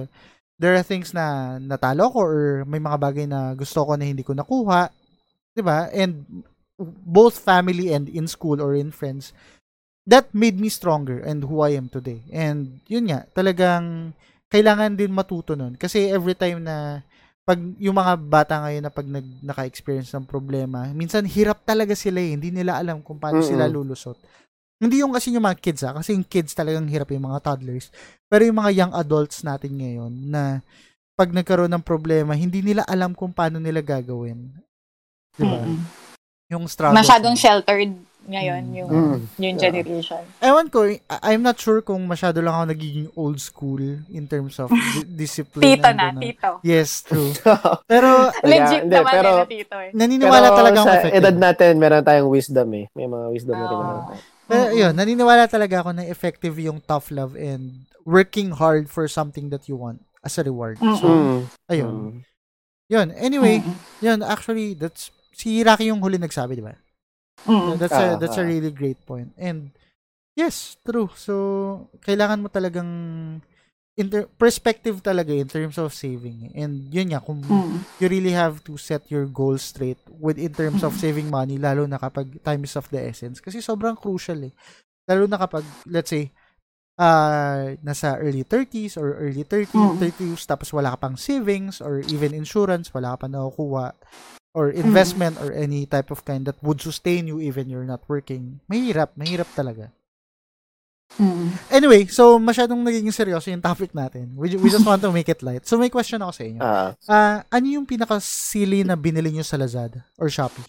[0.59, 4.27] there are things na natalo ko or may mga bagay na gusto ko na hindi
[4.27, 4.91] ko nakuha.
[5.55, 5.89] 'di ba?
[5.95, 6.27] And
[7.07, 9.31] both family and in school or in friends,
[10.05, 12.27] that made me stronger and who I am today.
[12.35, 14.13] And yun nga, talagang
[14.51, 15.79] kailangan din matuto nun.
[15.79, 17.07] Kasi every time na
[17.45, 22.19] pag yung mga bata ngayon na pag nag, naka-experience ng problema, minsan hirap talaga sila
[22.19, 22.35] eh.
[22.35, 23.51] Hindi nila alam kung paano Mm-mm.
[23.55, 24.17] sila lulusot.
[24.77, 27.89] Hindi yung kasi yung mga kids ha, kasi yung kids talagang hirap yung mga toddlers.
[28.27, 30.43] Pero yung mga young adults natin ngayon na
[31.15, 34.51] pag nagkaroon ng problema, hindi nila alam kung paano nila gagawin.
[35.33, 35.63] Diba?
[35.63, 35.79] Mm-mm.
[36.49, 36.95] Yung struggle.
[36.95, 37.95] Masyadong sheltered
[38.25, 38.75] ngayon Mm.
[38.75, 39.19] yung Mm.
[39.39, 39.63] yung Yeah.
[39.63, 40.23] generation.
[40.41, 43.79] Ewan ko, I- I'm not sure kung masyado lang ako nagiging old school
[44.09, 44.81] in terms of di-
[45.23, 45.61] discipline.
[45.71, 46.19] Tito na, ano.
[46.19, 46.51] tito.
[46.63, 47.31] Yes, true.
[47.87, 49.91] Pero Legit hindi, naman pero- na tito eh.
[49.93, 51.19] naniniwala Pero talaga ako sa effective.
[51.21, 52.87] edad natin, meron tayong wisdom eh.
[52.91, 54.23] May mga wisdom na rin naman tayo.
[54.45, 59.49] Pero yun, naniniwala talaga ako na effective yung tough love and working hard for something
[59.49, 60.77] that you want as a reward.
[60.81, 61.01] Mm-mm.
[61.01, 61.09] So,
[61.73, 61.93] ayun.
[61.93, 62.17] Mm.
[62.93, 63.65] Yun, anyway,
[64.05, 66.77] yun, actually, that's, si Rocky yung huli nagsabi, di ba?
[67.45, 67.77] Mm.
[67.77, 68.49] That's a Ah, that's a ah.
[68.49, 69.35] really great point.
[69.37, 69.75] And
[70.39, 71.11] yes, true.
[71.17, 71.35] So
[72.05, 72.91] kailangan mo talagang
[73.95, 76.51] inter- perspective talaga in terms of saving.
[76.55, 77.79] And yun nga kung Mm.
[78.03, 81.87] you really have to set your goals straight with in terms of saving money lalo
[81.87, 84.55] na kapag time is of the essence kasi sobrang crucial eh.
[85.07, 86.35] Lalo na kapag let's say
[86.99, 89.97] uh, nasa early 30s or early 30, Mm.
[89.99, 93.95] 30s tapos wala ka pang savings or even insurance, wala ka pa nakukuha
[94.55, 98.63] or investment or any type of kind that would sustain you even you're not working.
[98.71, 99.91] Mahirap, mahirap talaga.
[101.15, 101.47] Mm.
[101.71, 104.35] Anyway, so masyadong nagiging seryoso yung topic natin.
[104.35, 105.63] We, we just want to make it light.
[105.63, 106.61] So may question ako sa inyo.
[106.61, 110.67] Ah, Ah, ano yung pinaka-silly na binili nyo sa Lazada or Shopee?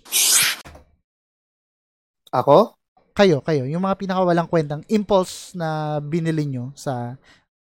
[2.29, 2.75] ako?
[3.15, 3.63] Kayo, kayo.
[3.63, 7.15] Yung mga pinaka-walang kwentang impulse na binili nyo sa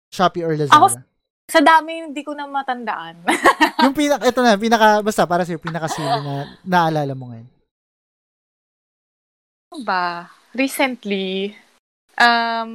[0.09, 0.79] Shopee or Lazada.
[0.79, 1.03] Ako-
[1.43, 3.19] Sa dami, hindi ko na matandaan.
[3.83, 6.33] yung pinaka, ito na, pinaka, basta para sa'yo, pinaka-silly na
[6.63, 7.49] naalala mo ngayon.
[9.67, 10.31] Ano ba?
[10.55, 11.51] Recently,
[12.17, 12.71] um,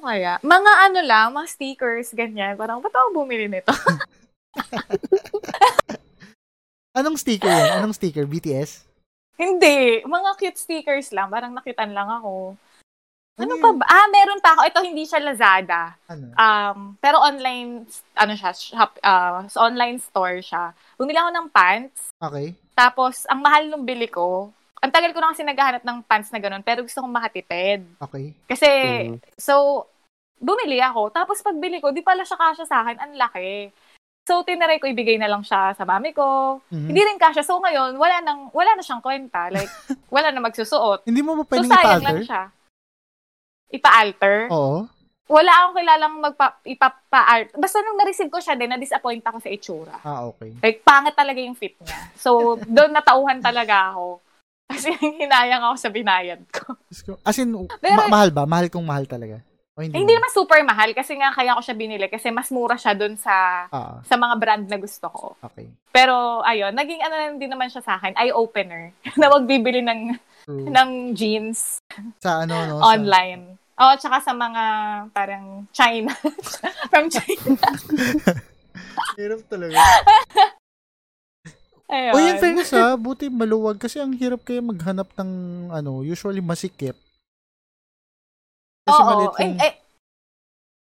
[0.00, 0.32] ano kaya?
[0.40, 2.56] Mga ano lang, mga stickers, ganyan.
[2.56, 3.68] Parang, ba't ako bumili nito?
[6.98, 7.84] Anong sticker yan?
[7.84, 8.24] Anong sticker?
[8.26, 8.90] BTS?
[9.40, 10.04] hindi.
[10.04, 11.32] Mga cute stickers lang.
[11.32, 12.60] Parang nakitan lang ako.
[13.40, 13.62] Ano yun?
[13.64, 13.84] pa ba?
[13.88, 14.60] Ah, meron pa ako.
[14.68, 15.96] Ito, hindi siya Lazada.
[16.04, 16.28] Ano?
[16.36, 19.00] Um, pero online, ano siya, shop,
[19.48, 20.76] sa online store siya.
[21.00, 22.12] Bumili ako ng pants.
[22.20, 22.52] Okay.
[22.76, 26.40] Tapos, ang mahal nung bili ko, ang tagal ko na kasi naghahanap ng pants na
[26.40, 27.84] ganun, pero gusto kong makatipid.
[28.00, 28.32] Okay.
[28.48, 28.68] Kasi,
[29.12, 29.20] Mhm.
[29.36, 29.84] so,
[30.40, 31.12] bumili ako.
[31.12, 32.96] Tapos pagbili ko, di pala siya kasya sa akin.
[32.96, 33.68] Ang laki.
[34.24, 36.60] So, tinaray ko, ibigay na lang siya sa mami ko.
[36.72, 36.88] Mhm.
[36.88, 37.44] Hindi rin kasya.
[37.44, 39.52] So, ngayon, wala, nang, wala na siyang kwenta.
[39.52, 39.68] Like,
[40.14, 41.04] wala na magsusuot.
[41.04, 42.24] Hindi mo So, pwedeng lang ipa-alter?
[42.24, 42.42] siya.
[43.70, 44.36] Ipa-alter?
[44.48, 44.88] Oo.
[45.30, 47.54] Wala akong kilalang magpa, ipapa-alter.
[47.54, 49.96] Basta nung na-receive ko siya din, na-disappoint ako sa itsura.
[50.02, 50.50] Ah, okay.
[50.58, 52.00] Like, pangit talaga yung fit niya.
[52.16, 54.18] So, doon natauhan talaga ako.
[54.80, 54.90] Kasi
[55.20, 56.72] hinayang ako sa binayad ko.
[57.20, 58.42] As in, Pero- ma- mahal ba?
[58.44, 59.44] Mahal kong mahal talaga.
[59.70, 62.48] O hindi, Eh, hindi naman super mahal kasi nga kaya ko siya binili kasi mas
[62.48, 65.26] mura siya doon sa Ah, sa mga brand na gusto ko.
[65.38, 65.68] okay.
[65.90, 68.90] Pero ayun, naging ano lang din naman siya sa akin, eye-opener.
[69.20, 70.66] na wag bibili ng True.
[70.66, 71.78] ng jeans
[72.18, 72.76] Sa ano, no?
[72.78, 73.60] sa- online.
[73.76, 74.64] Oo, tsaka sa mga
[75.12, 76.12] parang China.
[76.90, 77.56] From China.
[79.16, 79.76] Hirap talaga.
[81.90, 82.14] Ayun.
[82.14, 85.30] O yun, fairness ha, buti maluwag kasi ang hirap kaya maghanap ng
[85.74, 86.94] ano, usually masikip.
[88.86, 89.08] Kasi Oo.
[89.10, 89.58] maliit Eh, yung...
[89.58, 89.74] eh,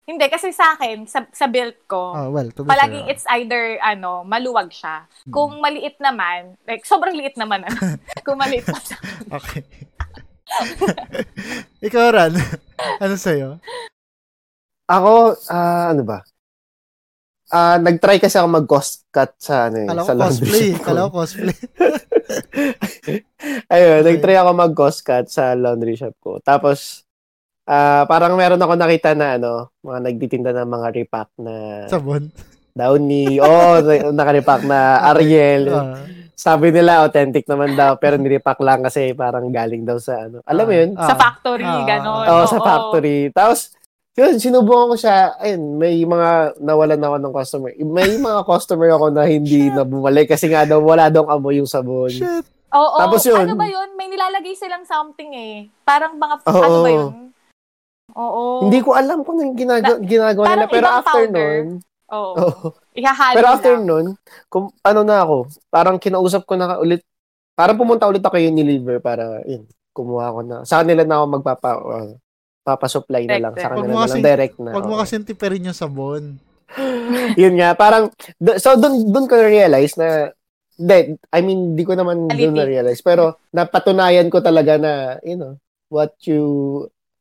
[0.07, 3.27] hindi, kasi sa akin, sa, sa build ko, Ah, well, to be palaging fair, it's
[3.39, 5.07] either, ano, maluwag siya.
[5.27, 5.33] Hmm.
[5.35, 7.67] Kung maliit naman, like, sobrang liit naman.
[7.67, 7.75] ano.
[8.27, 8.99] Kung maliit pa siya.
[9.31, 9.63] Okay.
[11.91, 12.35] Ikaw, Ran,
[13.03, 13.59] ano sa'yo?
[14.87, 16.23] Ako, ah, ano ba?
[17.49, 20.67] Ah, nag-try kasi ako mag-cost cut sa ano eh, Kala sa laundry cosplay.
[20.67, 20.85] shop ko.
[20.85, 21.57] Kala cosplay.
[23.69, 24.07] Ayun, Okay.
[24.09, 26.33] nag-try ako mag-cost cut sa laundry shop ko.
[26.41, 27.07] Tapos,
[27.65, 31.55] ah parang meron ako nakita na ano, mga nagtitinda ng mga repack na
[31.87, 32.31] Sabon.
[32.73, 33.39] Downy.
[33.39, 34.79] Oo, oh, naka-repack na
[35.11, 35.63] Ariel.
[35.71, 36.03] Ah,
[36.37, 40.45] Sabi nila authentic naman daw, pero nirepack lang kasi parang galing daw sa ano.
[40.45, 40.91] Alam mo yun?
[40.93, 42.27] ah, sa factory, ah, gano'n.
[42.27, 42.67] Oo, sa Oo.
[42.67, 43.33] factory.
[43.33, 43.73] Tapos,
[44.17, 45.37] yun, sinubukan ko siya.
[45.37, 47.71] Ayun, may mga nawalan ako ng customer.
[47.77, 51.69] May mga customer ako na hindi na bumalik kasi nga daw wala daw amoy yung
[51.69, 52.09] sabon.
[52.09, 52.49] Shit.
[52.73, 53.45] Oo, Tapos yun.
[53.45, 53.93] ano ba yun?
[53.95, 55.69] May nilalagay silang something eh.
[55.85, 56.65] Parang mga, Oo.
[56.65, 57.13] ano ba yun?
[58.17, 58.43] Oo.
[58.65, 60.67] Hindi ko alam kung anong ginagawa, ginagawa nila.
[60.73, 61.33] Pero after powder.
[61.37, 61.67] nun,
[62.09, 62.33] Oo.
[62.41, 62.67] Oo.
[62.97, 63.85] Ihahalo pero after lang.
[63.85, 64.07] nun,
[64.49, 67.05] kung, ano na ako, parang kinausap ko na ulit,
[67.53, 70.57] parang pumunta ulit ako yung Unilever para, yun, kumuha ko na.
[70.65, 72.11] Sa kanila na ako magpapa, uh,
[72.67, 73.55] papasupply na lang.
[73.55, 74.75] Sa kanila na lang, direct na.
[74.75, 76.43] Huwag mo kasi tiperin yung sabon.
[77.39, 78.11] yun nga, parang,
[78.59, 80.35] so dun, dun ko na-realize na,
[80.75, 82.43] hindi, I mean, di ko naman Quality.
[82.43, 85.55] dun na-realize, pero napatunayan ko talaga na, you know,
[85.87, 86.43] what you,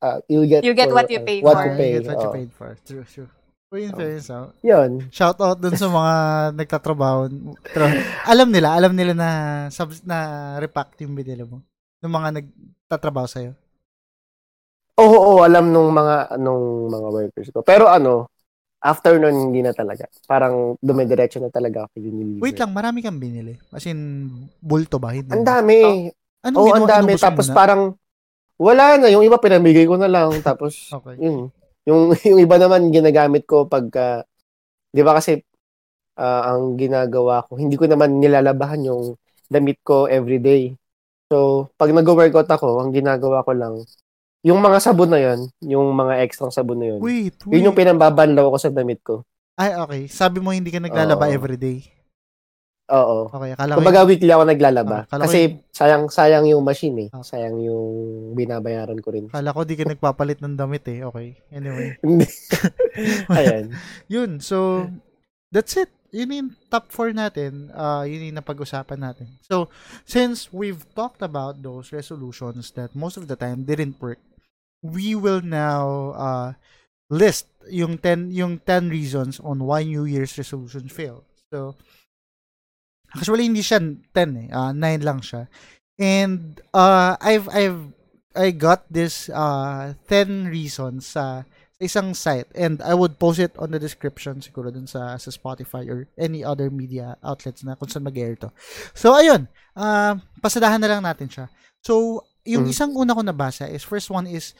[0.02, 1.70] uh, you get You get for, what you uh, pay what for.
[1.70, 1.90] you pay.
[1.94, 2.70] You get what you paid for.
[2.82, 3.30] True, true.
[3.70, 4.50] Uy, in fairness, ah.
[4.66, 5.10] Yun.
[5.14, 6.14] Shout out dun sa mga
[6.66, 7.30] nagtatrabaho.
[7.70, 7.86] Pero,
[8.26, 9.30] alam nila, alam nila na
[9.70, 11.62] sub, na repack yung binili mo.
[12.02, 13.54] Yung mga nagtatrabaho sa'yo.
[14.96, 17.60] Oo, oo, alam nung mga, nung mga workers ko.
[17.68, 18.32] Pero ano,
[18.80, 20.08] after nun, hindi na talaga.
[20.24, 22.40] Parang dumidiretso na talaga ako yung.
[22.40, 23.60] Wait lang, marami kang binili.
[23.76, 24.30] As in,
[24.64, 25.12] bulto ba?
[25.12, 25.36] Hindi.
[25.36, 26.08] Ang dami.
[26.48, 26.94] Anong Oo, ang ginawa?
[27.04, 27.12] dami.
[27.20, 27.56] Tapos na?
[27.58, 27.82] parang,
[28.56, 29.12] wala na.
[29.12, 30.32] Yung iba, pinamigay ko na lang.
[30.48, 31.20] Tapos, Okay.
[31.20, 31.52] yun.
[31.84, 34.24] Yung, yung iba naman, ginagamit ko pagka,
[34.96, 35.44] di ba kasi,
[36.16, 39.20] ah, ang ginagawa ko, hindi ko naman nilalabahan yung
[39.52, 40.72] damit ko everyday.
[41.28, 43.76] So, pag nag-workout ako, ang ginagawa ko lang,
[44.46, 47.54] yung mga sabon na yun, yung mga extra sabon na yun, Wait, wait.
[47.58, 49.26] yun yung pinambabanlaw ko sa damit ko.
[49.58, 50.02] Ay, okay.
[50.06, 51.34] Sabi mo hindi ka naglalaba Oo.
[51.34, 51.82] everyday.
[52.94, 53.34] Oo.
[53.34, 54.98] Okay, akala ko Kumbaga weekly ako naglalaba.
[55.10, 57.10] Ko kasi sayang sayang yung machine eh.
[57.10, 57.26] Ah.
[57.26, 57.86] Sayang yung
[58.38, 59.26] binabayaran ko rin.
[59.34, 61.02] Kala ko di ka nagpapalit ng damit eh.
[61.02, 61.42] Okay.
[61.50, 61.98] Anyway.
[63.42, 63.74] Ayan.
[64.06, 64.38] Yun.
[64.38, 64.86] So,
[65.50, 65.90] that's it.
[66.14, 67.74] Yun yung top 4 natin.
[67.74, 69.34] Uh, yun yung napag-usapan natin.
[69.42, 69.74] So,
[70.06, 74.22] since we've talked about those resolutions that most of the time didn't work,
[74.86, 76.49] we will now uh,
[77.10, 81.26] list yung 10 yung 10 reasons on why New Year's resolutions fail.
[81.49, 81.74] So,
[83.16, 84.48] actually hindi siya 10 eh.
[84.53, 85.49] Uh, 9 lang siya.
[85.95, 87.82] And uh, I've I've
[88.36, 93.56] I got this uh 10 reasons sa sa isang site and I would post it
[93.60, 97.88] on the description siguro dun sa sa Spotify or any other media outlets na kung
[97.91, 98.52] saan mag-air to.
[98.95, 101.48] So ayun, uh, pasadahan na lang natin siya.
[101.84, 102.72] So yung Mhm.
[102.72, 104.56] isang una ko nabasa is first one is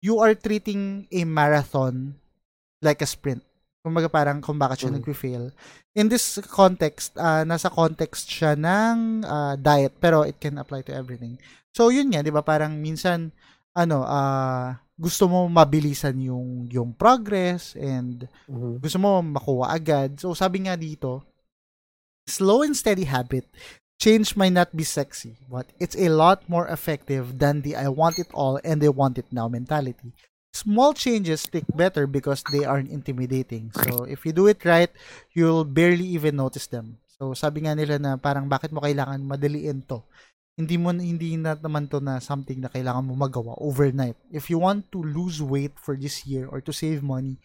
[0.00, 2.14] you are treating a marathon
[2.80, 3.42] like a sprint.
[3.80, 4.98] Kumbaga parang kung bakit siya Mhm.
[4.98, 5.44] nag-fail.
[5.94, 10.92] In this context, uh, nasa context siya ng uh, diet pero it can apply to
[10.92, 11.38] everything.
[11.70, 12.42] So yun nga, 'di ba?
[12.42, 13.30] Parang minsan
[13.72, 18.80] ano, ah gusto mo mabilisan yung yung progress and Mhm.
[18.80, 20.16] gusto mo makuha agad.
[20.18, 21.20] So sabi nga dito,
[22.26, 23.46] slow and steady habit
[24.00, 28.18] change might not be sexy, but it's a lot more effective than the I want
[28.18, 30.12] it all and I want it now mentality.
[30.56, 33.72] Small changes stick better because they aren't intimidating.
[33.76, 34.88] So if you do it right,
[35.36, 36.96] you'll barely even notice them.
[37.16, 40.00] So sabi nga nila na parang bakit mo kailangan madaliin to?
[40.56, 44.16] Hindi mo hindi na naman to na something na kailangan mo magawa overnight.
[44.32, 47.36] If you want to lose weight for this year or to save money,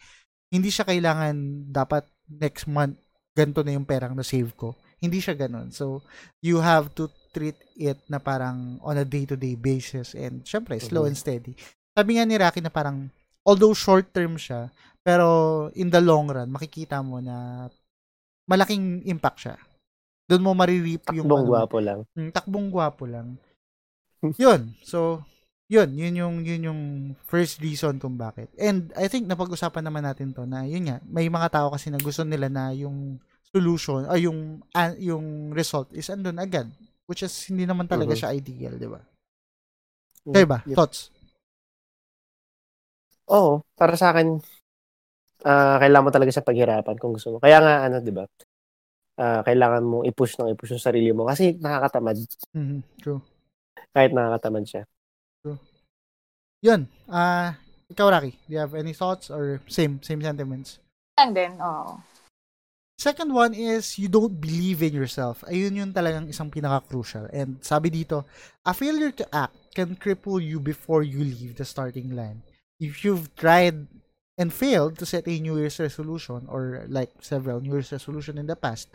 [0.48, 2.96] hindi siya kailangan dapat next month
[3.36, 4.76] ganito na yung perang na save ko.
[5.02, 5.74] Hindi siya ganun.
[5.74, 6.06] So,
[6.38, 11.08] you have to treat it na parang on a day-to-day basis and syempre, slow Mhm.
[11.10, 11.52] and steady.
[11.90, 13.10] Sabi nga ni Rocky na parang
[13.42, 14.70] although short term siya,
[15.02, 15.26] pero
[15.74, 17.66] in the long run, makikita mo na
[18.46, 19.56] malaking impact siya.
[20.30, 21.98] Doon mo maririp yung Takbong ano, gwapo lang.
[22.14, 23.28] Mm, takbong gwapo lang.
[24.42, 24.78] Yun.
[24.86, 25.26] So,
[25.66, 25.90] yun.
[25.98, 26.80] Yun yung, yun yung
[27.26, 28.52] first reason kung bakit.
[28.54, 31.98] And I think napag-usapan naman natin to na yun nga, may mga tao kasi na
[31.98, 33.18] gusto nila na yung
[33.52, 36.66] solution, ay yung, ah, yung result is andun agad.
[37.04, 38.18] Which is, hindi naman talaga Mhm.
[38.18, 39.00] siya ideal, di ba?
[40.24, 40.58] Kayo ba?
[40.64, 40.76] Yep.
[40.76, 41.12] Thoughts?
[43.28, 44.40] Oo, para sa akin,
[45.44, 47.38] ah kailangan mo talaga sa paghirapan kung gusto mo.
[47.38, 48.24] Kaya nga, ano, di ba?
[49.20, 52.16] ah, kailangan mong i-push ng i-push yung sarili mo kasi nakakatamad.
[52.56, 53.20] Mhm, True.
[53.92, 54.82] Kahit nakakatamad siya.
[56.62, 56.86] Yun.
[57.10, 57.58] Ah,
[57.90, 60.78] ikaw, Rocky, do you have any thoughts or same, same sentiments?
[61.18, 61.98] Lang din, oo.
[63.02, 65.42] Second one is you don't believe in yourself.
[65.50, 67.26] Ayun yun talagang isang pinaka-crucial.
[67.34, 68.22] And sabi dito,
[68.62, 72.46] a failure to act can cripple you before you leave the starting line.
[72.78, 73.90] If you've tried
[74.38, 78.46] and failed to set a New Year's resolution or like several New Year's resolution in
[78.46, 78.86] the past,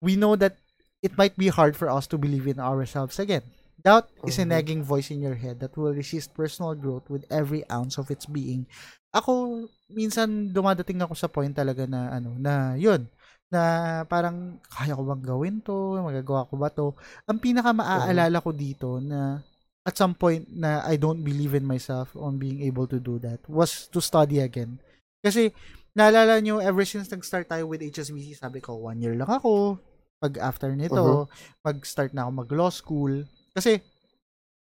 [0.00, 0.56] we know that
[1.04, 3.44] it might be hard for us to believe in ourselves again.
[3.76, 4.56] Doubt is a Mhm.
[4.56, 8.24] nagging voice in your head that will resist personal growth with every ounce of its
[8.24, 8.64] being.
[9.12, 13.12] Ako, minsan dumadating ako sa point talaga na ano, na yun,
[13.52, 13.62] na
[14.08, 16.00] parang kaya ko bang gawin to?
[16.00, 16.96] Magagawa ko ba to?
[17.28, 19.44] Ang pinaka maaalala ko dito na
[19.84, 23.44] at some point na I don't believe in myself on being able to do that
[23.44, 24.80] was to study again.
[25.20, 25.52] Kasi
[25.92, 29.76] naalala nyo, ever since nag-start tayo with HSBC, sabi ko, one year lang ako.
[30.22, 31.28] Pag after nito,
[31.60, 33.26] mag-start na ako mag-law school.
[33.52, 33.82] Kasi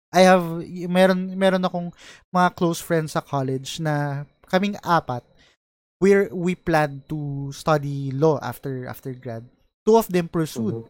[0.08, 1.92] I have, meron, meron akong
[2.32, 5.20] mga close friends sa college na kaming apat,
[6.00, 9.44] we're, we plan to study law after after grad.
[9.84, 10.86] Two of them pursued.
[10.86, 10.88] Mhm.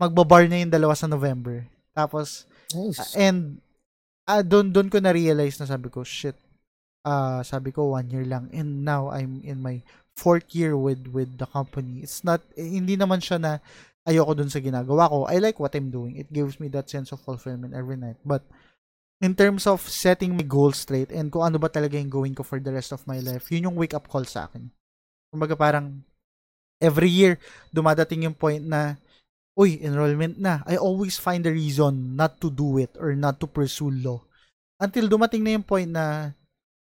[0.00, 1.66] Magbabar na yung dalawa sa November.
[1.92, 3.18] Tapos, Nice.
[3.18, 3.58] and
[4.30, 6.38] ah doon doon ko na realize na sabi ko shit
[7.02, 9.82] ah sabi ko one year lang and now I'm in my
[10.14, 13.52] fourth year with with the company it's not eh, hindi naman siya na
[14.06, 17.10] ayoko dun sa ginagawa ko I like what I'm doing it gives me that sense
[17.10, 18.46] of fulfillment every night but
[19.20, 22.40] in terms of setting my goals straight and kung ano ba talaga yung going ko
[22.40, 24.72] for the rest of my life yun yung wake up call sa akin
[25.30, 26.00] kumbaga parang
[26.80, 27.36] every year
[27.70, 28.96] dumadating yung point na
[29.60, 30.64] uy, enrollment na.
[30.64, 34.24] I always find a reason not to do it or not to pursue law.
[34.80, 36.32] Until dumating na yung point na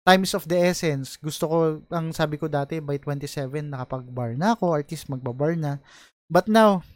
[0.08, 1.20] time is of the essence.
[1.20, 1.58] Gusto ko,
[1.92, 5.84] ang sabi ko dati, by 27, nakapag-bar na ako, or at least magbabar na.
[6.32, 6.88] But now,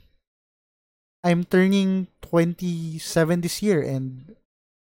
[1.19, 3.03] I'm turning 27
[3.43, 4.35] this year and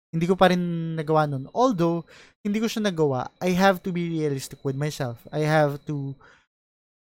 [0.10, 1.46] hindi ko pa rin nagawa nun.
[1.54, 2.06] Although,
[2.42, 5.22] hindi ko siya nagawa, I have to be realistic with myself.
[5.30, 6.18] I have to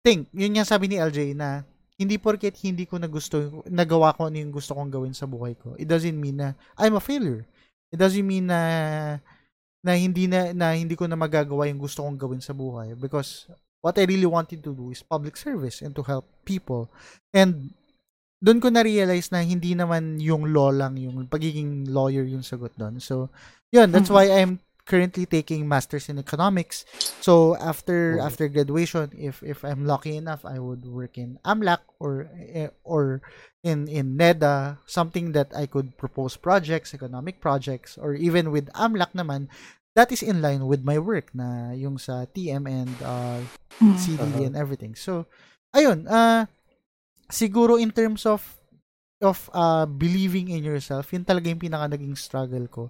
[0.03, 0.27] think.
[0.35, 1.63] Yun nga sabi ni LJ na
[1.97, 5.57] hindi porket hindi ko na gusto, nagawa ko ano yung gusto kong gawin sa buhay
[5.57, 5.79] ko.
[5.81, 7.47] It doesn't mean na I'm a failure.
[7.89, 8.61] It doesn't mean na
[9.81, 13.47] na hindi na, na hindi ko na magagawa yung gusto kong gawin sa buhay because
[13.81, 16.91] what I really wanted to do is public service and to help people.
[17.31, 17.71] And
[18.43, 23.01] doon ko na-realize na hindi naman yung law lang, yung pagiging lawyer yung sagot doon.
[23.01, 23.33] So,
[23.73, 24.17] yun, that's Mhm.
[24.17, 26.87] why I'm currently taking masters in economics.
[27.19, 32.31] So, after after graduation, if if I'm lucky enough, I would work in AMLAC or
[32.39, 33.19] eh, or
[33.67, 39.11] in in NEDA, something that I could propose projects, economic projects, or even with AMLAC
[39.19, 39.51] naman,
[39.99, 43.43] that is in line with my work na yung sa TM and uh,
[43.77, 43.93] Mm.
[43.93, 44.47] CDD Uh-huh.
[44.49, 44.95] and everything.
[44.97, 45.27] So,
[45.75, 46.47] ayun, uh,
[47.29, 48.43] siguro in terms of
[49.25, 52.85] of uh, believing in yourself, yun talaga yung pinaka naging struggle ko.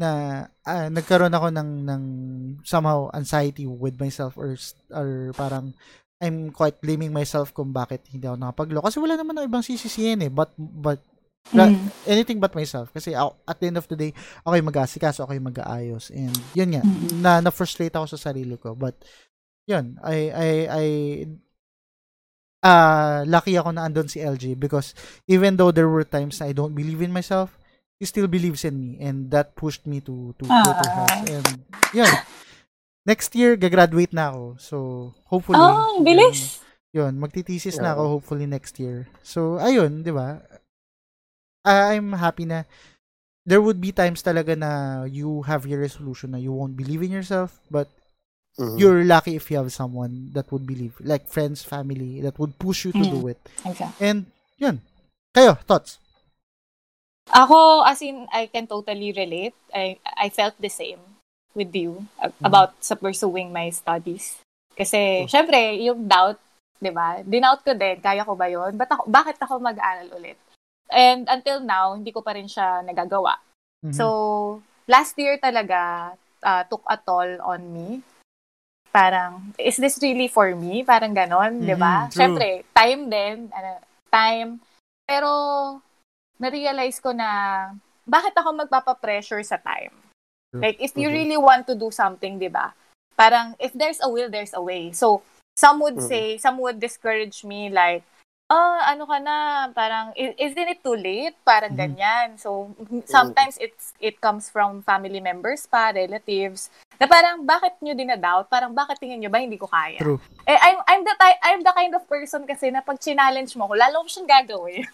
[0.00, 2.02] Na ah, nagkaroon ako ng ng
[2.64, 4.56] somehow anxiety with myself or
[4.90, 5.76] or parang
[6.20, 10.20] I'm quite blaming myself kung bakit hindi ako nakapaglo kasi wala naman ako ibang sisisihin
[10.20, 10.32] eh.
[10.32, 11.00] But but
[11.50, 11.90] Mm.
[12.06, 12.92] anything but myself.
[12.94, 14.12] Kasi ako, at the end of the day
[14.46, 16.12] ako yung mag-aasikaso ako yung mag-aayos.
[16.14, 17.24] And yun nga Mhm.
[17.24, 18.76] na na-frustrate ako sa sarili ko.
[18.78, 18.94] But
[19.66, 20.86] yun I I I
[22.60, 24.92] ah lucky ako na andun si LG because
[25.24, 27.56] even though there were times na I don't believe in myself
[27.96, 31.08] he still believes in me and that pushed me to to greater Ah.
[31.08, 31.46] heights and
[31.92, 32.12] yun
[33.08, 34.76] next year gagraduate na ako so
[35.24, 36.60] hopefully Oh, ang bilis.
[36.92, 37.96] yun, magtitesis na Oo.
[37.96, 39.06] ako hopefully next year.
[39.22, 40.42] So, ayun, di ba?
[41.62, 42.64] Ah, I'm happy na
[43.46, 44.70] there would be times talaga na
[45.06, 47.86] you have your resolution na you won't believe in yourself, but
[48.58, 48.76] Mhm.
[48.76, 52.84] you're lucky if you have someone that would believe, like friends, family, that would push
[52.84, 53.12] you to Mm.
[53.12, 53.38] do it.
[53.62, 54.00] Exactly.
[54.02, 54.18] And,
[54.58, 54.82] yun.
[55.30, 56.02] Kayo, thoughts?
[57.30, 59.54] Ako, as in, I can totally relate.
[59.70, 60.98] I I felt the same
[61.54, 62.42] with you Mhm.
[62.42, 64.42] about sa pursuing my studies.
[64.74, 66.40] Kasi, syempre, yung doubt,
[66.82, 67.22] di ba?
[67.22, 68.74] Dinout ko din, kaya ko ba yun?
[68.74, 70.38] Ba't ako, bakit ako mag-aaral ulit?
[70.90, 73.38] And until now, hindi ko pa rin siya nagagawa.
[73.86, 73.94] Mhm.
[73.94, 74.06] So,
[74.90, 76.12] last year talaga,
[76.42, 78.02] uh, took a toll on me.
[78.90, 80.82] Parang, is this really for me?
[80.82, 82.06] Parang ganon, di ba?
[82.06, 82.18] Mhm, true.
[82.18, 83.78] Siyempre, time din, ano,
[84.10, 84.58] time.
[85.06, 85.30] Pero,
[86.42, 87.70] na-realize ko na,
[88.02, 89.94] bakit ako magpapapressure sa time?
[90.50, 90.62] True.
[90.66, 91.14] Like, if you Mhm.
[91.14, 92.74] really want to do something, di ba?
[93.14, 94.90] Parang, if there's a will, there's a way.
[94.90, 95.22] So,
[95.54, 96.10] some would Mhm.
[96.10, 98.02] say, some would discourage me like,
[98.50, 101.38] oh, ano ka na, parang, isn't it too late?
[101.46, 101.78] Parang Mhm.
[101.78, 102.28] ganyan.
[102.42, 102.74] So,
[103.06, 108.52] sometimes it's it comes from family members pa, relatives, Na parang, bakit nyo dinadoubt?
[108.52, 109.96] Parang, bakit tingin nyo ba hindi ko kaya?
[109.96, 110.20] True.
[110.44, 113.64] Eh, I'm, I'm, the, ty- I'm the kind of person kasi na pag challenge mo
[113.64, 114.84] ko, lalo ko siyang gagawin.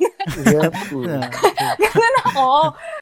[0.46, 0.72] Yep.
[1.06, 1.28] Yeah.
[1.82, 2.46] Ganun ako.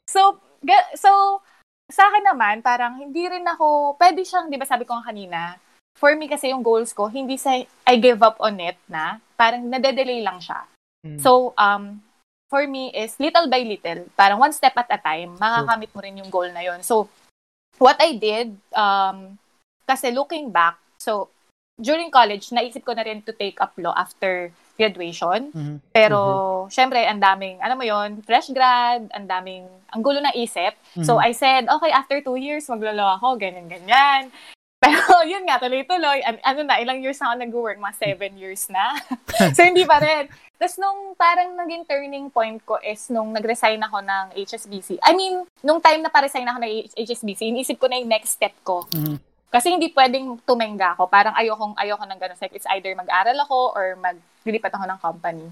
[0.09, 0.21] So,
[0.65, 1.45] ga- so,
[1.93, 5.61] sa akin naman, parang hindi rin ako, pwede siyang, di ba sabi ko nga kanina,
[6.01, 9.69] for me kasi yung goals ko, hindi sa I give up on it na, parang
[9.69, 10.65] nade-delay lang siya.
[11.05, 11.21] Mm.
[11.21, 12.01] So, um,
[12.49, 16.19] for me is little by little, parang one step at a time, makakamit mo rin
[16.19, 16.81] yung goal na yon.
[16.81, 17.13] So,
[17.79, 19.39] what I did, um,
[19.85, 21.29] kasi looking back, so,
[21.75, 25.51] during college, naisip ko na rin to take up law after graduation.
[25.55, 25.77] Mhm.
[25.95, 26.19] Pero,
[26.71, 30.75] syempre, ang daming, alam mo yon fresh grad, ang daming, ang gulo ng isip.
[31.03, 31.23] So, Mhm.
[31.23, 34.31] I said, okay, after two years, maglolo ako, ganyan, ganyan.
[34.85, 35.01] Pero,
[35.33, 36.21] yun nga, tuloy-tuloy.
[36.21, 37.79] An- ano na, ilang years na ako nag-work?
[37.81, 39.01] Mga seven years na.
[39.57, 40.29] so, hindi pa rin.
[40.61, 45.01] Tapos, nung parang naging turning point ko is nung nag-resign ako ng HSBC.
[45.01, 48.55] I mean, nung time na pa-resign ako ng HSBC, iniisip ko na yung next step
[48.63, 48.85] ko.
[48.93, 49.17] Mhm.
[49.55, 51.07] Kasi hindi pwedeng tumenga ako.
[51.07, 52.39] Parang ayokong, ayoko ng ganun.
[52.43, 55.47] Like, it's either mag-aral ako or maglilipat ako ng company.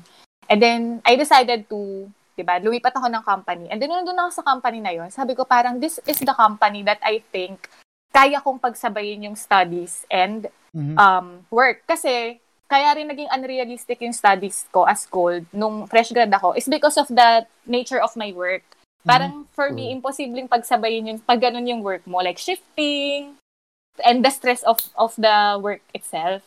[0.50, 3.70] And then, I decided to, di ba, lumipat ako ng company.
[3.70, 6.34] And then, nung doon ako sa company na yon sabi ko parang, this is the
[6.34, 7.70] company that I think
[8.12, 10.96] kaya kong pagsabayin yung studies and Mhm.
[10.96, 11.84] um, work.
[11.88, 16.64] Kasi, kaya rin naging unrealistic yung studies ko as gold nung fresh grad ako is
[16.64, 18.64] because of the nature of my work.
[19.04, 22.22] Parang for me, imposibleng pagsabayin yung pag ganun yung work mo.
[22.24, 23.36] Like shifting
[24.00, 26.40] and the stress of of the work itself.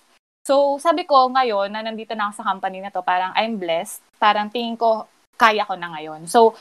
[0.47, 4.01] So, sabi ko ngayon na nandito na ako sa company na to, parang I'm blessed.
[4.17, 5.05] Parang tingin ko,
[5.37, 6.25] kaya ko na ngayon.
[6.31, 6.55] So,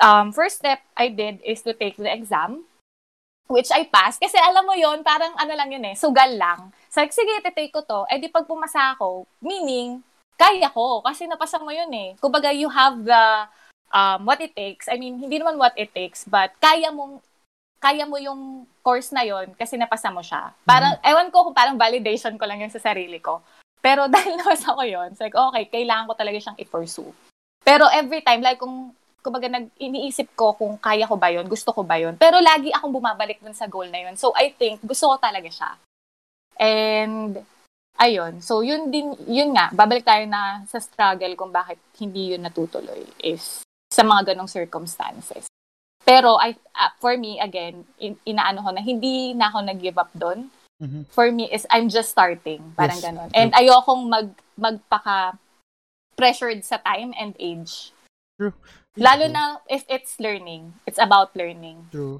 [0.00, 2.64] um, first step I did is to take the exam
[3.50, 4.22] which I passed.
[4.22, 6.70] Kasi alam mo yon parang ano lang yun eh, sugal lang.
[6.86, 8.06] So, like, sige, titake ko to.
[8.06, 10.00] Eh, di pag pumasa ako, meaning,
[10.38, 11.02] kaya ko.
[11.02, 12.14] Kasi napasa mo yun eh.
[12.22, 13.22] Kumbaga, you have the,
[13.90, 14.86] um, what it takes.
[14.86, 17.18] I mean, hindi naman what it takes, but kaya mong,
[17.82, 20.54] kaya mo yung course na yon kasi napasa mo siya.
[20.62, 23.42] Parang, ewan ko kung parang validation ko lang yun sa sarili ko.
[23.82, 27.10] Pero dahil napasa ko yun, it's like, okay, kailangan ko talaga siyang i-pursue.
[27.60, 31.70] Pero every time, like kung kumbaga nag iniisip ko kung kaya ko ba 'yon, gusto
[31.72, 32.16] ko ba 'yon.
[32.16, 34.16] Pero lagi akong bumabalik dun sa goal na 'yon.
[34.16, 35.70] So I think gusto ko talaga siya.
[36.60, 37.40] And
[37.96, 38.40] ayun.
[38.44, 43.04] So yun din yun nga, babalik tayo na sa struggle kung bakit hindi yun natutuloy
[43.20, 45.48] is sa mga ganong circumstances.
[46.04, 50.10] Pero I uh, for me again, in, inaano ko na hindi na ako nag-give up
[50.16, 50.48] doon.
[50.80, 51.12] Mhm.
[51.12, 53.28] For me is I'm just starting, parang Yes, ganon.
[53.28, 53.36] true.
[53.36, 55.36] And ayokong mag magpaka
[56.16, 57.92] pressured sa time and age.
[58.40, 58.56] True.
[58.98, 60.74] Lalo na if it's learning.
[60.86, 61.86] It's about learning.
[61.94, 62.18] True.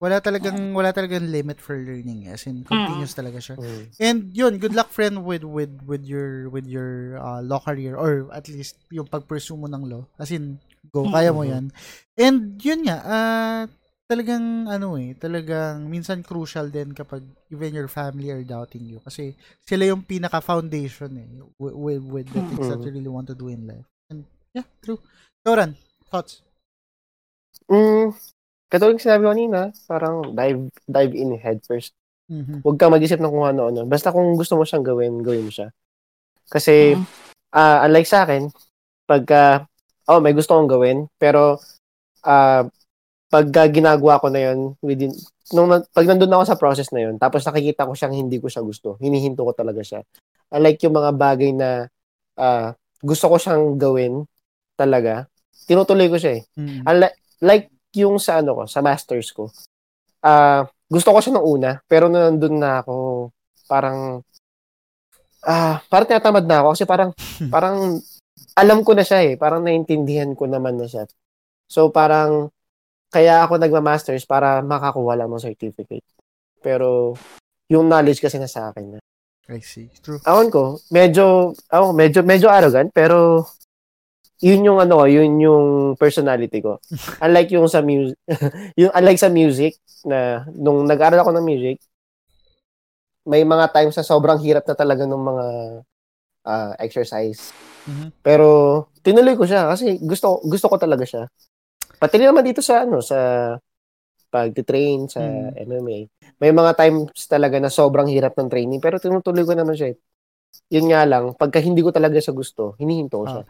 [0.00, 3.56] Wala talagang wala talagang limit for learning as in continuous talaga siya.
[3.60, 3.84] Mm.
[4.00, 8.32] And yun, good luck friend with with with your with your uh, law career or
[8.32, 10.08] at least yung pag-pursue mo ng law.
[10.16, 10.56] As in
[10.88, 11.68] go, kaya mo 'yan.
[12.16, 13.62] And yun nga, ah
[14.10, 19.38] talagang ano eh, talagang minsan crucial din kapag even your family are doubting you kasi
[19.62, 21.30] sila yung pinaka foundation eh
[21.62, 23.86] with, with, with the things that you really want to do in life.
[24.10, 24.98] And yeah, true.
[25.46, 25.76] Toran,
[26.10, 26.42] thoughts?
[27.70, 28.10] Mm,
[28.70, 31.94] katulad ng sinabi ko kanina, parang dive, dive in head first.
[32.30, 32.62] Mhm.
[32.62, 33.86] Huwag ka mag-isip ng kung ano-ano.
[33.86, 35.70] Basta kung gusto mo siyang gawin, gawin mo siya.
[36.50, 37.04] Kasi, Mhm.
[37.54, 38.50] ah unlike sa akin,
[39.06, 39.66] pagka,
[40.10, 41.58] oh, may gusto kong gawin, pero,
[42.26, 42.66] ah
[43.30, 45.10] pagka ginagawa ko na yun, within,
[45.54, 48.62] nung, pag nandun ako sa process na yun, tapos nakikita ko siyang hindi ko siya
[48.62, 50.00] gusto, hinihinto ko talaga siya.
[50.54, 51.90] Unlike yung mga bagay na,
[52.38, 54.26] ah gusto ko siyang gawin,
[54.80, 55.28] talaga,
[55.68, 56.42] tinutuloy ko siya eh.
[56.56, 56.88] Mhm.
[56.88, 57.66] Unlike, like
[58.00, 59.52] yung sa ano ko, sa masters ko.
[60.24, 63.28] Ah, gusto ko siya nung una, pero nandun na ako,
[63.68, 64.24] parang
[65.44, 67.10] ah, parang tinatamad na ako kasi parang
[67.48, 68.00] parang
[68.56, 71.04] alam ko na siya eh, parang naintindihan ko naman na siya.
[71.70, 72.50] So parang
[73.10, 76.06] kaya ako nagma-masters para makakuha lang ng certificate.
[76.62, 77.14] Pero
[77.70, 79.00] yung knowledge kasi na sa akin na.
[79.50, 79.90] I see.
[80.02, 80.22] True.
[80.26, 83.46] Awan ko, medyo oh, medyo medyo arrogant pero
[84.40, 85.64] yun yung ano, yun yung
[85.94, 86.80] personality ko.
[87.24, 88.16] Unlike yung sa music,
[88.80, 91.76] yung unlike sa music na nung nag-aral ako ng music,
[93.22, 95.46] may mga times na sobrang hirap na talaga ng mga
[96.42, 97.52] ah, exercise.
[97.84, 98.16] Mhm.
[98.20, 98.46] Pero
[99.00, 101.28] tinuloy ko siya kasi gusto gusto ko talaga siya.
[102.00, 103.16] Pati rin naman dito sa ano sa
[104.30, 105.52] pag-train sa Mm.
[105.58, 105.98] MMA.
[106.38, 109.92] May mga times talaga na sobrang hirap ng training pero tinutuloy ko naman siya.
[109.92, 109.96] eh.
[110.70, 113.42] Yun nga lang, pagka hindi ko talaga siya gusto, hinihinto ko siya.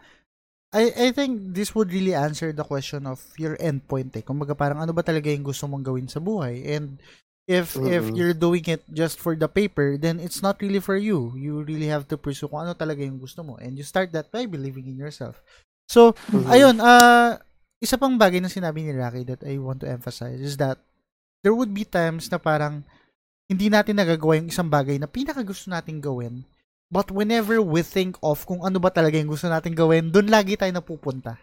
[0.71, 4.23] I I think this would really answer the question of your endpoint eh.
[4.23, 6.95] Kumbaga parang ano ba talaga yung gusto mong gawin sa buhay and
[7.43, 8.15] if if Mm-mm.
[8.15, 11.35] you're doing it just for the paper then it's not really for you.
[11.35, 14.31] You really have to pursue kung ano talaga yung gusto mo and you start that
[14.31, 15.43] by believing in yourself.
[15.91, 16.47] So, Mhm.
[16.47, 17.35] ayun, ah
[17.83, 20.79] isa pang bagay na sinabi ni Rocky that I want to emphasize is that
[21.43, 22.87] there would be times na parang
[23.51, 26.47] hindi natin nagagawa yung isang bagay na pinaka gusto nating gawin.
[26.91, 30.59] But whenever we think of kung ano ba talaga yung gusto nating gawin, doon lagi
[30.59, 31.39] tayo napupunta.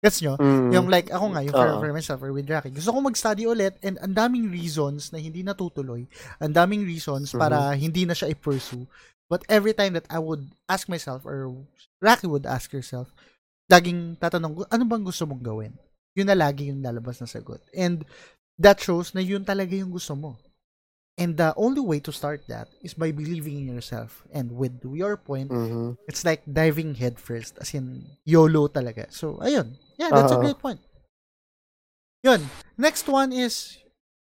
[0.00, 0.40] Gets nyo?
[0.40, 0.72] Mm.
[0.72, 1.80] Yung like, ako nga, yung for, Oo.
[1.84, 2.72] for myself or with Rocky.
[2.72, 6.08] Gusto ko mag-study ulit and ang daming reasons na hindi natutuloy.
[6.40, 7.38] Ang daming reasons Mhm.
[7.40, 8.88] para hindi na siya i-pursue.
[9.28, 11.52] But every time that I would ask myself or
[12.00, 13.12] Rocky would ask herself,
[13.68, 15.72] laging tatanong, ano bang gusto mong gawin?
[16.16, 17.60] Yun na lagi yung lalabas na sagot.
[17.76, 18.06] And
[18.56, 20.38] that shows na yun talaga yung gusto mo.
[21.16, 24.28] And the only way to start that is by believing in yourself.
[24.28, 25.96] And with your point, Mhm.
[26.04, 27.56] it's like diving head first.
[27.56, 29.08] As in, YOLO talaga.
[29.08, 29.80] So, ayun.
[29.96, 30.44] Yeah, that's a Oo.
[30.44, 30.80] great point.
[32.20, 32.44] Yun.
[32.76, 33.80] Next one is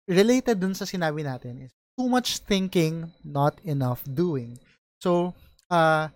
[0.10, 4.58] related dun sa sinabi natin is too much thinking, not enough doing.
[4.98, 5.38] So,
[5.70, 6.10] uh,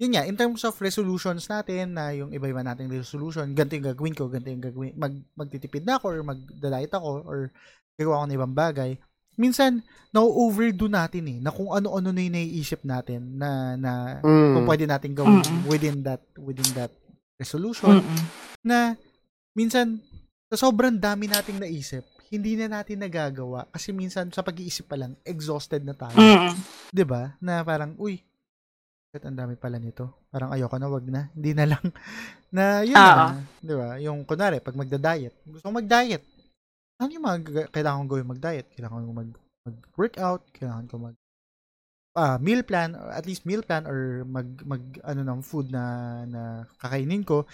[0.00, 4.16] yun nga, in terms of resolutions natin, na yung iba-iba nating resolution, ganito yung gagawin
[4.16, 7.52] ko, ganito yung gagawin, mag, magtitipid na ako, or mag-diet ako, or
[8.00, 8.90] gagawa ko ng ibang bagay,
[9.36, 9.80] minsan,
[10.10, 13.92] na-overdo natin eh, na kung ano-ano na yung naiisip natin na, na
[14.24, 14.52] Mm.
[14.56, 15.68] kung pwede natin gawin Mm-mm.
[15.68, 16.88] within that within that
[17.36, 18.20] resolution Mm-mm.
[18.64, 18.96] na
[19.52, 20.00] minsan
[20.48, 25.12] sa sobrang dami nating naisip hindi na natin nagagawa kasi minsan sa pag-iisip pa lang
[25.20, 26.56] exhausted na tayo Mm-mm.
[26.88, 28.24] 'di ba na parang uy
[29.16, 31.84] ang dami pala nito parang ayoko na wag na hindi na lang
[32.56, 33.16] na yun Oo.
[33.16, 36.24] na 'di ba yung kunwari pag magda-diet gusto ko mag-diet
[36.96, 39.30] ano yung mga kailangan kong gawin mag-diet kailangan ko mag
[39.66, 41.16] mag-workout kailangan ko mag
[42.16, 45.84] ah, meal plan or at least meal plan or mag mag ano ng food na
[46.24, 46.42] na
[46.80, 47.44] kakainin ko.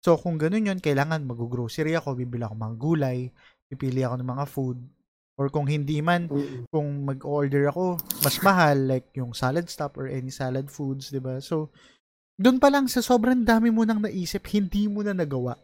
[0.00, 3.18] So kung ganun 'yon, kailangan mag-grocery ako, bibili ako mga gulay,
[3.66, 4.78] pipili ako ng mga food.
[5.34, 6.30] Or kung hindi man,
[6.70, 11.42] kung mag-order ako, mas mahal like yung salad stop or any salad foods, 'di ba?
[11.42, 11.74] So
[12.38, 15.58] doon pa lang sa sobrang dami mo nang naisip, hindi mo na nagawa.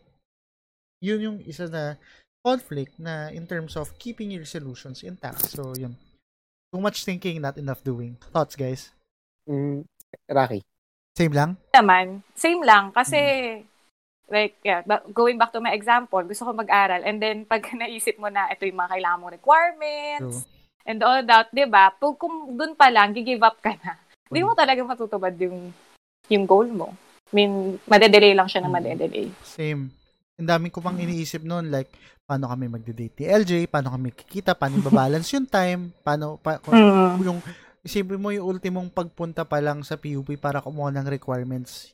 [0.98, 1.94] Yun yung isa na
[2.40, 5.44] conflict na in terms of keeping your solutions intact.
[5.52, 5.96] So yun.
[6.70, 8.16] Too much thinking, not enough doing.
[8.30, 8.94] Thoughts, guys?
[9.48, 9.84] Mm.
[10.30, 10.62] Rocky.
[11.18, 11.58] Same lang?
[11.74, 12.94] naman, same lang.
[12.94, 13.18] Kasi,
[14.30, 14.80] like, yeah,
[15.10, 17.02] going back to my example, gusto ko mag-aral.
[17.02, 20.86] And then, pag naisip mo na ito yung mga kailangan mong requirements, True.
[20.86, 21.90] and all that, di ba?
[21.90, 23.98] Pag kung dun pa lang, give up ka na.
[24.30, 25.74] Hindi mo talaga matutupad yung,
[26.30, 26.94] yung goal mo.
[27.30, 28.76] I mean, madedelay lang siya na Mm.
[28.78, 29.26] madedelay.
[29.42, 29.90] Same.
[30.38, 31.90] Ang dami ko pang iniisip noon like
[32.30, 36.78] paano kami magde-date ni LJ, paano kami kikita, paano i-balance yung time, paano pa, kung-
[36.78, 37.26] Mm.
[37.26, 37.38] yung
[37.82, 41.90] isipin mo yung ultimong pagpunta pa lang sa PUP para kumuha ng requirements.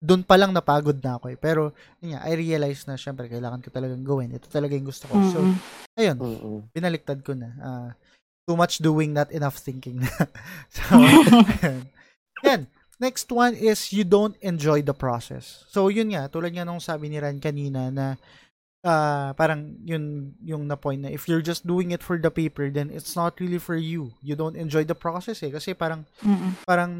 [0.00, 1.36] Doon pa lang napagod na ako eh.
[1.36, 4.32] Pero, yun nga, I realized na syempre kailangan ko talagang gawin.
[4.32, 5.20] Ito talaga yung gusto ko.
[5.28, 5.56] So, Mm.
[5.94, 6.16] ayun,
[6.72, 7.48] binaliktad ko na.
[7.60, 7.90] Ah,
[8.48, 10.08] too much doing, not enough thinking na.
[10.72, 10.80] so,
[11.60, 11.84] ayun.
[12.40, 12.62] Yan.
[12.96, 15.68] Next one is you don't enjoy the process.
[15.68, 18.16] So, yun nga, tulad nga nung sabi ni Ran kanina na
[18.86, 22.70] ah, parang yun yung na point na if you're just doing it for the paper,
[22.70, 24.14] then it's not really for you.
[24.22, 25.50] You don't enjoy the process eh.
[25.50, 26.54] Kasi parang, Mm-mm.
[26.62, 26.92] parang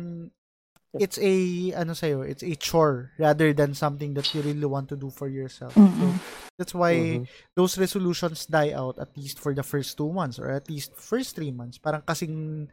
[0.98, 1.34] it's a,
[1.76, 5.28] ano sa'yo, it's a chore rather than something that you really want to do for
[5.28, 5.76] yourself.
[5.76, 6.16] So, Mm-mm.
[6.56, 7.28] that's why Mhm.
[7.54, 11.36] those resolutions die out at least for the first two months or at least first
[11.36, 11.76] three months.
[11.76, 12.66] Parang kasing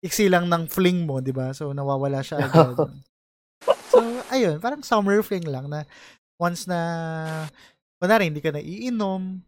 [0.00, 1.52] iksi lang ng fling mo, di ba?
[1.52, 2.80] So, nawawala siya agad.
[3.92, 4.00] so,
[4.32, 5.84] ayun, parang summer fling lang na
[6.40, 6.80] once na,
[8.00, 9.40] kunwari, hindi ka na iinom,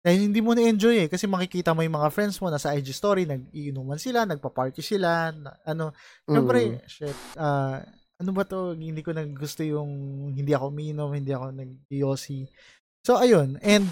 [0.00, 3.28] dahil hindi mo na-enjoy eh, kasi makikita mo yung mga friends mo, nasa IG story,
[3.28, 5.92] nag-iinuman sila, nagpa-party sila, na, ano,
[6.24, 7.84] Siyempre, shit, ah,
[8.20, 9.90] ano ba to, hindi ko nag gusto yung
[10.32, 12.48] hindi ako umiinom, hindi ako nag-yosi.
[13.04, 13.60] So, ayun.
[13.60, 13.88] And,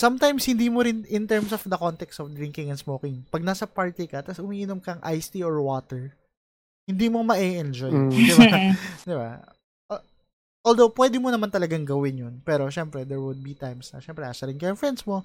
[0.00, 3.20] sometimes hindi mo rin in terms of the context of drinking and smoking.
[3.28, 6.16] Pag nasa party ka, tapos umiinom kang iced tea or water,
[6.88, 7.92] hindi mo ma-enjoy.
[7.92, 8.10] Mm.
[8.10, 8.46] Di ba?
[9.08, 9.30] Di ba?
[10.60, 12.34] Uh, although, pwede mo naman talagang gawin yun.
[12.44, 15.24] Pero, syempre, there would be times na, syempre, asa rin kayo friends mo,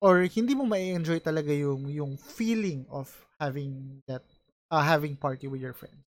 [0.00, 3.08] or hindi mo ma-enjoy talaga yung, yung feeling of
[3.38, 4.24] having that,
[4.70, 6.02] uh, having party with your friends.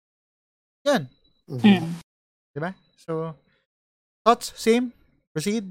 [0.84, 1.08] Yan.
[1.48, 1.60] Mhm.
[1.60, 1.92] Mm.
[2.54, 2.72] Di ba?
[2.96, 3.34] So,
[4.24, 4.52] thoughts?
[4.56, 4.92] Same?
[5.32, 5.68] Proceed?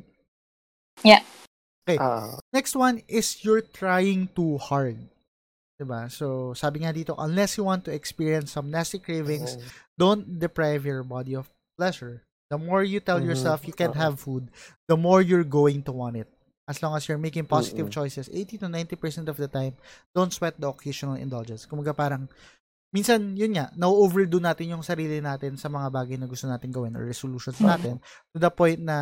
[2.00, 4.98] Ah, Next one is you're trying too hard.
[5.80, 6.08] Diba?
[6.12, 9.64] So, sabi nga dito, unless you want to experience some nasty cravings, oh.
[9.98, 12.24] don't deprive your body of pleasure.
[12.52, 13.28] The more you tell Mhm.
[13.34, 14.52] yourself you can't have food,
[14.86, 16.30] the more you're going to want it.
[16.64, 17.98] As long as you're making positive Mm-mm.
[18.00, 19.76] choices, 80 to 90% of the time,
[20.16, 21.68] don't sweat the occasional indulgence.
[21.68, 22.32] Kumaga parang,
[22.96, 26.96] minsan, yun nga, na-overdo natin yung sarili natin sa mga bagay na gusto natin gawin
[26.96, 28.00] or resolutions natin
[28.32, 28.96] to the point na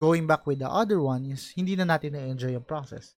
[0.00, 3.12] going back with the other one is hindi na natin na-enjoy yung process.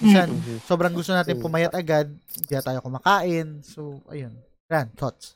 [0.00, 0.64] Minsan, Mhm.
[0.64, 3.60] sobrang gusto natin pumayat agad, hindi na tayo kumakain.
[3.60, 4.32] So, ayun.
[4.70, 5.34] Ran, thoughts?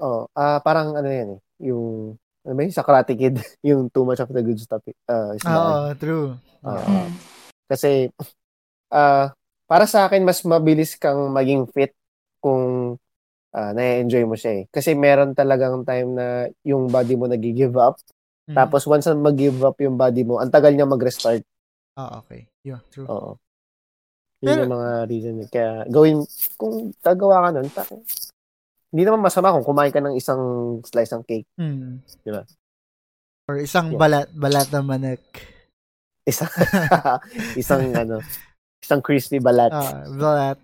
[0.00, 2.14] Oh, ah parang ano yan eh, yung
[2.46, 3.38] ano ba sa Karate Kid,
[3.68, 4.82] yung too much of the good stuff.
[5.06, 5.56] Uh, is bad.
[5.56, 6.26] Oo, true.
[6.66, 6.84] Oo.
[6.86, 7.10] Mm.
[7.68, 8.10] Kasi
[8.88, 9.30] ah
[9.68, 11.92] para sa akin, mas mabilis kang maging fit
[12.40, 12.96] kung
[13.52, 14.72] uh, na-enjoy mo siya eh.
[14.72, 16.26] Kasi meron talagang time na
[16.64, 18.00] yung body mo nag-give up.
[18.48, 18.56] Mm-hmm.
[18.56, 21.44] Tapos once na mag-give up yung body mo, ang tagal niya mag-restart.
[22.00, 22.48] Ah, okay.
[22.64, 23.04] Yeah, true.
[23.04, 23.36] Oo.
[24.40, 25.34] Yun Pero, yung mga reason.
[25.50, 26.24] Kaya gawin,
[26.56, 27.68] kung gagawa ka nun,
[28.88, 30.42] hindi naman masama kung kumain ka ng isang
[30.80, 31.48] slice ng cake.
[31.60, 32.00] Mm.
[32.24, 32.42] Di ba?
[33.48, 34.00] Or isang yeah.
[34.00, 35.20] balat, balat na manak.
[36.28, 36.52] Isang,
[37.56, 38.20] isang ano,
[38.84, 39.72] isang crispy balat.
[39.72, 40.60] Ah, balat.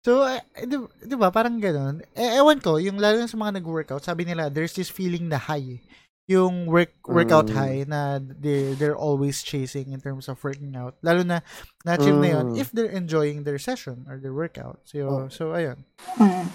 [0.00, 2.00] So, eh, di, di ba, parang gano'n.
[2.16, 5.80] Eh, ewan ko, yung lalo sa mga nag-workout, sabi nila, there's this feeling na high.
[6.24, 7.56] Yung work workout mm.
[7.56, 10.96] high na they they're always chasing in terms of working out.
[11.04, 11.44] Lalo na
[11.84, 12.24] na-achieve mm.
[12.24, 14.80] na yun if they're enjoying their session or their workout.
[14.88, 15.28] So, oh.
[15.28, 15.84] so ayun.
[16.16, 16.48] Mm.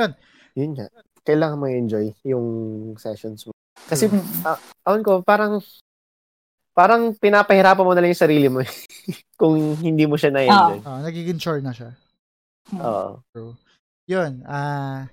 [0.00, 0.10] Yun.
[0.58, 0.86] Yun nga.
[1.22, 2.46] Kailangan mo enjoy yung
[2.98, 3.52] sessions mo.
[3.86, 4.44] Kasi, mm.
[4.44, 5.62] uh, awan ko, parang
[6.72, 8.64] parang pinapahirapan mo na lang yung sarili mo
[9.40, 10.78] kung hindi mo siya na-enjoy.
[10.84, 10.88] Oh.
[10.88, 11.92] Oh, nagiging chore na siya.
[12.80, 13.20] Oo.
[13.32, 13.52] True.
[14.08, 14.40] Yun.
[14.48, 15.04] Uh,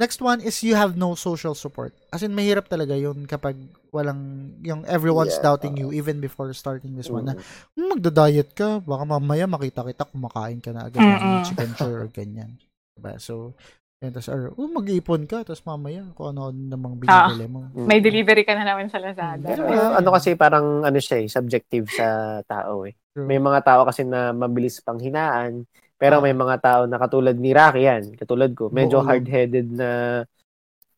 [0.00, 1.92] next one is you have no social support.
[2.08, 3.60] As in, mahirap talaga yun kapag
[3.92, 7.28] walang, yung everyone's yeah, doubting uh, you even before starting this mm-hmm.
[7.28, 7.36] one.
[7.36, 7.44] Na,
[7.76, 12.08] hmm, magda-diet ka, baka mamaya makita kita kumakain ka na agad ng chicken chore or
[12.08, 12.56] ganyan.
[12.96, 13.20] Diba?
[13.20, 13.52] So,
[13.96, 17.64] yan, tapos, or, oh, mag-iipon ka, tapos mamaya, kung ano namang binibili mo.
[17.64, 19.40] Ah, may delivery ka na naman sa Lazada.
[19.40, 19.96] Pero, yeah.
[19.96, 22.92] ano kasi, parang, ano siya eh, subjective sa tao eh.
[23.16, 23.24] True.
[23.24, 25.64] May mga tao kasi na mabilis pang hinaan,
[25.96, 26.22] pero ah.
[26.22, 29.08] may mga tao na katulad ni Rocky yan, katulad ko, medyo Oo.
[29.08, 29.88] hard-headed na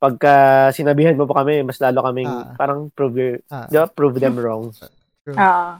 [0.02, 2.58] pagka sinabihan mo pa kami, mas lalo kaming ah.
[2.58, 3.70] parang prove, ah.
[3.70, 4.74] diba, prove them wrong.
[5.22, 5.38] True.
[5.38, 5.78] Ah.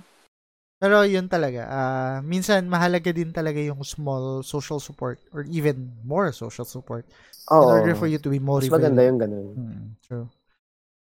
[0.78, 6.30] Pero yun talaga, uh, minsan mahalaga din talaga yung small social support or even more
[6.30, 7.02] social support
[7.50, 8.78] oh, in order for you to be motivated.
[8.78, 9.46] Mas maganda yung ganun.
[9.58, 10.26] Hmm, true.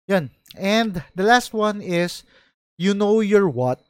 [0.06, 0.30] Yun.
[0.54, 2.22] And the last one is,
[2.78, 3.82] you know your what,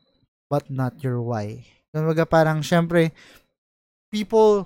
[0.48, 1.69] but not your why.
[1.93, 3.12] Kumbaga parang, syempre,
[4.09, 4.65] people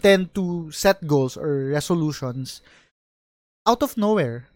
[0.00, 2.64] tend to set goals or resolutions
[3.68, 4.48] out of nowhere.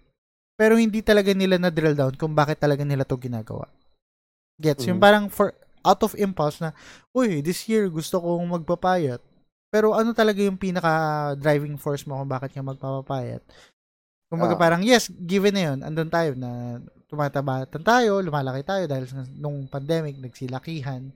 [0.56, 3.68] Pero hindi talaga nila na-drill down kung bakit talaga nila to ginagawa.
[4.62, 4.86] Gets?
[4.86, 4.88] Mm.
[4.94, 5.50] Yung parang for
[5.82, 6.70] out of impulse na,
[7.10, 9.18] uy, this year gusto kong magpapayat.
[9.72, 13.42] Pero ano talaga yung pinaka driving force mo kung bakit ka magpapapayat?
[14.30, 19.04] Kung uh, parang, yes, given na yun, andun tayo na tumataba tayo, lumalaki tayo dahil
[19.36, 21.12] nung pandemic, nagsilakihan.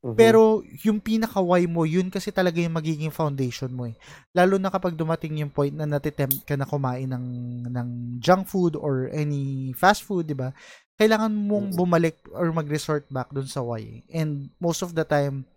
[0.00, 0.16] Mm-hmm.
[0.16, 3.98] Pero yung pinaka-why mo, yun kasi talaga yung magiging foundation mo eh.
[4.32, 7.26] Lalo na kapag dumating yung point na natitempt ka na kumain ng,
[7.68, 7.88] ng
[8.22, 10.54] junk food or any fast food, di ba?
[11.00, 14.04] Kailangan mong bumalik or mag-resort back dun sa why.
[14.12, 15.48] And most of the time,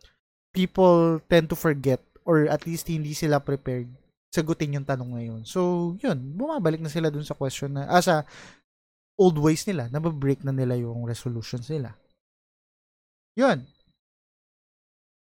[0.56, 3.92] people tend to forget or at least hindi sila prepared
[4.34, 5.42] sagutin yung tanong ngayon.
[5.44, 8.26] So, yun, bumabalik na sila dun sa question na, ah, sa
[9.20, 11.94] old ways nila, nababreak na nila yung resolutions nila.
[13.38, 13.70] Yun.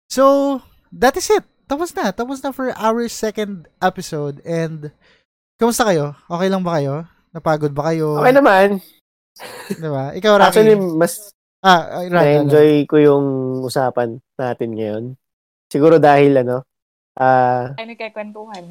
[0.09, 0.57] So,
[0.89, 1.45] that is it.
[1.69, 2.09] Tapos na.
[2.09, 4.41] Tapos na for our second episode.
[4.47, 4.89] And,
[5.61, 6.17] kamusta kayo?
[6.25, 7.05] Okay lang ba kayo?
[7.33, 8.17] Napagod ba kayo?
[8.17, 8.81] Okay naman.
[9.69, 10.13] Di ba?
[10.13, 10.47] Ikaw, Rocky.
[10.49, 11.33] Actually, mas
[11.65, 13.25] ah, na-enjoy ko yung
[13.65, 15.03] usapan natin ngayon.
[15.71, 16.61] Siguro dahil ano,
[17.17, 18.65] ah, uh, ay nagkakwentuhan.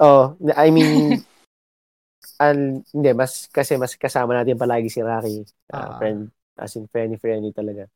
[0.00, 1.22] Oh, I mean,
[2.42, 6.90] an, hindi, mas, kasi mas kasama natin palagi si Rocky, uh, uh, friend, as in
[6.90, 7.86] friendly, friendly talaga.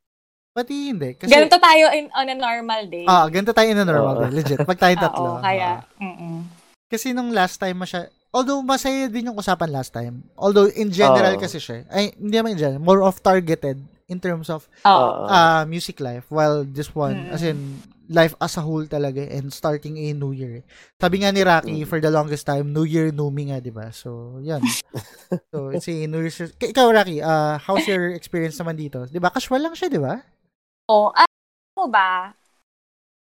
[0.57, 1.13] Pati hindi.
[1.19, 3.05] Kasi, ganito tayo in, on a normal day.
[3.05, 4.21] Ah, ganito tayo in a normal oh.
[4.25, 4.41] day.
[4.41, 4.59] Legit.
[4.65, 5.31] Pag tayo tatlo.
[5.37, 6.41] Oo, kaya, uh,
[6.89, 10.27] Kasi nung last time masya, although masaya din yung usapan last time.
[10.39, 11.41] Although in general oh.
[11.41, 15.27] kasi siya, ay hindi naman in general, more of targeted in terms of oh.
[15.27, 17.35] uh, music life while this one mm.
[17.35, 20.63] as in life as a whole talaga and starting a new year.
[20.99, 21.89] Sabi nga ni Rocky mm.
[21.91, 23.91] for the longest time, new year, new me nga, 'di ba?
[23.91, 24.63] So, 'yan.
[25.51, 26.49] so, it's a new year.
[26.55, 29.11] Ikaw Rocky, uh, how's your experience naman dito?
[29.11, 29.35] 'Di ba?
[29.35, 30.23] Casual lang siya, 'di ba?
[30.87, 31.27] Oh, uh,
[31.75, 32.31] mo ba?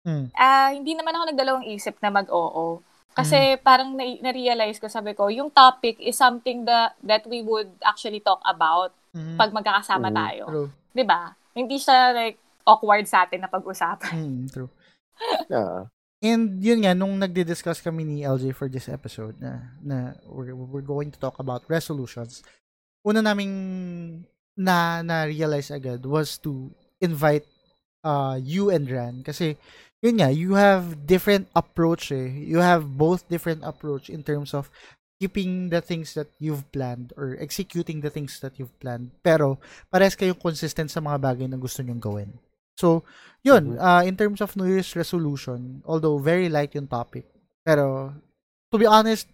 [0.04, 0.28] Hmm.
[0.36, 2.82] Uh, hindi naman ako nagdalawang isip na mag-oo.
[3.14, 3.62] Kasi mm.
[3.62, 8.18] parang na- na-realize ko, sabi ko, yung topic is something that, that we would actually
[8.18, 9.38] talk about mm.
[9.38, 10.16] pag magkakasama mm.
[10.18, 10.44] tayo.
[10.50, 10.70] True.
[10.90, 11.30] 'Di ba?
[11.54, 14.14] Hindi siya like awkward sa atin na pag-usapan.
[14.14, 14.70] Mm, true.
[15.52, 15.86] yeah.
[16.24, 20.86] And yun nga, nung nagdi-discuss kami ni LJ for this episode na, na we're, we're
[20.86, 22.40] going to talk about resolutions,
[23.04, 24.24] una naming
[24.56, 26.72] na na-realize agad was to
[27.04, 27.44] invite
[28.00, 29.60] uh, you and Ran kasi
[30.04, 32.28] yun nga, you have different approach eh.
[32.28, 34.68] You have both different approach in terms of
[35.16, 39.16] keeping the things that you've planned or executing the things that you've planned.
[39.24, 39.56] Pero,
[39.88, 42.36] pares kayong consistent sa mga bagay na gusto nyong gawin.
[42.76, 43.08] So,
[43.40, 47.24] yun, uh, in terms of New Year's resolution, although very light yung topic,
[47.64, 48.12] pero,
[48.68, 49.24] to be honest,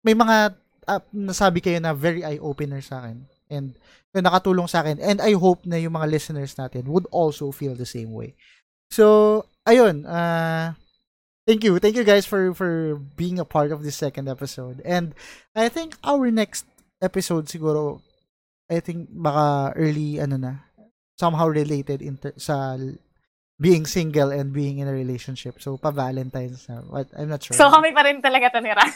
[0.00, 0.56] may mga
[0.88, 3.28] uh, nasabi kayo na very eye-opener sa akin.
[3.52, 3.76] And,
[4.16, 4.96] yun, nakatulong sa akin.
[4.96, 8.32] And I hope na yung mga listeners natin would also feel the same way.
[8.88, 10.72] So, ayun, uh,
[11.44, 11.78] thank you.
[11.78, 14.80] Thank you guys for for being a part of this second episode.
[14.84, 15.12] And
[15.52, 16.64] I think our next
[17.04, 18.00] episode siguro
[18.72, 20.52] I think baka early ano na
[21.20, 22.80] somehow related inter- sa
[23.58, 25.58] being single and being in a relationship.
[25.58, 26.78] So, pa-Valentine's na.
[26.86, 27.10] What?
[27.18, 27.58] I'm not sure.
[27.58, 28.86] So, kami pa rin talaga tanira.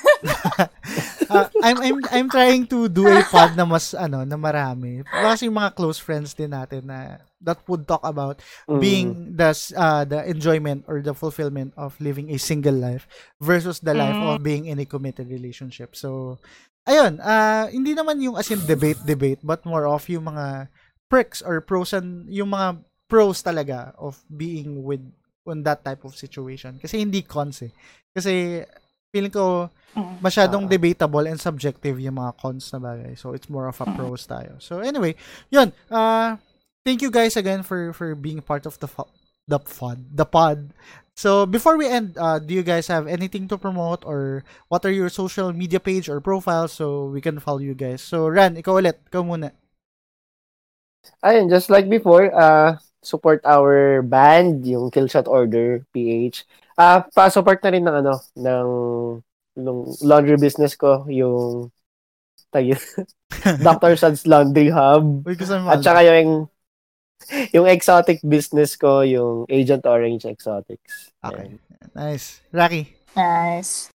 [1.27, 5.03] uh, I'm, I'm, I'm trying to do a pod na mas, ano, na marami.
[5.03, 8.81] Kasi yung mga close friends din natin na that would talk about Mm.
[8.81, 13.07] being the, uh, the enjoyment or the fulfillment of living a single life
[13.39, 14.27] versus the life Mm.
[14.31, 15.95] of being in a committed relationship.
[15.95, 16.39] So,
[16.83, 20.71] ayun, uh, hindi naman yung as in debate, debate, but more of yung mga
[21.11, 25.03] perks or pros and yung mga pros talaga of being with
[25.45, 26.79] on that type of situation.
[26.79, 27.73] Kasi hindi cons eh.
[28.15, 28.63] Kasi
[29.13, 30.25] feeling ko Mm.
[30.25, 33.13] masyadong debatable and subjective yung mga cons na bagay.
[33.13, 33.93] So it's more of a Mm.
[33.93, 34.57] pros tayo.
[34.57, 35.13] So anyway,
[35.53, 35.69] yun.
[35.93, 36.41] Uh,
[36.85, 39.11] thank you guys again for for being part of the fo-
[39.49, 40.73] the pod, the pod.
[41.17, 44.95] So before we end, uh, do you guys have anything to promote or what are
[44.95, 48.01] your social media page or profile so we can follow you guys?
[48.01, 49.53] So Ran, ikaw ulit, ikaw muna.
[51.23, 56.47] Ayun, just like before, uh, support our band, yung Killshot Order PH.
[56.79, 58.69] Ah, pa-support na rin ng ano, ng
[59.59, 61.69] ng laundry business ko, yung
[62.55, 62.79] tayo,
[63.67, 63.99] Dr.
[63.99, 65.27] Suds Laundry Hub.
[65.27, 65.37] Uy,
[65.69, 66.49] At saka yung
[67.57, 71.13] yung exotic business ko, yung Agent Orange Exotics.
[71.23, 71.57] Okay.
[71.57, 71.91] Ayan.
[71.95, 72.41] Nice.
[72.51, 72.97] Rocky.
[73.17, 73.93] Nice.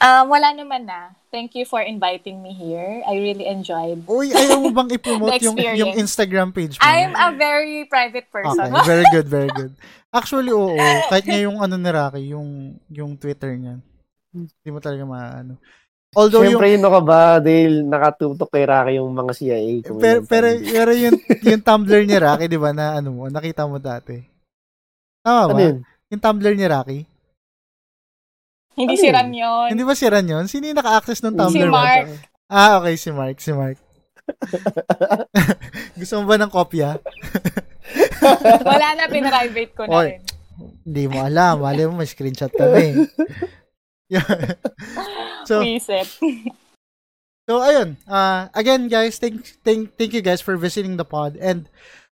[0.00, 1.12] Um, wala naman na.
[1.28, 3.04] Thank you for inviting me here.
[3.04, 4.00] I really enjoyed.
[4.08, 5.92] Uy, ayaw mo bang i-promote yung, yung.
[5.92, 6.82] Instagram page mo?
[6.82, 8.72] I'm a very private Okay, person.
[8.88, 9.76] very good, very good.
[10.08, 10.72] Actually, oo.
[11.12, 13.76] Kahit nga yung ano ni Rocky, yung, yung Twitter niya.
[14.32, 15.60] Hindi mo talaga maano.
[16.10, 17.38] Although Siyempre, yung, yun ka ba?
[17.38, 19.78] Dahil nakatutok kay Rocky yung mga CIA.
[19.86, 21.16] pero, yun pero, pero yung,
[21.46, 24.18] yung Tumblr ni Rocky, di ba, na ano mo, nakita mo dati.
[25.22, 25.54] Tama ba?
[25.54, 25.76] ano yun?
[26.10, 27.00] Yung Tumblr ni Rocky?
[28.74, 29.08] Hindi Ano si?
[29.14, 29.68] Ran yun.
[29.70, 30.44] Hindi ba si Ran yun?
[30.50, 31.78] Sino yung naka-access ng Tumblr Si mo?
[31.78, 32.06] Mark.
[32.50, 33.78] Ah, okay, si Mark, si Mark.
[36.00, 36.98] Gusto mo ba ng kopya?
[38.66, 40.22] Wala na, pinrivate ko na rin.
[40.82, 41.62] Hindi mo alam.
[41.62, 42.98] Mali mo, may screenshot kami.
[45.44, 46.18] so, Reset.
[47.50, 51.66] So ayun, uh, again guys, thank, thank thank you guys for visiting the pod and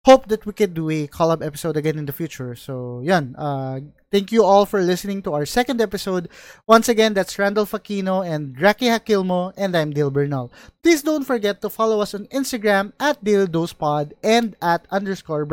[0.06, 2.54] hope that we could do a collab episode again in the future.
[2.54, 6.30] So yan, uh, thank you all for listening to our second episode.
[6.68, 10.52] Once again, that's Randall Fakino and Raki Hakilmo and I'm Dale Bernal.
[10.86, 15.44] Please don't forget to follow us on Instagram at DaleDosePod and at underscore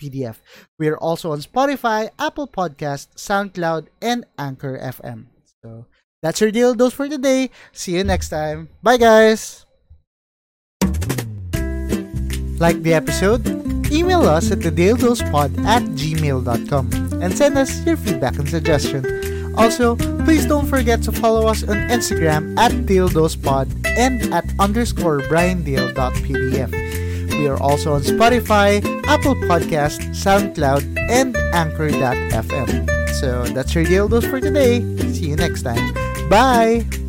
[0.00, 0.36] BrianDale.pdf.
[0.78, 5.26] We are also on Spotify, Apple Podcast, SoundCloud, and Anchor FM.
[5.62, 5.86] So
[6.22, 7.50] that's your deal dose for today.
[7.72, 8.68] See you next time.
[8.82, 9.64] Bye, guys.
[12.58, 13.46] Like the episode?
[13.92, 19.54] Email us at thedailedosepod at gmail.com and send us your feedback and suggestion.
[19.56, 27.05] Also, please don't forget to follow us on Instagram at DailedosPod and at underscore briandale.pdf.
[27.38, 32.90] We are also on Spotify, Apple Podcast, SoundCloud, and Anchor.fm.
[33.20, 34.80] So that's your deal dose for today.
[35.12, 35.94] See you next time.
[36.28, 37.05] Bye!